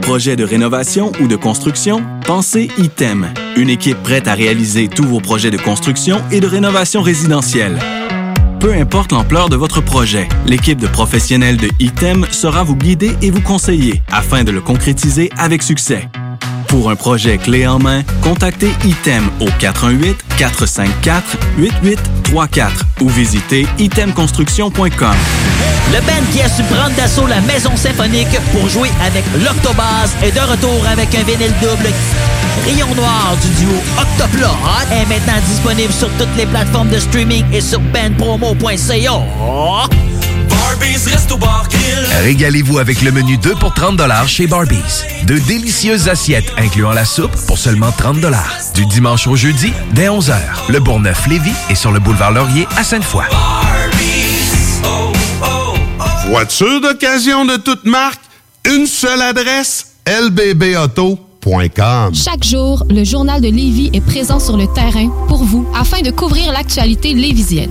[0.00, 2.04] Projet de rénovation ou de construction?
[2.24, 3.34] Pensez ITEM.
[3.56, 7.80] Une équipe prête à réaliser tous vos projets de construction et de rénovation résidentielle.
[8.60, 13.32] Peu importe l'ampleur de votre projet, l'équipe de professionnels de ITEM sera vous guider et
[13.32, 16.08] vous conseiller afin de le concrétiser avec succès.
[16.68, 19.46] Pour un projet clé en main, contactez ITEM au
[22.34, 22.68] 418-454-8834
[23.00, 25.14] ou visitez itemconstruction.com.
[25.92, 30.32] Le band qui a su prendre d'assaut la maison symphonique pour jouer avec l'Octobase est
[30.32, 31.88] de retour avec un vinyle double
[32.64, 34.56] Rayon Noir du duo Octoplot
[34.92, 37.80] est maintenant disponible sur toutes les plateformes de streaming et sur
[40.84, 42.20] benpromo.ca.
[42.22, 44.76] Régalez-vous avec le menu 2 pour 30 chez Barbies.
[45.26, 48.18] De délicieuses assiettes incluant la soupe pour seulement 30
[48.74, 50.34] Du dimanche au jeudi, dès 11h.
[50.68, 53.24] Le Bourgneuf-Lévis est sur le boulevard Laurier à Sainte-Foy.
[56.28, 58.20] Voiture d'occasion de toute marque,
[58.66, 62.14] une seule adresse, lbbauto.com.
[62.14, 66.10] Chaque jour, le journal de Lévis est présent sur le terrain pour vous afin de
[66.10, 67.70] couvrir l'actualité lévisienne.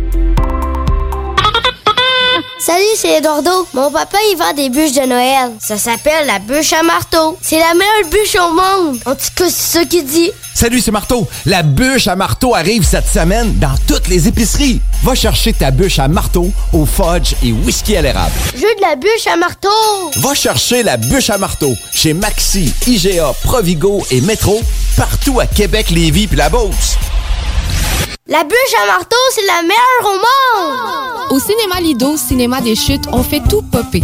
[2.63, 3.67] Salut, c'est Eduardo.
[3.73, 5.51] Mon papa, il vend des bûches de Noël.
[5.59, 7.35] Ça s'appelle la bûche à marteau.
[7.41, 8.99] C'est la meilleure bûche au monde.
[9.07, 10.29] En tout cas, c'est ça qu'il dit.
[10.53, 11.27] Salut, c'est Marteau.
[11.47, 14.79] La bûche à marteau arrive cette semaine dans toutes les épiceries.
[15.01, 18.35] Va chercher ta bûche à marteau au fudge et whisky à l'érable.
[18.53, 19.69] Je veux de la bûche à marteau.
[20.17, 24.61] Va chercher la bûche à marteau chez Maxi, IGA, Provigo et Métro,
[24.95, 26.97] partout à Québec, Lévis puis la Beauce.
[28.27, 31.31] La bûche à marteau, c'est la meilleure au monde.
[31.31, 34.03] Au cinéma Lido, cinéma des chutes, on fait tout popper.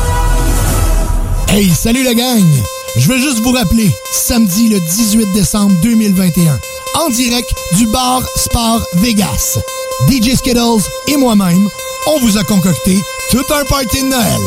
[1.53, 2.47] Hey, salut la gang!
[2.95, 6.57] Je veux juste vous rappeler, samedi le 18 décembre 2021,
[6.97, 9.59] en direct du bar Sport Vegas.
[10.07, 11.69] DJ Skittles et moi-même,
[12.07, 12.97] on vous a concocté
[13.31, 14.41] tout un party de Noël.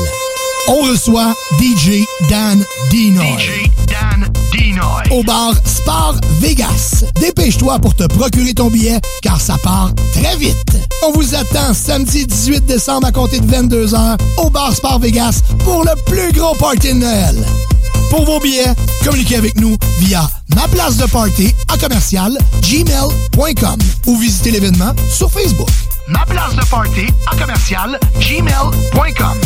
[0.68, 3.36] On reçoit DJ Dan Dinoy.
[3.38, 4.13] DJ Dan
[4.56, 5.02] Dinoy.
[5.10, 7.04] Au bar Sport Vegas.
[7.20, 10.56] Dépêche-toi pour te procurer ton billet, car ça part très vite.
[11.06, 15.84] On vous attend samedi 18 décembre à compter de 22h au bar Sport Vegas pour
[15.84, 17.44] le plus gros party de Noël.
[18.10, 18.72] Pour vos billets,
[19.02, 25.30] communiquez avec nous via ma place de party à commercial gmail.com ou visitez l'événement sur
[25.30, 25.68] Facebook.
[26.06, 29.40] Ma place de party à commercial gmail.com.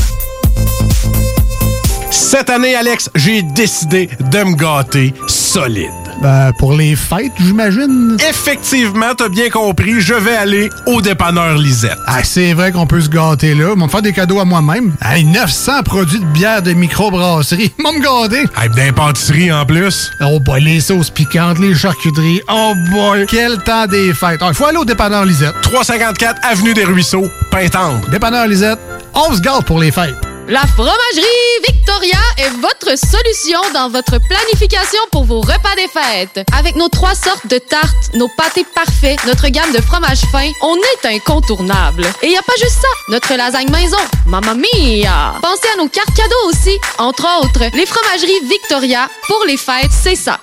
[2.10, 5.90] Cette année, Alex, j'ai décidé de me gâter solide.
[6.22, 8.16] Ben, pour les fêtes, j'imagine.
[8.28, 11.98] Effectivement, t'as bien compris, je vais aller au dépanneur Lisette.
[12.06, 13.72] Ah, c'est vrai qu'on peut se gâter là.
[13.76, 14.94] Ils me faire des cadeaux à moi-même.
[15.02, 17.72] Hey, 900 produits de bière de microbrasserie.
[17.78, 18.46] Ils me gâter.
[18.60, 20.10] Hey, d'impantisserie en plus.
[20.22, 22.40] Oh boy, les sauces piquantes, les charcuteries.
[22.50, 24.40] Oh boy, quel temps des fêtes.
[24.46, 25.54] Il faut aller au dépanneur Lisette.
[25.62, 28.00] 354 Avenue des Ruisseaux, Pintendre.
[28.10, 28.78] Dépanneur Lisette,
[29.14, 30.16] on se gâte pour les fêtes.
[30.48, 31.26] La fromagerie
[31.68, 36.46] Victoria est votre solution dans votre planification pour vos repas des fêtes.
[36.58, 40.74] Avec nos trois sortes de tartes, nos pâtés parfaits, notre gamme de fromages fins, on
[40.74, 42.06] est incontournable.
[42.22, 45.34] Et y a pas juste ça, notre lasagne maison, mamma mia!
[45.42, 50.16] Pensez à nos cartes cadeaux aussi, entre autres, les fromageries Victoria, pour les fêtes, c'est
[50.16, 50.40] ça.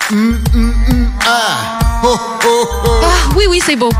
[1.26, 1.80] Ah,
[3.34, 3.90] oui, oui, c'est beau.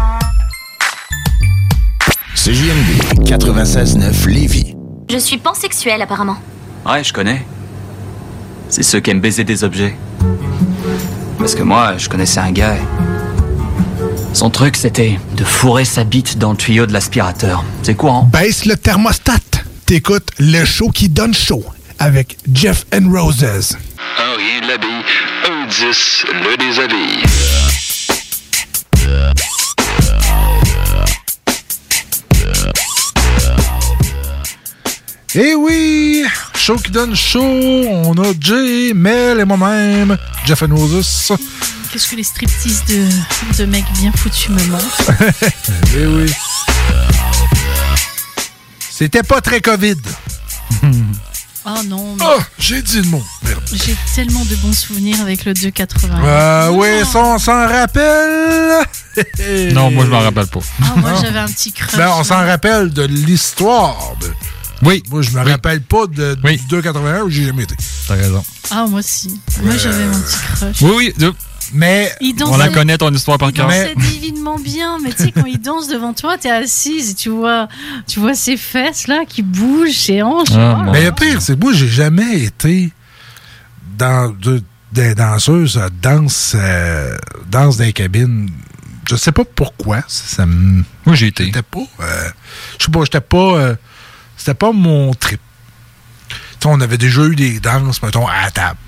[2.36, 4.75] CJMD 96.9 Lévis.
[5.08, 6.36] Je suis pansexuelle apparemment.
[6.84, 7.44] Ouais, je connais.
[8.68, 9.96] C'est ceux qui aiment baiser des objets.
[11.38, 12.76] Parce que moi, je connaissais un gars.
[14.32, 17.64] Son truc, c'était de fourrer sa bite dans le tuyau de l'aspirateur.
[17.82, 18.24] C'est courant.
[18.24, 19.34] Baisse le thermostat.
[19.86, 21.64] T'écoutes le show qui donne chaud
[22.00, 23.76] avec Jeff and Roses.
[24.18, 25.04] Un rien de la bille,
[25.48, 27.22] un 10, le déshabille.
[35.38, 37.40] Eh oui, show qui donne chaud.
[37.42, 41.32] On a Jay, Mel et moi-même, Jeff and Roses.
[41.92, 43.06] Qu'est-ce que les striptease de,
[43.58, 45.12] de mecs bien foutus me montrent
[45.96, 46.32] eh oui.
[48.90, 49.96] C'était pas très COVID.
[51.68, 53.22] Oh non, mais Oh, j'ai dit le mot.
[53.42, 53.60] Merde.
[53.72, 55.84] j'ai tellement de bons souvenirs avec le 2,80.
[56.24, 58.84] Euh, oui, ça, on s'en rappelle.
[59.74, 60.60] Non, moi, je m'en rappelle pas.
[60.82, 61.96] Ah, moi, j'avais un petit crush.
[61.96, 64.14] Ben, on s'en rappelle de l'histoire.
[64.20, 64.32] de-
[64.82, 65.02] Oui.
[65.10, 67.74] Moi, je me rappelle pas de, du 281 où j'ai jamais été.
[68.08, 68.44] T'as raison.
[68.70, 69.40] Ah, moi aussi.
[69.62, 70.82] Moi, j'avais mon petit crush.
[70.82, 71.14] Oui, oui.
[71.18, 71.32] de-
[71.72, 72.12] Mais
[72.44, 73.66] On la connaît ton histoire par Il cœur.
[73.66, 77.30] dansait divinement bien, mais tu sais, quand il danse devant toi, t'es assise et tu
[77.30, 77.68] vois,
[78.06, 80.48] tu vois ses fesses là qui bougent, ses hanches.
[80.54, 82.92] Ah, Oh Mais le pire, c'est que moi, j'ai jamais été
[83.98, 84.62] dans de-
[84.92, 87.16] des danseuses euh, danse, euh,
[87.50, 88.48] danse dans les cabines.
[89.10, 90.02] Je sais pas pourquoi.
[90.08, 90.84] Ça, ça me.
[91.04, 91.46] Moi, j'ai été.
[91.46, 91.80] J'étais pas.
[92.00, 92.28] euh,
[92.78, 93.76] je sais pas, j'étais pas.
[94.36, 95.40] C'était pas mon trip.
[96.28, 98.78] Tu sais, on avait déjà eu des danses, mettons, à la table.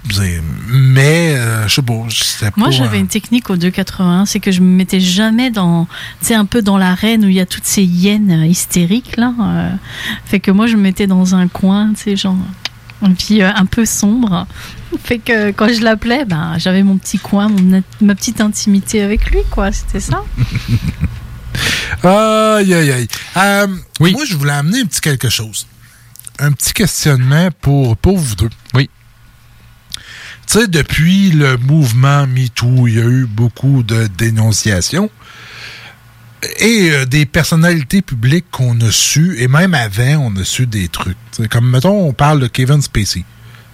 [0.68, 4.50] Mais, euh, je sais pas, c'était Moi, j'avais euh, une technique au 2,81, c'est que
[4.50, 5.86] je me mettais jamais dans,
[6.20, 9.16] tu sais, un peu dans l'arène où il y a toutes ces hyènes euh, hystériques
[9.18, 9.34] là.
[9.40, 9.70] euh,
[10.24, 12.36] fait que moi, je me mettais dans un coin, tu sais, genre,
[13.04, 14.46] et puis euh, un peu sombre.
[15.04, 19.30] Fait que quand je l'appelais, ben, j'avais mon petit coin, mon, ma petite intimité avec
[19.30, 19.70] lui, quoi.
[19.72, 20.24] C'était ça.
[22.02, 23.08] Aïe, aïe, aïe.
[23.36, 23.66] Euh,
[24.12, 25.66] Moi, je voulais amener un petit quelque chose.
[26.38, 28.50] Un petit questionnement pour, pour vous deux.
[28.74, 28.88] Oui.
[30.46, 35.10] Tu sais, depuis le mouvement MeToo, il y a eu beaucoup de dénonciations.
[36.60, 40.88] Et euh, des personnalités publiques qu'on a su, et même avant, on a su des
[40.88, 41.16] trucs.
[41.50, 43.24] Comme, mettons, on parle de Kevin Spacey,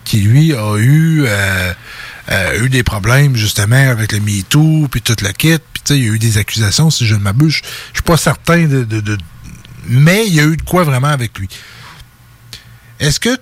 [0.04, 1.72] qui, lui, a eu, euh,
[2.30, 5.58] euh, eu des problèmes, justement, avec le MeToo, puis tout le kit.
[5.90, 7.52] Il y a eu des accusations, si je ne m'abuse.
[7.54, 9.18] Je je suis pas certain de, de- de-
[9.88, 11.48] Mais il y a eu de quoi vraiment avec lui.
[13.00, 13.36] Est-ce que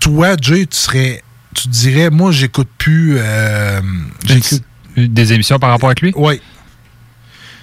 [0.00, 1.22] toi, Jay, tu serais...
[1.54, 3.14] Tu dirais, moi, j'écoute plus...
[3.18, 3.80] euh,
[4.26, 4.62] j'écoute
[4.96, 6.12] Des émissions par rapport avec lui?
[6.16, 6.40] Oui.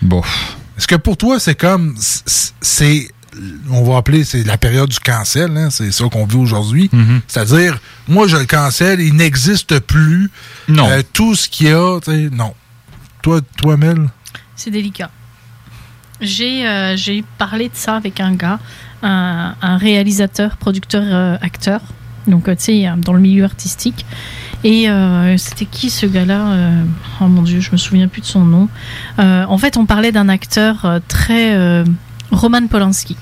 [0.01, 0.21] Bon.
[0.77, 1.95] Est-ce que pour toi, c'est comme.
[2.61, 3.09] C'est.
[3.69, 6.89] On va appeler, c'est la période du cancel, hein, c'est ça qu'on vit aujourd'hui.
[6.93, 7.19] Mm-hmm.
[7.27, 10.31] C'est-à-dire, moi, je le cancel, il n'existe plus.
[10.67, 10.89] Non.
[10.89, 11.99] Euh, tout ce qu'il y a,
[12.31, 12.53] non.
[13.21, 14.09] Toi, toi, Mel?
[14.55, 15.11] C'est délicat.
[16.21, 18.59] J'ai euh, j'ai parlé de ça avec un gars,
[19.01, 21.81] un, réalisateur, producteur, euh, acteur,
[22.27, 24.05] donc euh, tu sais, dans le milieu artistique.
[24.63, 24.87] Et
[25.37, 26.55] c'était qui ce gars-là
[27.19, 28.69] Oh mon dieu, je me souviens plus de son nom.
[29.17, 31.83] En fait, on parlait d'un acteur très
[32.29, 33.17] Roman Polanski.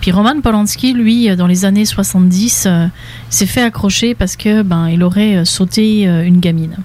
[0.00, 2.86] Puis Roman Polanski, lui, dans les années 70, euh,
[3.30, 6.76] s'est fait accrocher parce que ben il aurait sauté une gamine.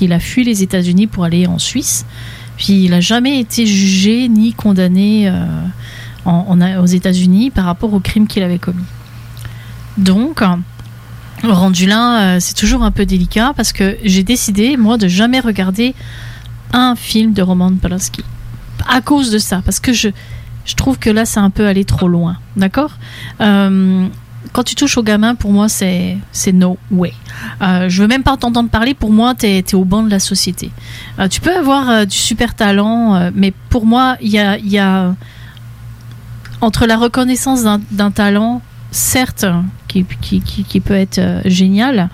[0.00, 2.06] Il a fui les États-Unis pour aller en Suisse.
[2.56, 8.26] Puis il n'a jamais été jugé ni condamné euh, aux États-Unis par rapport au crime
[8.26, 8.84] qu'il avait commis.
[9.96, 10.42] Donc,
[11.42, 15.40] rendu là, euh, c'est toujours un peu délicat parce que j'ai décidé, moi, de jamais
[15.40, 15.94] regarder
[16.72, 18.24] un film de Roman Polanski.
[18.88, 20.08] À cause de ça, parce que je,
[20.64, 22.36] je trouve que là, c'est un peu allé trop loin.
[22.56, 22.92] D'accord?
[23.40, 24.06] Euh,
[24.52, 26.18] Quand tu touches aux gamins, pour moi, c'est
[26.52, 27.12] no way.
[27.62, 28.94] Euh, je veux même pas t'entendre parler.
[28.94, 30.70] Pour moi, t'es es au banc de la société.
[31.18, 34.58] Euh, tu peux avoir euh, du super talent, euh, mais pour moi, il y a,
[34.58, 35.14] y a
[36.60, 38.60] entre la reconnaissance d'un- talent,
[38.90, 39.46] certes,
[39.88, 42.08] qui, qui, qui, qui peut être génial,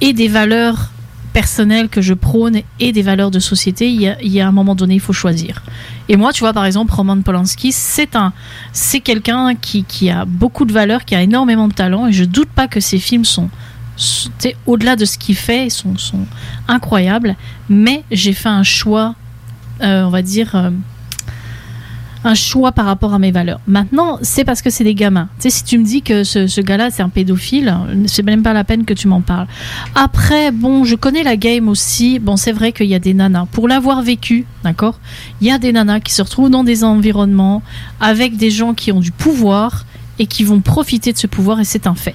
[0.00, 0.90] et des valeurs
[1.34, 4.94] personnelles que je prône et des valeurs de société, il y a, un moment donné,
[4.94, 5.62] il faut choisir.
[6.08, 8.32] Et moi, tu vois, par exemple, Roman Polanski, c'est un,
[8.72, 12.48] c'est quelqu'un qui, a beaucoup de valeurs, qui a énormément de talent, et je doute
[12.48, 13.50] pas que ses films sont,
[14.64, 16.26] au-delà de ce qu'il fait, sont, sont
[16.68, 17.34] incroyables.
[17.68, 19.16] Mais j'ai fait un choix,
[19.82, 20.54] euh, on va dire.
[20.54, 20.70] euh,
[22.24, 23.60] un choix par rapport à mes valeurs.
[23.66, 25.28] Maintenant, c'est parce que c'est des gamins.
[25.38, 27.74] Tu sais, si tu me dis que ce, ce gars-là, c'est un pédophile,
[28.06, 29.46] c'est même pas la peine que tu m'en parles.
[29.94, 32.18] Après, bon, je connais la game aussi.
[32.18, 33.46] Bon, c'est vrai qu'il y a des nanas.
[33.52, 34.98] Pour l'avoir vécu, d'accord
[35.40, 37.62] Il y a des nanas qui se retrouvent dans des environnements
[38.00, 39.84] avec des gens qui ont du pouvoir
[40.18, 42.14] et qui vont profiter de ce pouvoir et c'est un fait.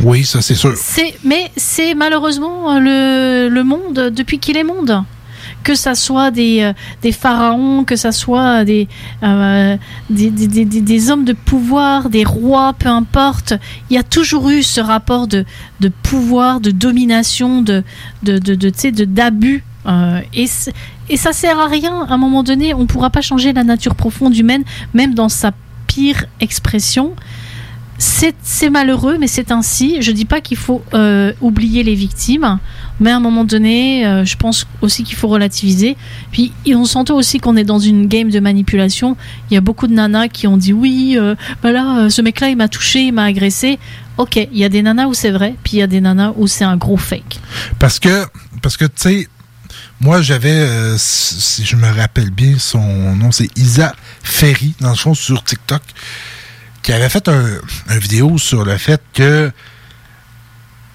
[0.00, 0.74] Oui, ça, c'est sûr.
[0.76, 5.02] C'est, mais c'est malheureusement euh, le, le monde depuis qu'il est monde.
[5.64, 6.72] Que ça soit des, euh,
[7.02, 8.88] des pharaons, que ça soit des,
[9.22, 9.76] euh,
[10.08, 13.52] des, des, des- des- hommes de pouvoir, des rois, peu importe,
[13.90, 15.44] il y a toujours eu ce rapport de,
[15.80, 17.82] de pouvoir, de domination, de,
[18.22, 19.62] de, de, d'abus.
[19.86, 20.46] euh, et,
[21.10, 22.06] et ça sert à rien.
[22.08, 24.64] À un moment donné, on ne pourra pas changer la nature profonde humaine,
[24.94, 25.52] même dans sa
[25.86, 27.12] pire expression.
[28.00, 30.00] C'est malheureux, mais c'est ainsi.
[30.00, 30.82] Je dis pas qu'il faut
[31.40, 32.58] oublier les victimes,
[33.00, 35.96] mais à un moment donné, euh, je pense aussi qu'il faut relativiser.
[36.32, 39.16] Puis on s'entend aussi qu'on est dans une game de manipulation.
[39.50, 42.48] Il y a beaucoup de nanas qui ont dit oui, euh, bah euh, ce mec-là,
[42.48, 43.78] il m'a touché, il m'a agressé.
[44.16, 46.32] Ok, il y a des nanas où c'est vrai, puis il y a des nanas
[46.36, 47.38] où c'est un gros fake.
[47.78, 48.26] Parce que,
[48.62, 49.28] parce que tu sais,
[50.00, 54.96] moi, j'avais, euh, si je me rappelle bien, son nom, c'est Isa Ferry, dans le
[54.96, 55.82] fond, sur TikTok,
[56.82, 57.58] qui avait fait un,
[57.88, 59.52] un vidéo sur le fait que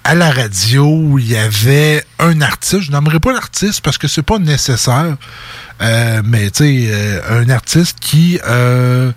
[0.04, 4.22] à la radio, il y avait un artiste, je n'aimerais pas l'artiste parce que c'est
[4.22, 5.16] pas nécessaire,
[5.82, 9.10] euh, mais tu sais, euh, un artiste qui, euh,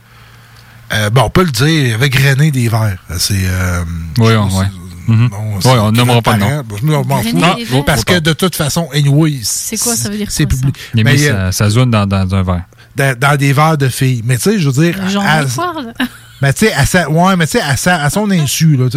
[0.93, 2.97] euh, bon, on peut le dire, avait grainé des verres.
[3.18, 3.84] C'est, euh,
[4.18, 4.65] Oui, ouais.
[5.07, 5.30] Mhm.
[5.30, 6.51] Bon, Ouais, c'est on nommera pas de parent.
[6.57, 6.64] nom.
[6.64, 7.38] Bon, je m'en m'en fous.
[7.38, 7.85] Grainer des vers.
[7.85, 10.61] Parce que de toute façon, anyway, C'est quoi, ça veut dire c'est quoi, ça?
[10.65, 10.77] public.
[10.95, 12.64] Mais, euh, sa zone dans, dans un verre.
[12.95, 14.22] dans, dans des verres de filles.
[14.26, 15.93] Mais tu sais, je veux dire, Genre à, Ward.
[16.41, 18.88] Mais tu sais, à sa, ouais, mais tu sais, à, sa- à son insu, là,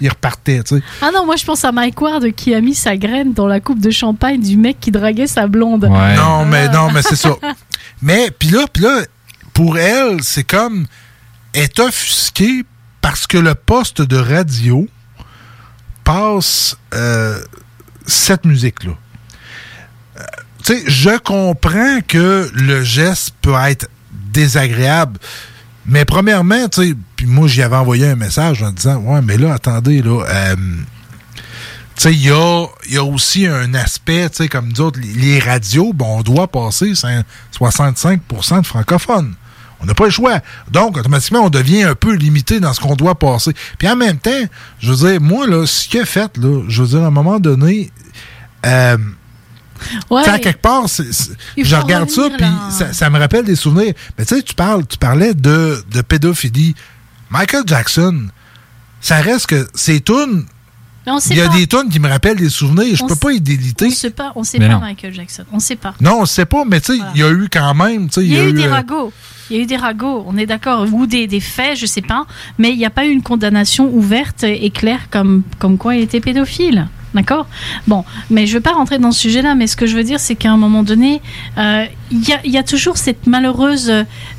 [0.00, 0.60] il repartait.
[1.02, 3.60] Ah non, moi je pense à Mike Ward qui a mis sa graine dans la
[3.60, 5.84] coupe de champagne du mec qui draguait sa blonde.
[6.16, 7.36] Non, mais non, mais c'est ça.
[8.02, 9.02] Mais puis là, puis là,
[9.54, 10.86] pour elle, c'est comme
[11.54, 12.64] est offusquée
[13.00, 14.86] parce que le poste de radio
[16.04, 17.38] passe euh,
[18.06, 18.92] cette musique-là.
[20.18, 20.22] Euh,
[20.64, 25.18] tu sais, je comprends que le geste peut être désagréable.
[25.88, 29.36] Mais premièrement, tu sais, puis moi, j'y avais envoyé un message en disant Ouais, mais
[29.36, 34.36] là, attendez, là, euh, tu sais, il y a, y a aussi un aspect, tu
[34.36, 37.22] sais, comme nous autres, les, radios, bon, on doit passer cin-
[37.56, 39.34] 65% de francophones.
[39.80, 40.40] On n'a pas le choix.
[40.70, 43.52] Donc, automatiquement, on devient un peu limité dans ce qu'on doit passer.
[43.78, 44.30] Puis en même temps,
[44.80, 47.10] je veux dire, moi, là, ce qu'il a fait, là, je veux dire, à un
[47.10, 47.90] moment donné,
[48.64, 48.96] euh,
[50.10, 50.22] Ouais.
[50.22, 53.94] tu sais, à quelque part, je regarde ça, puis ça, ça me rappelle des souvenirs.
[54.18, 56.74] Mais tu sais, tu parles, tu parlais de, de pédophilie.
[57.30, 58.28] Michael Jackson,
[59.00, 60.44] ça reste que ces tunes,
[61.06, 61.54] Mais on sait il y a pas.
[61.56, 62.96] des tunes qui me rappellent des souvenirs.
[62.96, 63.86] Je On peux pas y déliter.
[63.86, 64.80] On sait pas, on sait Mais pas non.
[64.80, 65.44] Michael Jackson.
[65.52, 65.94] On sait pas.
[66.00, 68.08] Non, on ne sait pas, mais tu sais, il y a eu quand même.
[68.16, 69.12] Il y a eu des euh, ragots.
[69.50, 72.02] Il y a eu des ragots, on est d'accord, ou des, des faits, je sais
[72.02, 72.26] pas,
[72.58, 76.02] mais il n'y a pas eu une condamnation ouverte et claire comme, comme quoi il
[76.02, 76.88] était pédophile.
[77.16, 77.46] D'accord?
[77.86, 80.04] Bon, mais je ne veux pas rentrer dans ce sujet-là, mais ce que je veux
[80.04, 81.22] dire, c'est qu'à un moment donné,
[81.56, 83.90] euh, il y, a, toujours cette malheureuse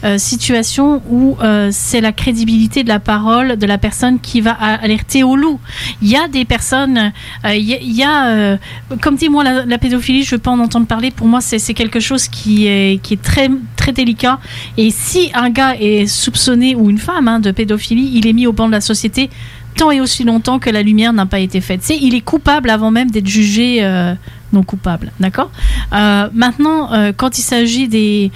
[0.04, 4.52] euh, situation où euh, c'est la crédibilité de la parole de la personne qui va
[4.52, 5.60] alerter au loup.
[6.04, 7.12] Il y a des personnes,
[7.46, 8.58] il y a,
[9.02, 11.10] comme dit moi, la, pédophilie, je veux pas en entendre parler.
[11.10, 14.40] Pour moi, c'est quelque chose qui est, qui est très, très délicat.
[14.78, 18.46] Et si un gars est soupçonné, ou une femme, hein, de pédophilie, il est mis
[18.46, 19.32] au banc de la société
[19.78, 21.82] tant et aussi longtemps que la lumière n'a pas été faite.
[21.84, 24.14] C'est, il est coupable avant même d'être jugé euh,
[24.54, 25.12] non coupable.
[25.20, 25.52] D'accord?
[25.94, 28.32] Euh, Maintenant, euh, quand il s'agit des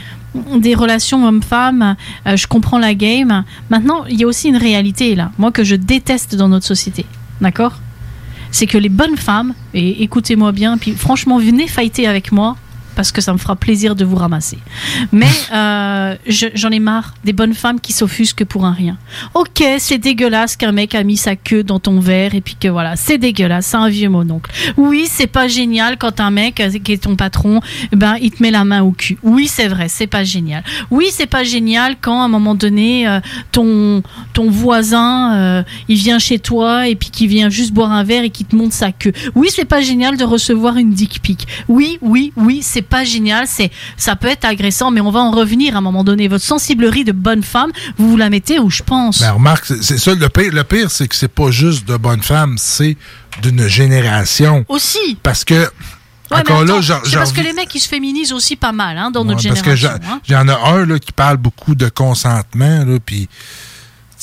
[0.55, 3.43] des relations hommes-femmes, euh, je comprends la game.
[3.69, 7.05] Maintenant, il y a aussi une réalité là, moi que je déteste dans notre société.
[7.41, 7.73] D'accord?
[8.49, 12.55] C'est que les bonnes femmes, et écoutez-moi bien, puis franchement, venez fighter avec moi
[13.01, 14.59] parce que ça me fera plaisir de vous ramasser.
[15.11, 18.95] Mais euh, je- j'en ai marre des bonnes femmes qui s'offusquent pour un rien.
[19.33, 22.67] Ok, c'est dégueulasse qu'un mec a mis sa queue dans ton verre et puis que
[22.67, 24.51] voilà, c'est dégueulasse, c'est un vieux mononcle.
[24.77, 27.59] Oui, c'est pas génial quand un mec euh, qui est ton patron,
[27.91, 29.17] ben il te met la main au cul.
[29.23, 30.63] Oui, c'est vrai, c'est pas génial.
[30.91, 33.19] Oui, c'est pas génial quand à un moment donné euh,
[33.51, 34.03] ton
[34.33, 38.29] ton voisin il vient chez toi et puis qu'il vient juste boire un verre et
[38.29, 39.11] qui te monte sa queue.
[39.33, 41.47] Oui, c'est pas génial de recevoir une dick pic.
[41.67, 45.31] Oui, oui, oui, c'est pas génial, c'est ça peut être agressant, mais on va en
[45.31, 46.27] revenir à un moment donné.
[46.27, 49.21] Votre sensiblerie de bonne femme, vous vous la mettez où je pense?
[49.21, 50.53] Ben, remarque, c'est ça le pire.
[50.53, 52.97] Le pire, c'est que c'est pas juste de bonnes femmes, c'est
[53.41, 54.65] d'une génération.
[54.67, 55.17] Aussi.
[55.23, 55.55] Parce que,
[56.31, 58.55] Ouais, mais encore là, attends, c'est j'en parce que les mecs ils se féminisent aussi
[58.55, 60.05] pas mal hein, dans notre Ouais, parce que génération.
[60.29, 60.45] j'en hein.
[60.45, 63.27] j'en ai un là, qui parle beaucoup de consentement, puis,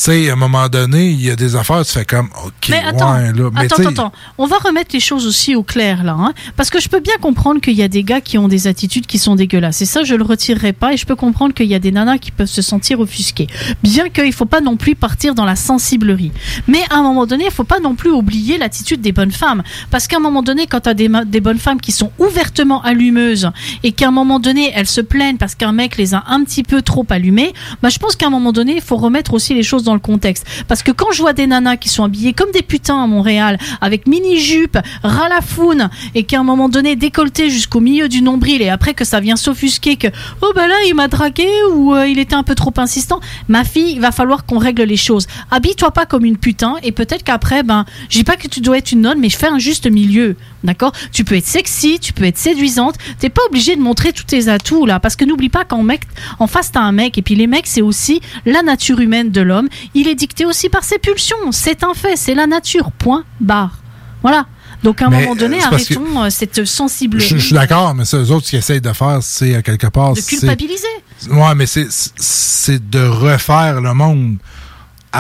[0.03, 2.79] sais, à un moment donné, il y a des affaires, tu fais comme, OK, Mais
[2.79, 3.51] attends, ouais, là.
[3.53, 4.13] Mais attends, attends, attends.
[4.39, 7.17] On va remettre les choses aussi au clair là, hein, parce que je peux bien
[7.21, 9.83] comprendre qu'il y a des gars qui ont des attitudes qui sont dégueulasses.
[9.83, 10.93] Et ça, je le retirerai pas.
[10.93, 13.49] Et je peux comprendre qu'il y a des nanas qui peuvent se sentir offusquées.
[13.83, 16.33] Bien qu'il faut pas non plus partir dans la sensiblerie.
[16.67, 19.63] Mais à un moment donné, il faut pas non plus oublier l'attitude des bonnes femmes,
[19.91, 22.83] parce qu'à un moment donné, quand tu as des, des bonnes femmes qui sont ouvertement
[22.83, 23.51] allumeuses
[23.83, 26.63] et qu'à un moment donné elles se plaignent parce qu'un mec les a un petit
[26.63, 27.53] peu trop allumées,
[27.83, 30.01] bah je pense qu'à un moment donné, il faut remettre aussi les choses dans le
[30.01, 30.45] contexte.
[30.69, 33.59] Parce que quand je vois des nanas qui sont habillées comme des putains à Montréal,
[33.81, 38.93] avec mini-jupe, ralafoun, et qu'à un moment donné décolleté jusqu'au milieu du nombril, et après
[38.93, 40.09] que ça vient s'offusquer que
[40.43, 43.65] oh bah là il m'a dragué ou euh, il était un peu trop insistant, ma
[43.65, 45.27] fille, il va falloir qu'on règle les choses.
[45.51, 48.77] Habille-toi pas comme une putain, et peut-être qu'après, ben, je dis pas que tu dois
[48.77, 52.13] être une nonne, mais je fais un juste milieu, d'accord Tu peux être sexy, tu
[52.13, 55.49] peux être séduisante, t'es pas obligé de montrer tous tes atouts là, parce que n'oublie
[55.49, 56.03] pas qu'en mec,
[56.39, 59.41] en face t'as un mec, et puis les mecs c'est aussi la nature humaine de
[59.41, 59.69] l'homme.
[59.95, 62.91] Il est dicté aussi par ses pulsions, c'est un fait, c'est la nature.
[62.93, 63.79] Point barre.
[64.23, 64.47] Voilà.
[64.85, 67.27] Donc à un Mais, moment donné, euh, que- arrêtons euh, cette sensiblerie.
[67.27, 69.63] je, je suis d'accord, mais ça, eux autres, ce qu'ils essayent de faire, c'est, à
[69.63, 70.87] quelque part, de culpabiliser.
[71.31, 74.37] Ouais, mais c'est de refaire le monde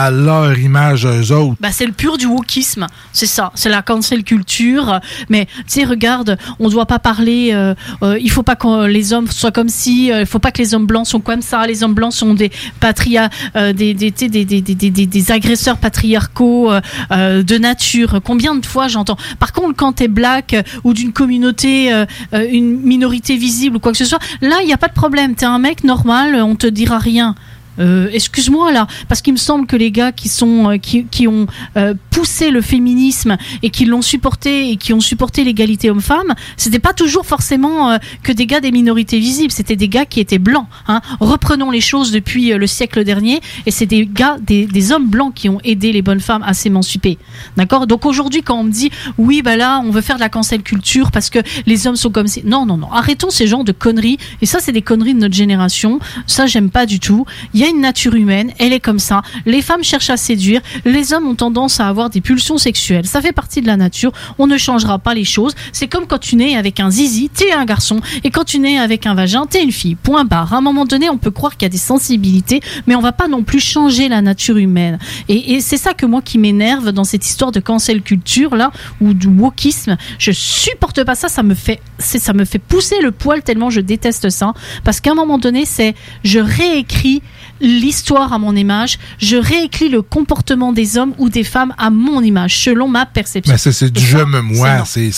[0.04, 1.56] à leur image, eux autres.
[1.60, 5.00] Bah, c'est le pur du wokisme, c'est ça, c'est la cancel culture.
[5.28, 7.50] Mais tu sais, regarde, on doit pas parler.
[7.52, 10.12] euh, euh, il faut pas que les hommes soient comme si.
[10.12, 11.66] euh, il faut pas que les hommes blancs soient comme ça.
[11.66, 12.50] Les hommes blancs sont des
[12.80, 16.80] patria, euh, des, des, tu des, des, des, agresseurs patriarcaux euh,
[17.12, 18.20] euh, de nature.
[18.24, 19.16] Combien de fois j'entends.
[19.38, 21.90] Par contre, quand t'es black euh, ou d'une communauté,
[22.32, 25.34] une minorité visible ou quoi que ce soit, là, il y a pas de problème.
[25.34, 27.34] T'es un mec normal, on te dira rien.
[27.78, 31.28] Euh, Excuse-moi là, parce qu'il me semble que les gars qui sont euh, qui, qui
[31.28, 31.46] ont
[31.76, 36.78] euh, poussé le féminisme et qui l'ont supporté et qui ont supporté l'égalité homme-femme, c'était
[36.78, 40.38] pas toujours forcément euh, que des gars des minorités visibles, c'était des gars qui étaient
[40.38, 40.66] blancs.
[40.88, 41.00] Hein.
[41.20, 45.34] Reprenons les choses depuis le siècle dernier, et c'est des gars, des, des hommes blancs
[45.34, 47.18] qui ont aidé les bonnes femmes à s'émanciper.
[47.56, 47.86] D'accord?
[47.86, 50.62] Donc aujourd'hui, quand on me dit oui, bah là, on veut faire de la cancel
[50.62, 52.42] culture parce que les hommes sont comme si.
[52.44, 52.90] Non, non, non.
[52.92, 54.18] Arrêtons ces genres de conneries.
[54.42, 55.98] Et ça, c'est des conneries de notre génération.
[56.26, 57.24] Ça, j'aime pas du tout.
[57.54, 59.22] Il y a une nature humaine, elle est comme ça.
[59.46, 60.60] Les femmes cherchent à séduire.
[60.84, 63.06] Les hommes ont tendance à avoir des pulsions sexuelles.
[63.06, 64.12] Ça fait partie de la nature.
[64.38, 65.54] On ne changera pas les choses.
[65.72, 68.00] C'est comme quand tu nais avec un zizi, t'es un garçon.
[68.24, 69.94] Et quand tu nais avec un vagin, t'es une fille.
[69.94, 70.52] Point barre.
[70.52, 73.12] À un moment donné, on peut croire qu'il y a des sensibilités, mais on va
[73.12, 74.98] pas non plus changer la nature humaine.
[75.28, 78.70] Et, et c'est ça que moi qui m'énerve dans cette histoire de cancel culture là
[79.00, 79.96] ou du wokisme.
[80.18, 81.28] Je supporte pas ça.
[81.28, 84.54] Ça me fait, ça me fait pousser le poil tellement je déteste ça.
[84.84, 87.22] Parce qu'à un moment donné, c'est je réécris
[87.60, 92.22] l'histoire à mon image, je réécris le comportement des hommes ou des femmes à mon
[92.22, 93.52] image, selon ma perception.
[93.52, 95.10] Mais c'est du je me moi, c'est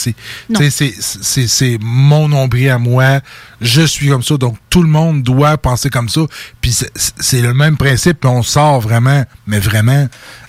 [1.81, 3.21] mon nombril à moi,
[3.61, 4.37] je suis comme ça.
[4.37, 6.23] Donc tout le monde doit penser comme ça.
[6.61, 10.09] Puis c'est- le même principe, puis on sort vraiment mais vraiment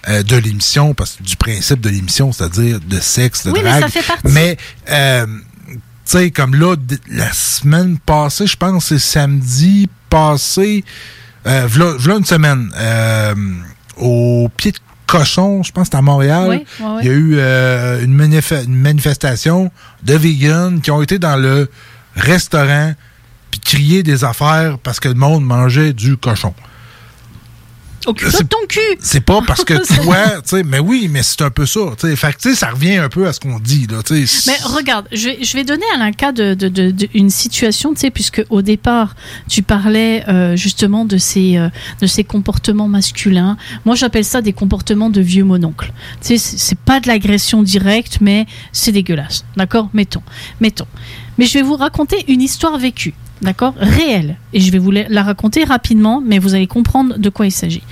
[0.09, 0.93] euh, de l'émission.
[0.93, 4.27] Parce que du principe de l'émission, c'est-à-dire de sexe, de Oui, mais ça fait partie.
[4.27, 4.57] Mais
[4.89, 5.25] euh,
[5.69, 6.75] tu sais comme là
[7.09, 10.83] la semaine passée, je pense c'est samedi passé
[11.47, 13.33] euh, v'là, v'là une semaine euh,
[13.97, 14.77] au pied de
[15.07, 16.47] cochon, je pense que c'était à Montréal.
[16.49, 16.65] Oui.
[17.01, 19.71] Il y a eu euh, une, manif- une manifestation
[20.03, 21.69] de vegans qui ont été dans le
[22.15, 22.93] restaurant
[23.49, 26.53] puis crier des affaires parce que le monde mangeait du cochon.
[28.05, 28.79] De ton cul.
[28.99, 29.73] C'est pas parce que
[30.03, 32.15] toi, tu sais, mais oui, mais c'est un peu ça, tu sais.
[32.15, 34.51] Fait que, tu sais, ça revient un peu à ce qu'on dit, là, tu sais.
[34.51, 37.29] Mais regarde, je vais, je vais donner à un cas de, de, de- de- une
[37.29, 39.15] situation, tu sais, puisque au départ,
[39.49, 41.69] tu parlais euh, justement de ces, euh,
[42.01, 43.57] de ces comportements masculins.
[43.85, 45.93] Moi, j'appelle ça des comportements de vieux mononcle.
[46.21, 49.45] Tu sais, c'est pas de l'agression directe, mais c'est dégueulasse.
[49.57, 49.89] D'accord?
[49.93, 50.23] Mettons.
[50.59, 50.87] Mettons.
[51.37, 53.13] Mais je vais vous raconter une histoire vécue.
[53.41, 54.37] D'accord Réelle.
[54.53, 57.83] Et je vais vous la raconter rapidement, mais vous allez comprendre de quoi il s'agit.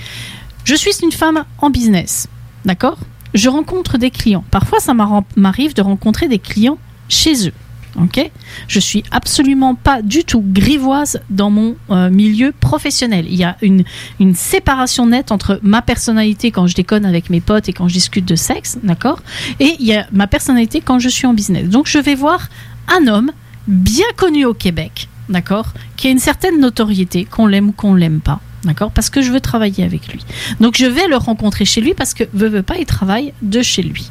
[0.64, 2.28] Je suis une femme en business.
[2.64, 2.98] D'accord
[3.34, 4.44] Je rencontre des clients.
[4.50, 6.78] Parfois, ça m'arrive de rencontrer des clients
[7.08, 7.52] chez eux.
[8.00, 8.30] Ok
[8.68, 13.26] Je suis absolument pas du tout grivoise dans mon euh, milieu professionnel.
[13.28, 13.82] Il y a une,
[14.20, 17.94] une séparation nette entre ma personnalité quand je déconne avec mes potes et quand je
[17.94, 19.20] discute de sexe, d'accord
[19.58, 21.68] Et il y a ma personnalité quand je suis en business.
[21.68, 22.48] Donc je vais voir
[22.88, 23.32] un homme
[23.66, 28.20] bien connu au Québec, d'accord Qui a une certaine notoriété, qu'on l'aime ou qu'on l'aime
[28.20, 28.40] pas.
[28.64, 30.22] D'accord Parce que je veux travailler avec lui.
[30.60, 33.62] Donc je vais le rencontrer chez lui parce que veut, veut pas, il travaille de
[33.62, 34.10] chez lui.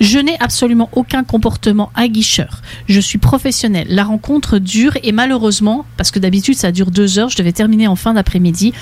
[0.00, 2.62] Je n'ai absolument aucun comportement aguicheur.
[2.88, 3.88] Je suis professionnel.
[3.90, 7.88] La rencontre dure et malheureusement, parce que d'habitude ça dure deux heures, je devais terminer
[7.88, 8.72] en fin d'après-midi.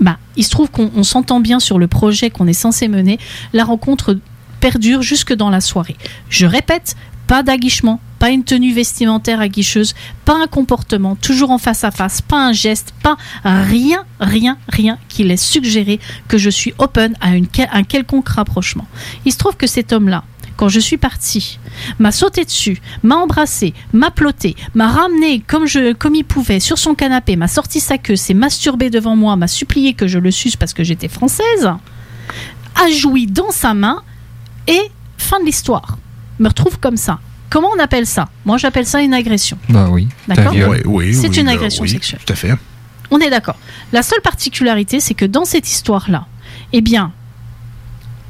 [0.00, 3.20] Bah, il se trouve qu'on on s'entend bien sur le projet qu'on est censé mener.
[3.52, 4.18] La rencontre
[4.58, 5.96] perdure jusque dans la soirée.
[6.30, 6.96] Je répète,
[7.28, 9.92] pas d'aguichement, pas une tenue vestimentaire aguicheuse,
[10.24, 14.98] pas un comportement toujours en face à face, pas un geste, pas rien, rien, rien
[15.10, 18.86] qui laisse suggérer que je suis open à un quelconque rapprochement.
[19.26, 20.24] Il se trouve que cet homme-là,
[20.56, 21.58] quand je suis partie,
[21.98, 26.78] m'a sauté dessus, m'a embrassé, m'a ploté, m'a ramené comme, je, comme il pouvait sur
[26.78, 30.30] son canapé, m'a sorti sa queue, s'est masturbé devant moi, m'a supplié que je le
[30.30, 34.02] suce parce que j'étais française, a joui dans sa main
[34.66, 35.98] et fin de l'histoire.
[36.38, 37.20] Me retrouve comme ça.
[37.50, 38.28] Comment on appelle ça?
[38.44, 39.58] Moi, j'appelle ça une agression.
[39.68, 40.08] Ben oui.
[40.26, 40.52] D'accord?
[40.52, 42.20] Oui, oui, C'est oui, une là, agression oui, sexuelle.
[42.24, 42.52] Tout à fait.
[43.10, 43.56] On est d'accord.
[43.92, 46.26] La seule particularité, c'est que dans cette histoire-là,
[46.72, 47.12] eh bien,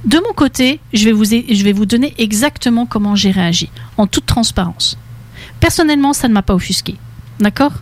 [0.04, 4.06] de mon côté, je vais, vous, je vais vous donner exactement comment j'ai réagi, en
[4.06, 4.98] toute transparence.
[5.60, 6.96] Personnellement, ça ne m'a pas offusqué.
[7.40, 7.72] D'accord?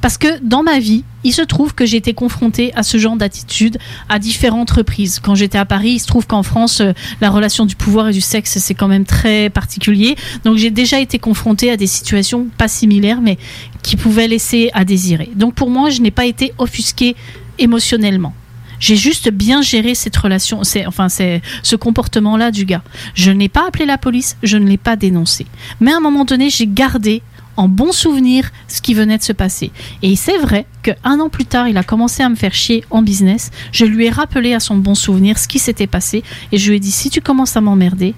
[0.00, 3.16] Parce que dans ma vie, il se trouve que j'ai été confrontée à ce genre
[3.16, 5.20] d'attitude à différentes reprises.
[5.20, 8.12] Quand j'étais à Paris, il se trouve qu'en France, euh, la relation du pouvoir et
[8.12, 10.16] du sexe, c'est quand même très particulier.
[10.44, 13.38] Donc j'ai déjà été confrontée à des situations pas similaires, mais
[13.82, 15.30] qui pouvaient laisser à désirer.
[15.34, 17.16] Donc pour moi, je n'ai pas été offusquée
[17.58, 18.34] émotionnellement.
[18.78, 22.82] J'ai juste bien géré cette relation, c'est enfin c'est ce comportement-là du gars.
[23.14, 25.46] Je n'ai pas appelé la police, je ne l'ai pas dénoncé.
[25.80, 27.22] Mais à un moment donné, j'ai gardé
[27.56, 29.70] en bon souvenir ce qui venait de se passer.
[30.02, 33.02] Et c'est vrai qu'un an plus tard, il a commencé à me faire chier en
[33.02, 33.50] business.
[33.72, 36.22] Je lui ai rappelé à son bon souvenir ce qui s'était passé
[36.52, 38.14] et je lui ai dit si tu commences à m'emmerder,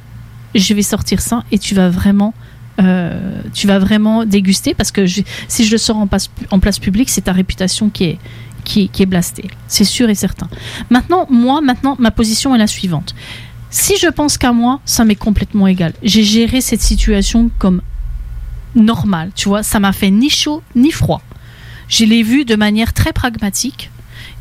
[0.55, 2.35] je vais sortir ça et tu vas vraiment
[2.81, 6.79] euh, tu vas vraiment déguster parce que si je le sors en place, en place
[6.79, 8.19] publique, c'est ta réputation qui est,
[8.65, 9.49] qui, qui est blastée.
[9.67, 10.49] C'est sûr et certain.
[10.89, 13.17] Maintenant, moi, maintenant, ma position est la suivante.
[13.71, 15.93] Si je pense qu'à moi, ça m'est complètement égal.
[16.03, 17.83] J'ai géré cette situation comme
[18.75, 19.63] normale, tu vois.
[19.63, 21.23] Ça m'a fait ni chaud ni froid.
[21.89, 23.91] Je l'ai vu de manière très pragmatique.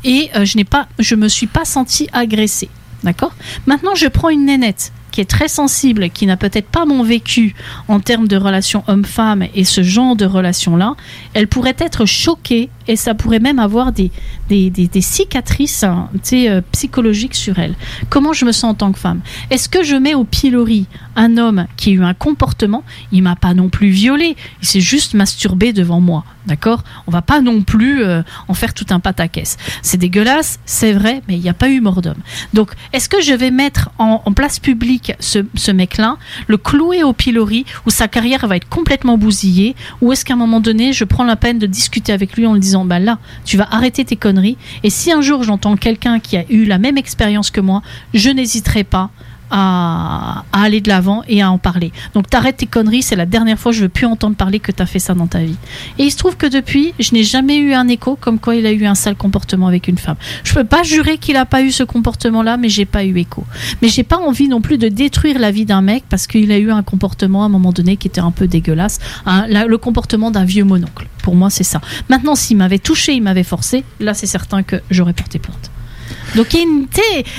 [0.04, 2.68] et euh, je n'ai pas, je me suis pas sentie agressée.
[3.04, 3.32] D'accord?
[3.66, 7.54] Maintenant, je prends une nénette qui est très sensible, qui n'a peut-être pas mon vécu
[7.88, 10.94] en termes de relations homme-femme et ce genre de relations-là,
[11.34, 14.10] elle pourrait être choquée et ça pourrait même avoir des,
[14.48, 17.74] des, des- cicatrices hein, euh, psychologiques sur elle.
[18.08, 19.20] Comment je me sens en tant que femme?
[19.50, 22.82] Est-ce que je mets au pilori un homme qui a eu un comportement?
[23.12, 26.24] Il m'a pas non plus violé, il s'est juste masturbé devant moi.
[26.46, 26.82] D'accord?
[27.06, 29.58] On va pas non plus euh, en faire tout un pataquès.
[29.82, 32.22] C'est dégueulasse, c'est vrai, mais il n'y a pas eu mort d'homme.
[32.54, 36.16] Donc, est-ce que je vais mettre en, en place publique ce, ce mec-là,
[36.46, 40.38] le clouer au pilori, où sa carrière va être complètement bousillée, ou est-ce qu'à un
[40.38, 43.18] moment donné, je prends la peine de discuter avec lui en lui disant, bah là,
[43.44, 46.78] tu vas arrêter tes conneries, et si un jour j'entends quelqu'un qui a eu la
[46.78, 47.82] même expérience que moi,
[48.14, 49.10] je n'hésiterai pas
[49.50, 51.92] à, aller de l'avant et à en parler.
[52.14, 54.86] Donc t'arrêtes tes conneries, c'est la dernière fois je veux plus entendre parler que t'as
[54.86, 55.56] fait ça dans ta vie.
[55.98, 58.66] Et il se trouve que depuis, je n'ai jamais eu un écho comme quoi il
[58.66, 60.16] a eu un sale comportement avec une femme.
[60.44, 63.44] Je peux pas jurer qu'il a pas eu ce comportement-là, mais j'ai pas eu écho.
[63.82, 66.58] Mais j'ai pas envie non plus de détruire la vie d'un mec parce qu'il a
[66.58, 70.30] eu un comportement à un moment donné qui était un peu dégueulasse, Hein, le comportement
[70.30, 71.06] d'un vieux mononcle.
[71.22, 71.80] Pour moi, c'est ça.
[72.08, 75.70] Maintenant, s'il m'avait touché, il m'avait forcé, là, c'est certain que j'aurais porté plainte.
[76.36, 76.54] Donc,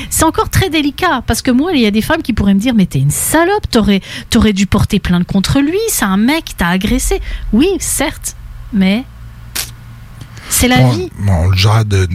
[0.09, 2.59] c'est encore très délicat parce que moi, il y a des femmes qui pourraient me
[2.59, 4.01] dire Mais t'es une salope, t'aurais,
[4.53, 7.21] dû porter plainte contre lui, c'est un mec qui t'a agressé.
[7.53, 8.35] Oui, certes,
[8.73, 9.03] mais
[10.49, 11.09] c'est la vie.
[11.27, 12.07] On le gère de.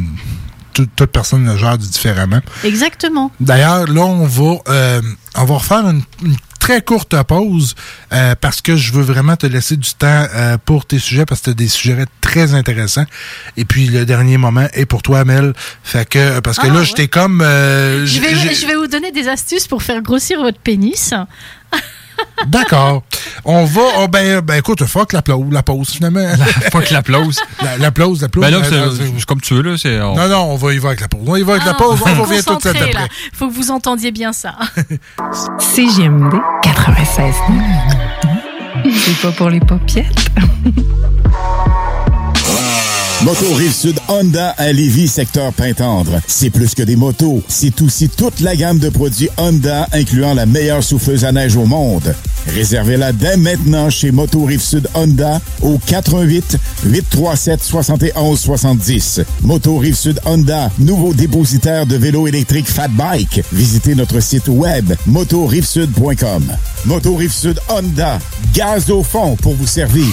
[0.72, 2.40] tout- Toute personne le gère différemment.
[2.64, 3.30] Exactement.
[3.40, 5.00] D'ailleurs, là, on va, euh,
[5.36, 7.74] on va refaire une, une très courte pause
[8.14, 11.40] euh, parce que je veux vraiment te laisser du temps euh, pour tes sujets parce
[11.42, 13.04] que tu as des sujets très intéressants.
[13.58, 15.52] Et puis, le dernier moment est pour toi, Mel.
[15.82, 16.84] Fait que, parce que Ah, là, ouais.
[16.86, 17.42] j'étais comme...
[17.42, 21.12] euh, Je vais, je vais vous donner des astuces pour faire grossir votre pénis.
[22.46, 23.02] D'accord.
[23.44, 23.80] On va...
[23.98, 26.20] oh, ben, ben, écoute, fuck la, pause, la pause, finalement.
[26.72, 27.40] fuck la pause.
[27.62, 28.42] La, la pause, la pause.
[28.42, 29.76] Ben là, Euh, c'est- comme tu veux, là.
[29.78, 31.20] c'est- on- Non, non, on va y va avec la pause.
[31.26, 31.98] On y va avec la Ah, pause.
[32.04, 33.08] On revient tout de suite après.
[33.32, 34.54] Faut que vous entendiez bien ça.
[35.58, 37.34] CGMD 96.
[38.94, 40.30] C'est pas pour les popiettes.
[43.24, 46.20] Moto Rive-Sud Honda à Lévis, secteur Pintendre.
[46.26, 50.44] C'est plus que des motos, c'est aussi toute la gamme de produits Honda, incluant la
[50.44, 52.14] meilleure souffleuse à neige au monde.
[52.48, 59.22] Réservez-la dès maintenant chez Moto Rive-Sud Honda au 88 837 71 70.
[59.40, 63.42] Moto Rive-Sud Honda, nouveau dépositaire de vélos électriques Fat Bike.
[63.54, 66.44] Visitez notre site web motorivesud.com.
[66.84, 68.18] Moto Rive-Sud Honda,
[68.52, 70.12] gaz au fond pour vous servir.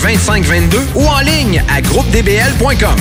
[0.00, 2.98] 2522 ou en ligne à groupedbl.com.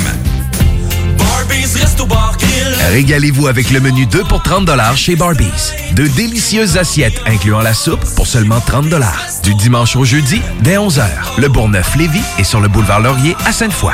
[2.91, 5.73] Régalez-vous avec le menu 2 pour 30 chez Barbies.
[5.93, 8.87] De délicieuses assiettes incluant la soupe pour seulement 30
[9.43, 11.05] Du dimanche au jeudi, dès 11h,
[11.37, 13.93] le Bourgneuf-Lévis est sur le boulevard Laurier à Sainte-Foy.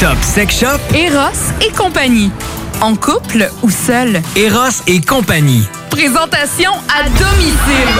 [0.00, 0.78] Top Sex Shop.
[0.94, 2.30] Eros et compagnie.
[2.80, 4.22] En couple ou seul.
[4.34, 5.62] Eros et compagnie.
[5.90, 7.90] Présentation à domicile.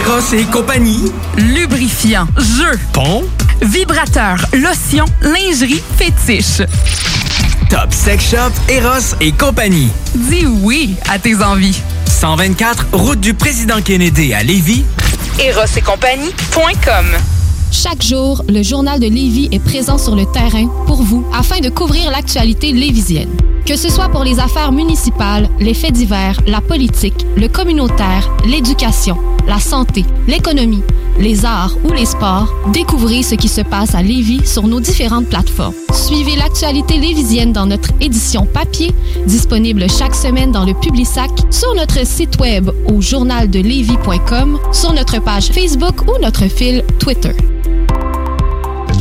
[0.00, 1.12] Eros et compagnie.
[1.36, 3.24] Lubrifiant, jeu, Pont.
[3.60, 6.62] vibrateur, lotion, lingerie, fétiche.
[7.68, 9.90] Top Sex Shop, Eros et compagnie.
[10.14, 11.78] Dis oui à tes envies.
[12.06, 14.84] 124, route du président Kennedy à Lévis.
[15.38, 17.06] Eros et compagnie.com
[17.72, 21.68] Chaque jour, le journal de Lévis est présent sur le terrain pour vous afin de
[21.68, 23.30] couvrir l'actualité lévisienne.
[23.64, 29.16] Que ce soit pour les affaires municipales, les faits divers, la politique, le communautaire, l'éducation,
[29.46, 30.82] la santé, l'économie,
[31.20, 35.28] les arts ou les sports, découvrez ce qui se passe à Lévis sur nos différentes
[35.28, 35.74] plateformes.
[35.92, 38.92] Suivez l'actualité lévisienne dans notre édition papier,
[39.26, 45.50] disponible chaque semaine dans le Publisac, sur notre site web au journaldelevis.com, sur notre page
[45.52, 47.34] Facebook ou notre fil Twitter.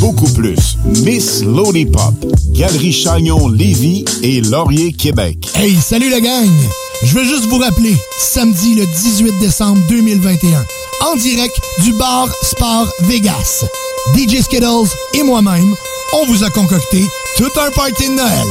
[0.00, 0.78] beaucoup plus.
[1.04, 2.14] Miss Lollipop,
[2.52, 5.36] Galerie Chagnon Lévis et Laurier Québec.
[5.54, 6.50] Hey, salut la gang!
[7.02, 10.64] Je veux juste vous rappeler, samedi le 18 décembre 2021,
[11.06, 13.64] en direct du bar Sport Vegas.
[14.16, 15.74] DJ Skittles et moi-même,
[16.14, 17.04] on vous a concocté
[17.36, 18.48] tout un party de Noël.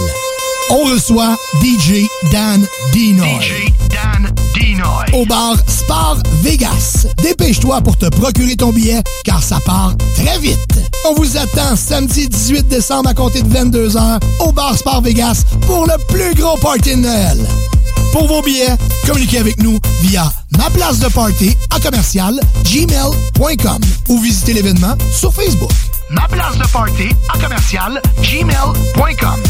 [0.72, 3.28] On reçoit DJ Dan Dinoy.
[3.42, 4.29] DJ Dan
[4.60, 5.06] Dinoy.
[5.14, 7.07] Au bar Sport Vegas.
[7.22, 10.80] Dépêche-toi pour te procurer ton billet, car ça part très vite.
[11.10, 15.86] On vous attend samedi 18 décembre à compter de 22h au bar Sport Vegas pour
[15.86, 17.38] le plus gros party de Noël.
[18.11, 18.76] Pour vos billets,
[19.06, 25.34] communiquez avec nous via ma place de party à commercial gmail.com ou visitez l'événement sur
[25.34, 25.72] Facebook.
[26.10, 29.44] Ma place de party à commercial gmail.com.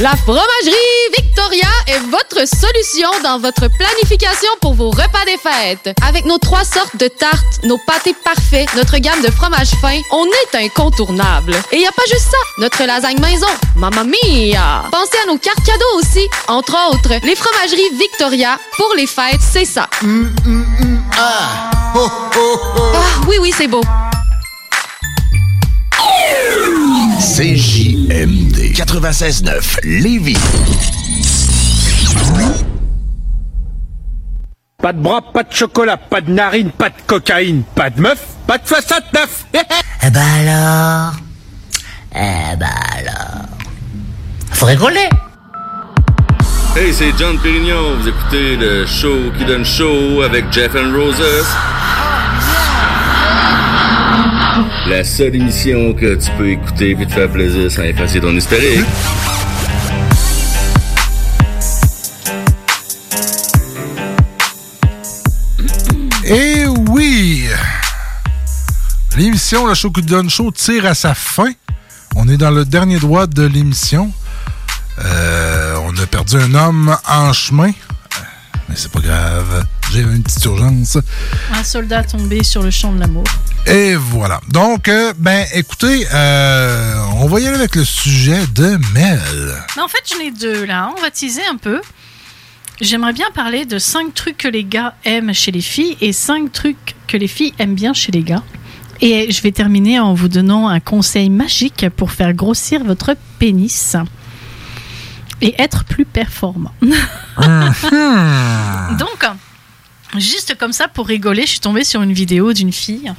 [0.00, 0.76] La fromagerie
[1.16, 5.92] Victoria est votre solution dans votre planification pour vos repas des fêtes.
[6.06, 10.24] Avec nos trois sortes de tartes, nos pâtés parfaits, notre gamme de fromages fins, on
[10.24, 11.54] est incontournable.
[11.72, 14.84] Et il n'y a pas juste ça, notre lasagne maison, mamma mia!
[14.92, 16.24] Pensez à nos cartes cadeaux aussi.
[16.46, 19.88] Entre autres, les fromageries Victoria, pour les fêtes, c'est ça.
[21.18, 21.70] Ah!
[21.96, 23.80] Ah, oui, oui, c'est beau.
[27.18, 30.36] CJMD 96.9 Lévis.
[34.80, 38.20] Pas de bras, pas de chocolat, pas de narine, pas de cocaïne, pas de meuf,
[38.46, 39.44] pas de façade neuf.
[40.06, 41.12] Eh ben alors
[42.14, 43.46] Eh ben alors
[44.52, 45.08] Faut rigoler
[46.76, 47.96] Hey, c'est John Pérignon.
[48.00, 51.46] Vous écoutez le show qui donne show avec Jeff and Roses.
[54.86, 58.84] La seule émission que tu peux écouter puis te faire plaisir sans effacer ton historique.
[66.24, 67.46] Et oui!
[69.16, 71.52] L'émission, le show donne show, tire à sa fin.
[72.16, 74.12] On est dans le dernier droit de l'émission.
[75.04, 77.70] Euh, on a perdu un homme en chemin.
[78.68, 79.64] Mais c'est pas grave.
[79.92, 80.98] J'ai une petite urgence.
[81.52, 83.24] Un soldat tombé sur le champ de l'amour.
[83.66, 84.40] Et voilà.
[84.48, 89.54] Donc, euh, ben, écoutez, euh, on va y aller avec le sujet de Mel.
[89.76, 90.90] Mais en fait, j'en ai deux là.
[90.96, 91.80] On va teaser un peu.
[92.80, 96.52] J'aimerais bien parler de cinq trucs que les gars aiment chez les filles et cinq
[96.52, 98.42] trucs que les filles aiment bien chez les gars.
[99.00, 103.96] Et je vais terminer en vous donnant un conseil magique pour faire grossir votre pénis
[105.40, 106.72] et être plus performant.
[106.82, 106.90] Donc,
[110.16, 113.12] juste comme ça, pour rigoler, je suis tombée sur une vidéo d'une fille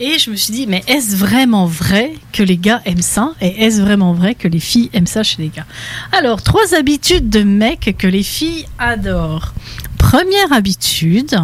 [0.00, 3.64] et je me suis dit, mais est-ce vraiment vrai que les gars aiment ça Et
[3.64, 5.66] est-ce vraiment vrai que les filles aiment ça chez les gars?
[6.12, 9.52] Alors, trois habitudes de mecs que les filles adorent.
[9.98, 11.36] Première habitude,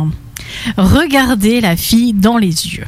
[0.76, 2.86] regarder la fille dans les yeux.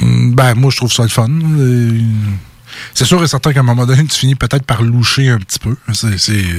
[0.00, 1.28] Mm, Ben, moi, je trouve ça le fun.
[2.94, 5.58] C'est sûr et certain qu'à un moment donné, tu finis peut-être par loucher un petit
[5.58, 5.76] peu.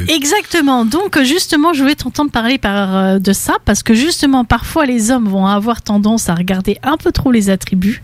[0.07, 0.85] Exactement.
[0.85, 5.11] Donc justement, je voulais t'entendre parler par, euh, de ça parce que justement, parfois les
[5.11, 8.01] hommes vont avoir tendance à regarder un peu trop les attributs.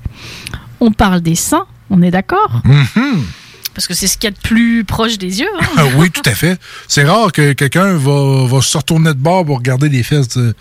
[0.79, 2.61] On parle des seins, on est d'accord?
[2.65, 3.23] Mhm.
[3.73, 5.49] Parce que c'est ce qu'il y a de plus proche des yeux.
[5.61, 5.65] hein?
[5.77, 6.57] Ah oui, tout à fait.
[6.87, 10.29] C'est rare que quelqu'un va, va se retourner de bord pour regarder les fesses.
[10.29, 10.53] de-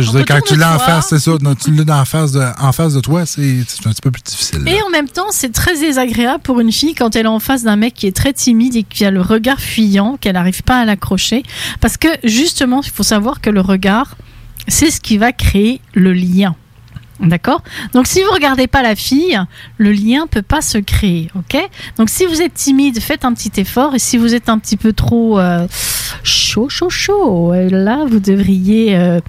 [0.00, 1.32] je veux dire, quand tu l'as en face, c'est ça.
[1.62, 4.22] tu l'as en face de, en face de toi, c'est c'est un petit peu plus
[4.22, 4.64] difficile.
[4.64, 4.72] là.
[4.72, 7.62] Et en même temps, c'est très désagréable pour une fille quand elle est en face
[7.62, 10.78] d'un mec qui est très timide et qui a le regard fuyant, qu'elle n'arrive pas
[10.78, 11.42] à l'accrocher.
[11.80, 14.16] Parce que justement, il faut savoir que le regard,
[14.68, 16.56] c'est ce qui va créer le lien.
[17.20, 17.62] D'accord.
[17.92, 19.40] Donc si vous regardez pas la fille,
[19.78, 21.60] le lien peut pas se créer, ok?
[21.96, 23.94] Donc si vous êtes timide, faites un petit effort.
[23.94, 25.66] Et si vous êtes un petit peu trop euh,
[26.24, 29.20] chaud, chaud, chaud, euh, là vous devriez euh,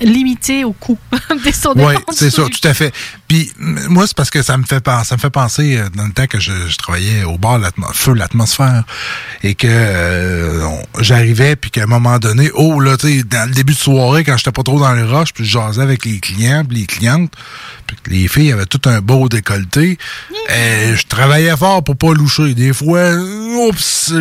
[0.00, 0.96] limiter au cou,
[1.44, 2.92] descendez Oui, c'est du tout à fait.
[3.26, 4.80] Puis moi, c'est parce que ça me fait
[5.30, 7.58] penser, dans le temps que je, travaillais au bar
[7.92, 8.84] Feu l'atmosphère
[9.42, 10.60] et que
[11.00, 14.24] j'arrivais puis qu'à un moment donné, oh là, tu sais, dans le début de soirée,
[14.24, 16.86] quand j'étais pas trop dans les roches, puis je jasais avec les clients, puis les
[16.86, 17.31] clientes,
[17.86, 19.98] Puis les filles avaient tout un beau décolleté.
[20.48, 22.54] Je travaillais fort pour pas loucher.
[22.54, 24.12] Des fois, oups,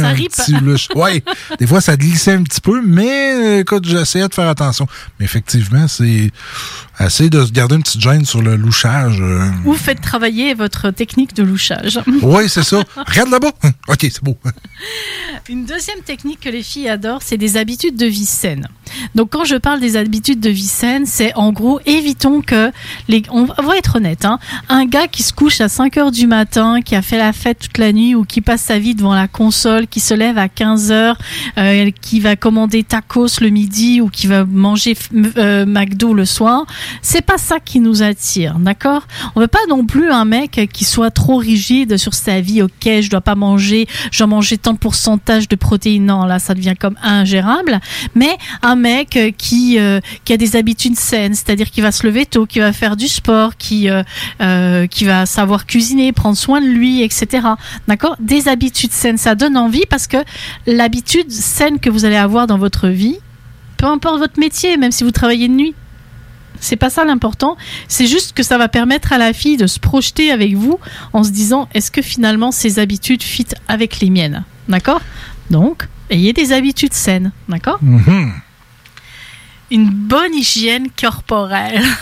[0.00, 0.88] Ça un petit louche.
[0.94, 1.22] Ouais,
[1.58, 4.86] des fois, ça glissait un petit peu, mais écoute, j'essayais de faire attention.
[5.18, 6.30] Mais effectivement, c'est
[6.96, 9.20] assez de se garder une petite gêne sur le louchage.
[9.20, 9.50] euh.
[9.64, 12.00] Ou faites travailler votre technique de louchage.
[12.22, 12.82] Oui, c'est ça.
[12.96, 13.52] Regarde là-bas.
[13.88, 14.36] OK, c'est beau.
[15.48, 18.68] Une deuxième technique que les filles adorent, c'est des habitudes de vie saines.
[19.14, 21.80] Donc quand je parle des habitudes de vie saines, c'est en gros
[22.40, 22.72] que
[23.08, 24.38] les on va être honnête hein,
[24.68, 27.58] un gars qui se couche à 5 heures du matin, qui a fait la fête
[27.58, 30.48] toute la nuit ou qui passe sa vie devant la console, qui se lève à
[30.48, 31.18] 15 heures,
[31.58, 34.96] euh, qui va commander tacos le midi ou qui va manger
[35.36, 36.66] euh, McDo le soir,
[37.02, 39.06] c'est pas ça qui nous attire, d'accord?
[39.34, 42.62] On veut pas non plus un mec qui soit trop rigide sur sa vie.
[42.62, 46.06] Ok, je dois pas manger, je dois manger tant de pourcentage de protéines.
[46.06, 47.80] Non, là, ça devient comme ingérable.
[48.14, 52.13] Mais un mec qui euh, qui a des habitudes saines, c'est-à-dire qui va se lever
[52.48, 54.02] qui va faire du sport, qui euh,
[54.40, 57.46] euh, qui va savoir cuisiner, prendre soin de lui, etc.
[57.88, 58.16] D'accord?
[58.20, 60.18] Des habitudes saines, ça donne envie parce que
[60.66, 63.18] l'habitude saine que vous allez avoir dans votre vie,
[63.76, 65.74] peu importe votre métier, même si vous travaillez de nuit.
[66.60, 67.56] C'est pas ça l'important,
[67.88, 70.78] c'est juste que ça va permettre à la fille de se projeter avec vous
[71.12, 74.44] en se disant est-ce que finalement ces habitudes fit avec les miennes?
[74.68, 75.00] D'accord?
[75.50, 77.78] Donc, ayez des habitudes saines, d'accord?
[77.82, 78.32] Mhm.
[79.74, 81.82] Une bonne hygiène corporelle.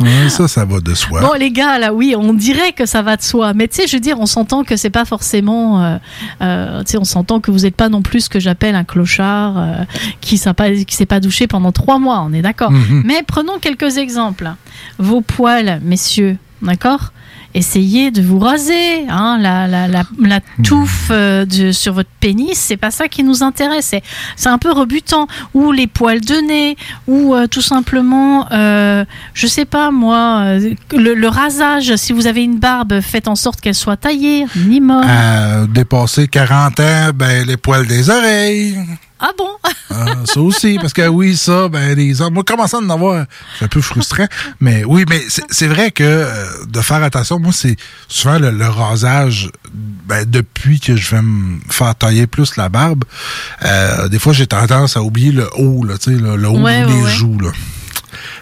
[0.00, 1.20] Ouais, ça, ça va de soi.
[1.20, 3.52] Bon, les gars, là, oui, on dirait que ça va de soi.
[3.52, 5.82] Mais tu sais, je veux dire, on s'entend que c'est pas forcément.
[5.82, 5.96] euh,
[6.40, 8.84] euh, tu sais, on s'entend que vous n'êtes pas non plus ce que j'appelle un
[8.84, 9.84] clochard euh,
[10.20, 12.70] qui s'est pas, qui pas douché pendant trois mois, on est d'accord.
[12.70, 13.02] Mhm.
[13.04, 14.52] Mais prenons quelques exemples.
[14.98, 17.12] Vos poils, messieurs, d'accord?
[17.54, 22.58] Essayez de vous raser, hein, la, la, la, la touffe euh, de, sur votre pénis,
[22.58, 23.94] c'est pas ça qui nous intéresse.
[24.36, 25.26] C'est, un peu rebutant.
[25.54, 26.76] Ou les poils de nez,
[27.06, 29.04] ou euh, tout simplement, euh,
[29.34, 30.58] je sais pas moi,
[30.92, 31.96] le, le rasage.
[31.96, 35.04] Si vous avez une barbe, faites en sorte qu'elle soit taillée, minimum.
[35.68, 38.76] Dépasser 40 ans, ben, les poils des oreilles.
[39.20, 39.48] Ah bon?
[39.90, 43.26] Ah, ça aussi, parce que oui, ça, ben, les hommes, moi, commençant à en avoir,
[43.58, 44.26] c'est un peu frustrant,
[44.60, 45.20] mais oui, mais
[45.50, 47.74] c'est vrai que euh, de faire attention, moi, c'est
[48.06, 53.04] souvent le, le rasage, ben, depuis que je vais me faire tailler plus la barbe,
[53.64, 56.58] euh, des fois, j'ai tendance à oublier le haut, là, tu sais, le, le haut
[56.60, 57.50] Ouais, des ouais, joues, là.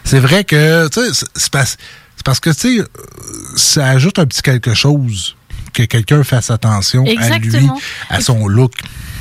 [0.05, 1.77] C'est vrai que, tu sais, c'est- parce,
[2.17, 2.85] c'est parce que, tu sais,
[3.57, 5.37] ça ajoute un petit quelque chose
[5.73, 7.51] que quelqu'un fasse attention à lui,
[8.11, 8.73] à son look.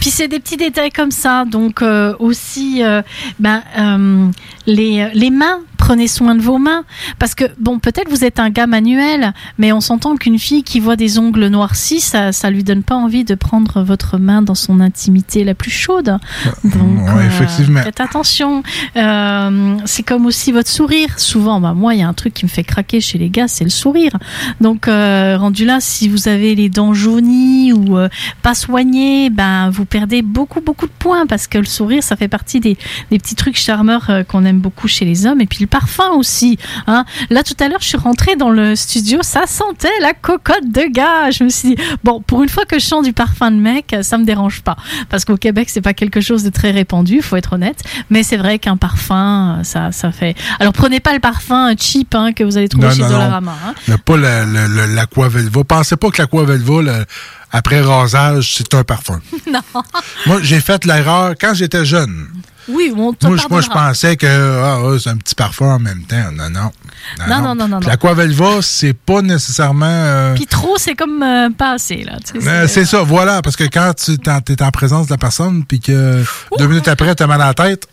[0.05, 1.45] Puis c'est des petits détails comme ça.
[1.45, 3.01] Donc euh, aussi, euh,
[3.39, 4.27] ben, euh,
[4.67, 6.83] les, les mains, prenez soin de vos mains.
[7.17, 10.79] Parce que, bon, peut-être vous êtes un gars manuel, mais on s'entend qu'une fille qui
[10.79, 14.53] voit des ongles noircis, ça ça lui donne pas envie de prendre votre main dans
[14.53, 16.19] son intimité la plus chaude.
[16.63, 17.81] Donc, Ouais, effectivement.
[17.81, 18.61] faites attention.
[18.97, 21.17] Euh, c'est comme aussi votre sourire.
[21.17, 23.47] Souvent, bah, moi, il y a un truc qui me fait craquer chez les gars,
[23.47, 24.11] c'est le sourire.
[24.61, 27.97] Donc, euh, rendu là, si vous avez les dents jaunies ou
[28.43, 32.27] pas soignées, ben, vous perdez beaucoup, beaucoup de points parce que le sourire, ça fait
[32.27, 32.77] partie des,
[33.11, 35.39] des petits trucs charmeurs euh, qu'on aime beaucoup chez les hommes.
[35.39, 36.57] Et puis le parfum aussi.
[36.85, 37.05] Hein.
[37.29, 40.91] Là, tout à l'heure, je suis rentrée dans le studio, ça sentait la cocotte de
[40.91, 41.31] gars.
[41.31, 43.95] Je me suis dit, bon, pour une fois que je sens du parfum de mec,
[44.01, 44.75] ça me dérange pas.
[45.09, 47.81] Parce qu'au Québec, c'est pas quelque chose de très répandu, faut être honnête.
[48.09, 50.35] Mais c'est vrai qu'un parfum, ça, ça fait.
[50.59, 53.07] Alors prenez pas le parfum cheap hein, que vous allez trouver Non, chez non.
[53.11, 53.55] Dollarama.
[53.87, 53.95] Hein.
[54.03, 55.63] Pas le- le- l'Aquavelva.
[55.63, 57.05] Pensez pas que l'Aquavelva, le-
[57.55, 59.21] après rasage, c'est un parfum.
[59.51, 59.61] non.
[60.25, 62.27] Moi, j'ai fait l'erreur quand j'étais jeune.
[62.67, 66.03] Oui, on Moi, je- moi, je pensais que ah, c'est un petit parfum en même
[66.03, 66.31] temps.
[66.33, 66.71] Non, non.
[67.27, 67.87] Non, non, non, non, non.
[67.87, 69.85] L'Aquavelva, c'est pas nécessairement...
[69.85, 72.17] euh, Puis trop, c'est comme euh, pas assez là.
[72.23, 75.63] sais, euh, c'est ça, voilà, parce que quand tu es en présence de la personne,
[75.65, 76.23] puis que
[76.57, 77.87] deux minutes après, t'as mal à la tête,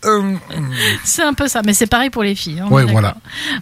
[1.03, 2.59] C'est un peu ça, mais c'est pareil pour les filles.
[2.61, 3.15] hein, est voilà.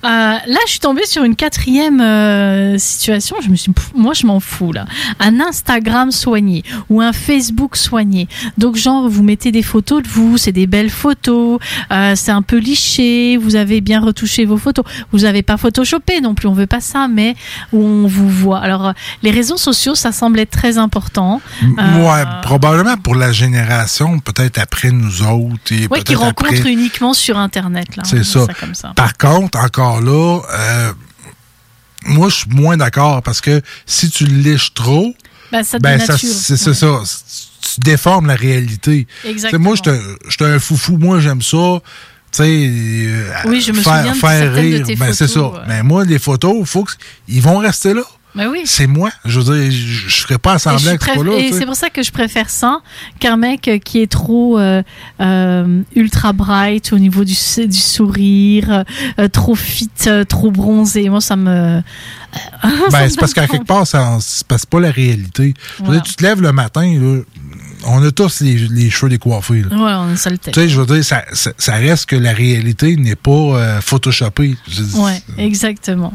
[0.03, 3.36] là, je suis tombée sur une quatrième situation.
[3.44, 4.86] Je me suis, moi, je m'en fous là.
[5.19, 8.28] Un Instagram soigné ou un Facebook soigné.
[8.57, 11.60] Donc, genre, vous mettez des photos de vous, c'est des belles photos,
[11.90, 14.86] c'est un peu liché, vous avez bien retouché vos photos.
[15.11, 17.35] Vous pas photoshopé non plus, on veut pas ça, mais
[17.72, 18.59] où on vous voit.
[18.59, 18.93] Alors, euh,
[19.23, 21.41] les réseaux sociaux, ça semble être très important.
[21.63, 21.65] Euh,
[22.05, 25.72] ouais, probablement pour la génération, peut-être après nous autres.
[25.72, 28.03] Et ouais, qui rencontrent après- uniquement sur Internet là.
[28.05, 28.45] C'est dit ça.
[28.59, 28.93] comme ça.
[28.95, 30.93] Par contre, encore là, euh,
[32.05, 35.13] moi, je suis moins d'accord parce que si tu liches trop,
[35.51, 36.18] Ben, ça ben, dénature.
[36.18, 36.99] c'est c'est ça.
[37.61, 39.07] Tu déformes la réalité.
[39.23, 39.63] Exactement.
[39.69, 40.97] Moi, un- j'étais un foufou.
[40.97, 41.80] Moi, j'aime ça.
[42.31, 44.97] Tu sais, euh, Oui, je me faire, souviens de faire certaines de rire.
[44.97, 45.41] ben, c'est ça.
[45.41, 45.59] ouais.
[45.67, 46.91] Mais moi, les photos, faut que,
[47.27, 48.03] ils vont rester là.
[48.33, 48.61] Ben oui.
[48.63, 49.09] C'est moi.
[49.25, 50.53] Je veux dire, je, je ferais pas
[50.97, 51.33] préf- pas là.
[51.37, 52.79] et c'est pour ça que je préfère ça
[53.19, 54.81] qu'un mec euh, qui est trop euh,
[55.19, 57.33] euh, ultra bright au niveau du,
[57.67, 58.85] du sourire,
[59.19, 61.09] euh, trop fit, euh, trop bronzé.
[61.09, 61.81] Moi, ça me.
[62.91, 65.53] Ben, c'est parce qu'à quelque part, ça- c'est pas la réalité.
[65.77, 65.99] Je veux Voilà.
[65.99, 67.19] dire, tu te lèves le matin, là,
[67.85, 69.63] on a tous les, les cheveux décoiffés.
[69.63, 70.51] Ouais, on est saleté.
[70.51, 73.81] Tu sais, je veux dire, ça, ça, ça reste que la réalité n'est pas euh,
[73.81, 74.55] photoshopée.
[74.95, 76.13] Ouais, exactement.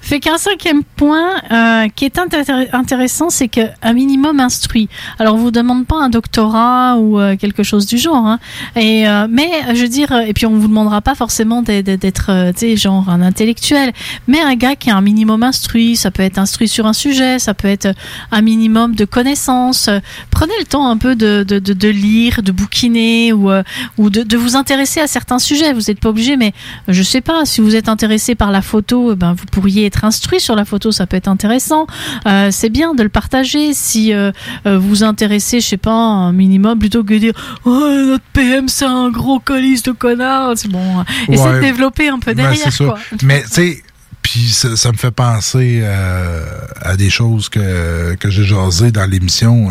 [0.00, 4.88] Fait qu'un cinquième point euh, qui est intér- intéressant, c'est qu'un minimum instruit.
[5.18, 8.38] Alors, on vous demande pas un doctorat ou euh, quelque chose du genre, hein.
[8.76, 12.76] et euh, mais je veux dire, et puis on vous demandera pas forcément d'être- tu
[12.76, 13.92] genre un intellectuel,
[14.26, 15.96] mais un gars qui est un minimum instruit.
[15.96, 17.88] Ça peut être instruit sur un sujet, ça peut être
[18.32, 19.88] un minimum de connaissances.
[20.30, 23.50] Prenez le temps un peu de, de, lire, de bouquiner ou
[23.98, 25.72] ou de, vous intéresser à certains sujets.
[25.72, 26.52] Vous n'êtes pas obligé, mais
[26.88, 30.04] je sais pas, si vous êtes intéressé par la photo, eh ben, vous pourriez être
[30.04, 31.86] instruit sur la photo, ça peut être intéressant.
[32.26, 34.30] Euh, c'est bien de le partager si euh,
[34.66, 37.32] euh, vous vous intéressez, je sais pas, un minimum, plutôt que de dire
[37.64, 37.70] oh,
[38.06, 40.54] notre PM c'est un gros colis de connard.
[40.68, 41.60] Bon, essayez de Ouais.
[41.60, 42.76] développer un peu derrière.
[42.76, 42.98] quoi.
[43.22, 43.82] Mais, tu sais,
[44.22, 46.44] puis ça, ça me fait penser euh,
[46.82, 49.70] à des choses que, que j'ai jasées dans l'émission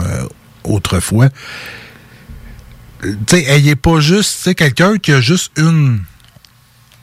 [0.63, 1.29] autrefois.
[3.01, 6.01] Tu sais, ayez pas juste, quelqu'un qui a juste une,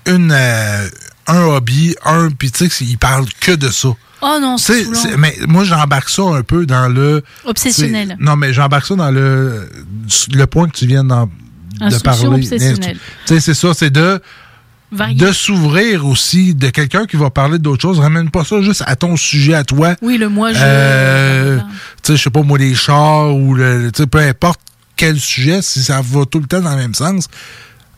[0.06, 0.88] une, euh,
[1.26, 3.88] un hobby, un, puis tu sais, il parle que de ça.
[4.22, 4.86] Oh non, c'est
[5.18, 7.22] mais moi, j'embarque ça un peu dans le.
[7.44, 8.16] Obsessionnel.
[8.18, 9.68] Non, mais j'embarque ça dans le,
[10.32, 11.28] le point que tu viens d'en-
[11.80, 12.26] de parler.
[12.26, 12.98] obsessionnelle.
[13.26, 14.20] Tu sais, c'est ça, c'est de.
[14.92, 15.16] Varier.
[15.16, 17.98] De s'ouvrir aussi, de quelqu'un qui va parler d'autres choses.
[17.98, 19.96] Ramène pas ça juste à ton sujet, à toi.
[20.00, 20.60] Oui, le moi je.
[20.62, 23.90] Euh, tu sais, je sais pas, moi, les chars ou le.
[23.92, 24.60] Tu sais, peu importe
[24.94, 27.26] quel sujet, si ça va tout le temps dans le même sens,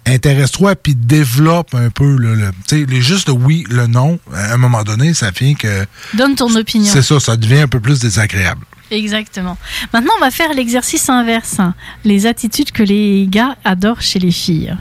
[0.08, 2.34] intéresse-toi puis développe un peu le.
[2.34, 5.86] le- tu sais, juste le oui, le non, à un moment donné, ça fait que.
[6.14, 6.90] Donne ton opinion.
[6.92, 8.64] C'est ça, ça devient un peu plus désagréable.
[8.90, 9.58] Exactement.
[9.92, 11.60] Maintenant, on va faire l'exercice inverse.
[11.60, 11.74] hein.
[12.04, 14.74] Les attitudes que les gars adorent chez les filles.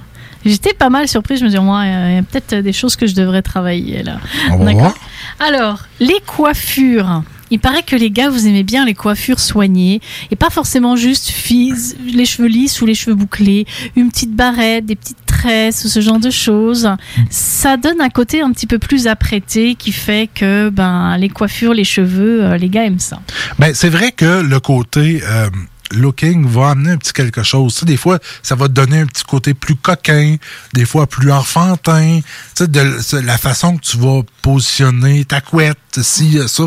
[0.45, 1.39] J'étais pas mal surprise.
[1.39, 4.19] Je me dis, moi, il y a peut-être des choses que je devrais travailler là.
[4.51, 4.79] On va D'accord.
[4.79, 4.93] voir.
[5.39, 7.23] Alors, les coiffures.
[7.51, 10.01] Il paraît que les gars, vous aimez bien les coiffures soignées
[10.31, 13.65] et pas forcément juste les cheveux lisses ou les cheveux bouclés,
[13.95, 16.89] une petite barrette, des petites tresses ou ce genre de choses.
[17.29, 21.73] Ça donne un côté un petit peu plus apprêté qui fait que ben les coiffures,
[21.73, 23.19] les cheveux, euh, les gars aiment ça.
[23.59, 25.49] Ben, c'est vrai que le côté euh,
[25.91, 27.73] looking va amener un petit quelque chose.
[27.73, 30.35] Tu sais, des fois, ça va te donner un petit côté plus coquin,
[30.73, 32.19] des fois plus enfantin.
[32.55, 36.63] Tu sais, de, la façon que tu vas positionner ta couette, si ça,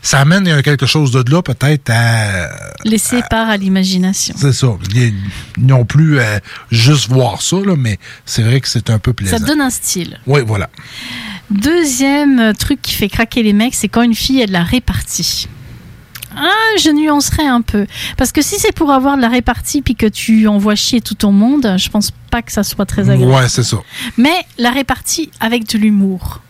[0.00, 2.48] ça amène euh, quelque chose de là, peut-être à...
[2.84, 4.34] Laissé part à l'imagination.
[4.36, 4.68] C'est ça.
[4.94, 5.14] Ils
[5.58, 6.38] non plus euh,
[6.70, 9.38] juste voir ça, là, mais c'est vrai que c'est un peu plaisant.
[9.38, 10.18] Ça donne un style.
[10.26, 10.68] Oui, voilà.
[11.50, 14.64] Deuxième euh, truc qui fait craquer les mecs, c'est quand une fille a de la
[14.64, 15.48] répartie.
[16.36, 17.86] Ah, je nuancerais un peu.
[18.16, 21.14] Parce que si c'est pour avoir de la répartie puis que tu envoies chier tout
[21.14, 23.32] ton monde, je pense pas que ça soit très agréable.
[23.32, 23.78] Ouais, c'est ça.
[24.16, 26.40] Mais la répartie avec de l'humour.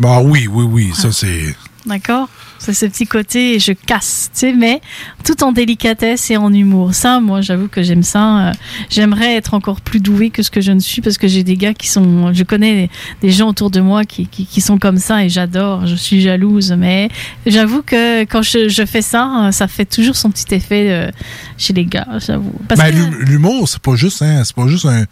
[0.00, 1.56] Bah oui, oui, oui, ça c'est...
[1.86, 2.28] D'accord?
[2.64, 4.80] C'est ce petit côté, je casse, tu sais, mais
[5.24, 6.94] tout en délicatesse et en humour.
[6.94, 8.48] Ça, moi, j'avoue que j'aime ça.
[8.48, 8.52] Euh,
[8.90, 11.56] J'aimerais être encore plus douée que ce que je ne suis parce que j'ai des
[11.56, 12.32] gars qui sont.
[12.32, 12.88] Je connais
[13.22, 15.86] des gens autour de moi qui, qui, qui sont comme ça et j'adore.
[15.86, 17.08] Je suis jalouse, mais
[17.46, 21.10] j'avoue que quand je, je fais ça, euh, ça fait toujours son petit effet euh,
[21.58, 22.52] chez les gars, j'avoue.
[22.68, 25.04] Ben, que- l'hum- l'humour, c'est pas juste, hein, c'est pas juste un,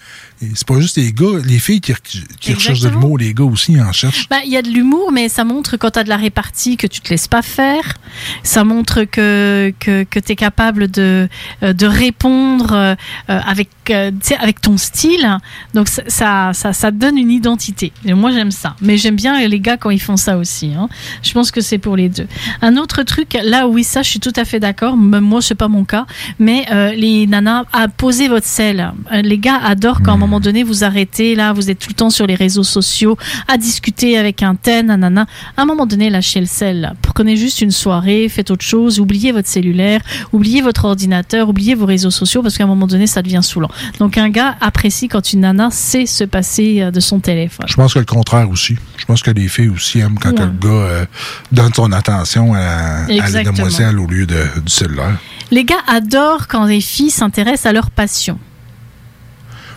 [0.54, 1.94] c'est pas juste les gars, les filles qui,
[2.40, 4.28] qui recherchent de l'humour, les gars aussi en cherchent.
[4.28, 6.76] Bah, il y a de l'humour, mais ça montre quand tu as de la répartie
[6.76, 7.98] que tu te laisses pas faire.
[8.42, 11.28] Ça montre que, que, que tu es capable de,
[11.62, 12.94] euh, de répondre euh,
[13.26, 14.10] avec, euh,
[14.40, 15.38] avec ton style.
[15.74, 17.92] Donc ça, ça, donne une identité.
[18.04, 18.74] Et moi, j'aime ça.
[18.80, 20.72] Mais j'aime bien les gars quand ils font ça aussi.
[20.76, 20.88] hein.
[21.22, 22.26] Je pense que c'est pour les deux.
[22.60, 24.96] Un autre truc, là, oui, ça, je suis tout à fait d'accord.
[24.96, 26.06] Moi, c'est pas mon cas.
[26.38, 28.92] Mais euh, les nanas, à poser votre sel.
[29.12, 31.88] Euh, Les gars adorent quand à un moment donné, vous arrêtez, là, vous êtes tout
[31.90, 33.16] le temps sur les réseaux sociaux,
[33.48, 35.26] à discuter avec un tel, nanana.
[35.56, 36.92] À un moment donné, lâchez le sel.
[37.02, 40.00] Prenez juste une soirée, faites autre chose, oubliez votre cellulaire,
[40.32, 43.70] oubliez votre ordinateur, oubliez vos réseaux sociaux, parce qu'à un moment donné, ça devient saoulant.
[43.98, 47.66] Donc un gars apprécie quand une nana sait se passer euh, de son téléphone.
[47.68, 48.76] Je pense que le contraire aussi.
[48.98, 50.46] Je pense que les filles aussi aiment quand Ouais.
[50.46, 51.04] le gars euh,
[51.50, 55.18] donne son attention à, à la demoiselle au lieu de, du cellulaire.
[55.50, 58.38] Les gars adorent quand les filles s'intéressent à leur passion.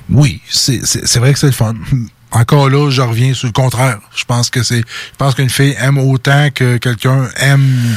[0.09, 0.79] Oui, c'est
[1.17, 1.73] vrai que c'est le fun.
[2.31, 3.99] Encore là, je reviens sur le contraire.
[4.15, 4.79] Je pense que c'est.
[4.79, 7.95] Je pense qu'une fille aime autant que quelqu'un aime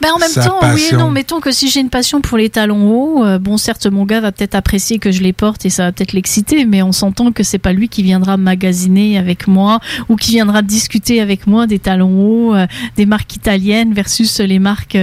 [0.00, 1.10] Ben, en même sa temps, oui et non.
[1.10, 4.20] Mettons que si j'ai une passion pour les talons hauts, euh, bon, certes, mon gars
[4.20, 7.32] va peut-être apprécier que je les porte et ça va peut-être l'exciter, mais on s'entend
[7.32, 11.66] que c'est pas lui qui viendra magasiner avec moi ou qui viendra discuter avec moi
[11.66, 12.66] des talons hauts, euh,
[12.96, 14.96] des marques italiennes versus les marques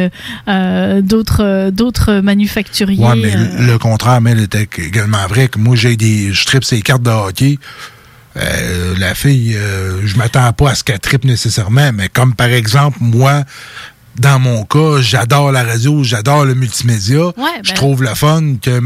[0.47, 3.03] euh, d'autres d'autres manufacturiers.
[3.03, 6.31] Ouais, mais le- le contraire, mais était également vrai que moi, j'ai des.
[6.31, 7.57] Je tripe ces cartes de hockey.
[8.37, 12.47] Euh, la fille, euh, je m'attends pas à ce qu'elle tripe nécessairement, mais comme par
[12.49, 13.43] exemple, moi,
[14.17, 17.31] dans mon cas, j'adore la radio, j'adore le multimédia.
[17.63, 18.79] je ben- trouve le fun que,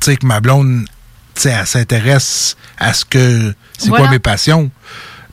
[0.00, 0.84] que ma blonde,
[1.44, 3.54] elle s'intéresse à ce que.
[3.78, 4.04] C'est Voilà.
[4.04, 4.70] quoi mes passions?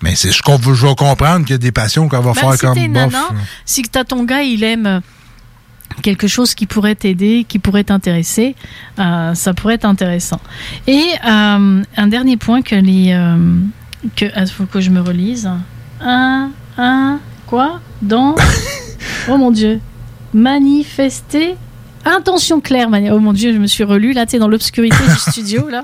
[0.01, 2.53] Mais c'est je, je vais comprendre qu'il y a des passions qu'on va Ben, faire
[2.53, 2.93] si comme bof.
[2.93, 3.27] nana,
[3.65, 4.99] si t'as ton gars, il aime euh,
[6.01, 8.55] quelque chose qui pourrait t'aider, qui pourrait t'intéresser,
[8.97, 10.39] euh, ça pourrait être intéressant.
[10.87, 13.11] Et euh, un dernier point que les...
[13.11, 13.35] euh,
[14.15, 15.49] que, ah, faut que je me relise.
[15.99, 17.19] Un, un,
[17.49, 18.35] quoi Dans...
[19.29, 19.79] oh mon Dieu.
[20.33, 21.55] Manifester...
[22.05, 25.19] Intention claire, mani- oh mon dieu, je me suis relu là, tu dans l'obscurité du
[25.31, 25.83] studio là.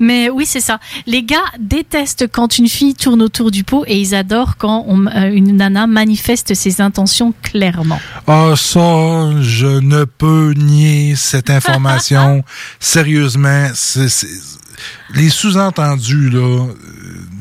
[0.00, 0.80] Mais oui, c'est ça.
[1.06, 5.06] Les gars détestent quand une fille tourne autour du pot et ils adorent quand on-
[5.06, 8.00] euh, une nana manifeste ses intentions clairement.
[8.26, 12.42] Ah, ça, je ne peux nier cette information.
[12.80, 13.68] Sérieusement,
[15.14, 16.68] les sous-entendus, là, euh,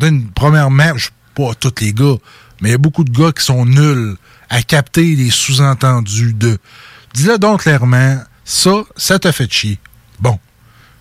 [0.02, 2.18] d'une premièrement, je pas tous les gars,
[2.64, 4.16] mais il y a beaucoup de gars qui sont nuls
[4.50, 6.58] à capter les sous-entendus de.
[7.14, 9.80] Dis-le donc clairement, ça, ça t'a fait chier.
[10.22, 10.40] Bon.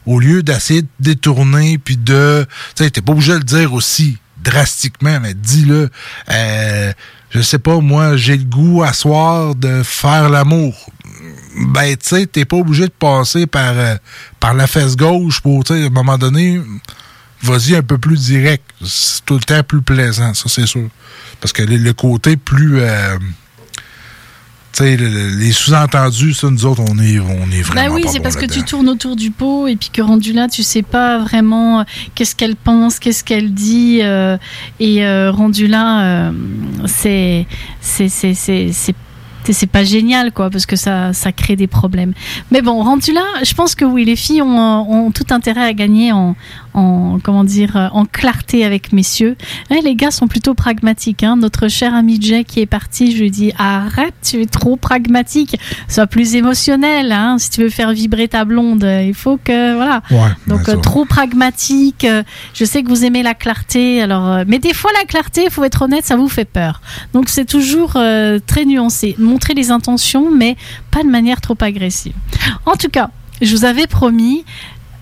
[0.04, 2.44] Au lieu d'essayer de détourner, puis de.
[2.74, 5.88] Tu sais, t'es pas obligé de le dire aussi drastiquement, mais dis-le.
[6.32, 6.92] Euh,
[7.30, 10.90] je sais pas, moi, j'ai le goût à soir de faire l'amour.
[11.68, 13.94] Ben, tu sais, t'es pas obligé de passer par, euh,
[14.40, 16.60] par la fesse gauche pour, tu sais, à un moment donné,
[17.42, 18.64] vas-y un peu plus direct.
[18.84, 20.88] C'est tout le temps plus plaisant, ça, c'est sûr.
[21.40, 22.80] Parce que le, le côté plus.
[22.80, 23.16] euh,
[24.74, 27.88] tu sais, le- le- les sous-entendus, ça, nous autres, on est, on est vraiment.
[27.88, 30.48] Bah oui, c'est parce que tu tournes autour du pot et puis que rendu là,
[30.48, 34.38] tu sais pas vraiment euh, qu'est-ce qu'elle pense, qu'est-ce qu'elle dit euh,
[34.80, 36.32] et euh, rendu là,
[36.86, 37.46] c'est
[37.82, 38.94] c'est c'est c'est c'est
[39.44, 42.14] c'est- c'est pas génial quoi parce que ça ça crée des problèmes.
[42.50, 45.72] Mais bon, rendu là, je pense que oui, les filles ont, ont tout intérêt à
[45.74, 46.34] gagner en
[46.74, 49.36] en comment dire euh, en clarté avec messieurs.
[49.70, 51.22] Hein, les gars sont plutôt pragmatiques.
[51.22, 51.36] Hein.
[51.36, 55.58] Notre cher ami Jay qui est parti, je lui dis arrête, tu es trop pragmatique,
[55.88, 57.12] sois plus émotionnel.
[57.12, 57.36] Hein.
[57.38, 60.02] Si tu veux faire vibrer ta blonde, euh, il faut que voilà.
[60.10, 62.06] Ouais, Donc euh, trop pragmatique.
[62.54, 65.50] je sais que vous aimez la clarté, alors euh, mais des fois la clarté, il
[65.50, 66.80] faut être honnête, ça vous fait peur.
[67.12, 69.14] Donc c'est toujours euh, très nuancé.
[69.18, 70.56] Montrer les intentions, mais
[70.90, 72.14] pas de manière trop agressive.
[72.66, 74.44] En tout cas, je vous avais promis.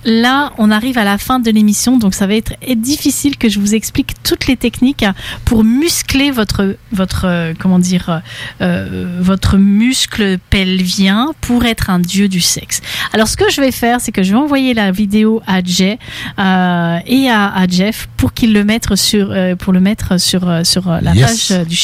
[0.04, 3.58] Là, on arrive à la fin de l'émission, donc ça va être difficile que je
[3.60, 5.04] vous explique toutes les techniques
[5.44, 8.22] pour muscler votre votre euh, comment dire
[8.62, 12.80] euh, votre muscle pelvien pour être un dieu du sexe.
[13.12, 15.98] Alors, ce que je vais faire, c'est que je vais envoyer la vidéo à Jay
[16.38, 20.48] euh, et à, à Jeff pour qu'ils le mettent sur euh, pour le mettre sur
[20.48, 21.48] euh, sur euh, la Yes.
[21.52, 21.76] page du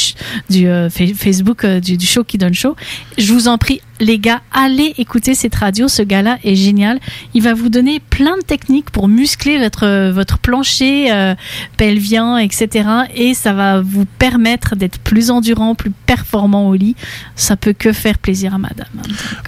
[0.49, 2.77] du fa- Facebook du, du show qui donne show.
[3.19, 5.89] Je vous en prie, les gars, allez écouter cette radio.
[5.89, 6.99] Ce gars-là est génial.
[7.35, 11.35] Il va vous donner plein de techniques pour muscler votre votre plancher euh,
[11.77, 12.89] pelvien, etc.
[13.15, 16.97] Et ça va vous permettre d'être plus endurant, plus performant au lit.
[17.35, 18.87] Ça peut que faire plaisir à madame.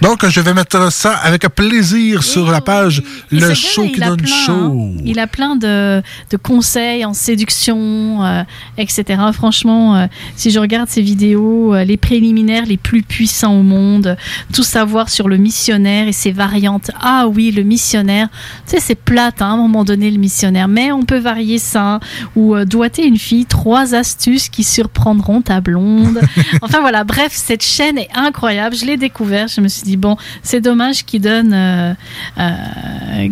[0.01, 4.03] Donc, je vais mettre ça avec plaisir sur la page Et Le Show qui il
[4.03, 4.51] a donne plein, show.
[4.51, 5.01] hein.
[5.05, 8.43] Il a plein de, de conseils en séduction, euh,
[8.77, 9.21] etc.
[9.33, 14.17] Franchement, euh, si je regarde ses vidéos, euh, les préliminaires les plus puissants au monde,
[14.53, 16.91] tout savoir sur le missionnaire et ses variantes.
[16.99, 18.27] Ah oui, le missionnaire.
[18.65, 20.67] Tu sais, c'est plate hein, à un moment donné, le missionnaire.
[20.67, 21.99] Mais on peut varier ça.
[22.35, 26.21] Ou euh, doiter une fille, trois astuces qui surprendront ta blonde.
[26.61, 28.75] enfin voilà, bref, cette chaîne est incroyable.
[28.75, 29.47] Je l'ai découvert.
[29.47, 31.93] Je me suis dit, bon, c'est dommage qu'il donne, euh,
[32.39, 33.27] euh,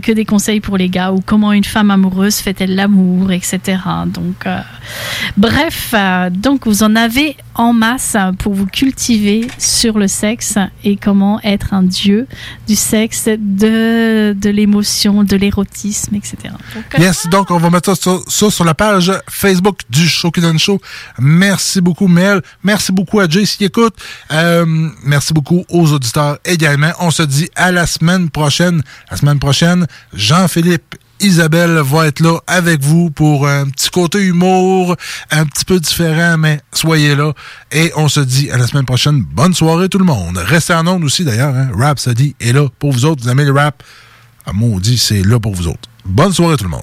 [0.00, 3.78] que des conseils pour les gars ou comment une femme amoureuse fait-elle l'amour, etc.
[4.06, 4.58] Donc, euh,
[5.36, 10.96] bref, euh, donc vous en avez en masse pour vous cultiver sur le sexe et
[10.96, 12.26] comment être un dieu
[12.66, 16.36] du sexe, de, de l'émotion, de l'érotisme, etc.
[16.74, 20.30] Donc, Yes, donc on va mettre ça sur, ça sur la page Facebook du Show
[20.30, 20.80] qui donne show.
[21.18, 22.42] Merci beaucoup, Mel.
[22.62, 23.94] Merci beaucoup à Jay s'il écoute.
[24.32, 24.64] Euh,
[25.04, 26.92] merci beaucoup aux auditeurs également.
[27.00, 28.82] On se dit à la semaine prochaine.
[29.10, 34.96] La semaine prochaine, Jean-Philippe Isabelle va être là avec vous pour un petit côté humour,
[35.30, 37.32] un petit peu différent, mais soyez là.
[37.72, 39.22] Et on se dit à la semaine prochaine.
[39.22, 40.38] Bonne soirée tout le monde.
[40.38, 41.54] Restez en ondes aussi d'ailleurs.
[41.54, 41.70] Hein?
[41.76, 43.22] Rap dit est là pour vous autres.
[43.22, 43.82] Vous aimez le rap?
[44.46, 45.88] Ah, maudit, c'est là pour vous autres.
[46.04, 46.82] Bonne soirée tout le monde.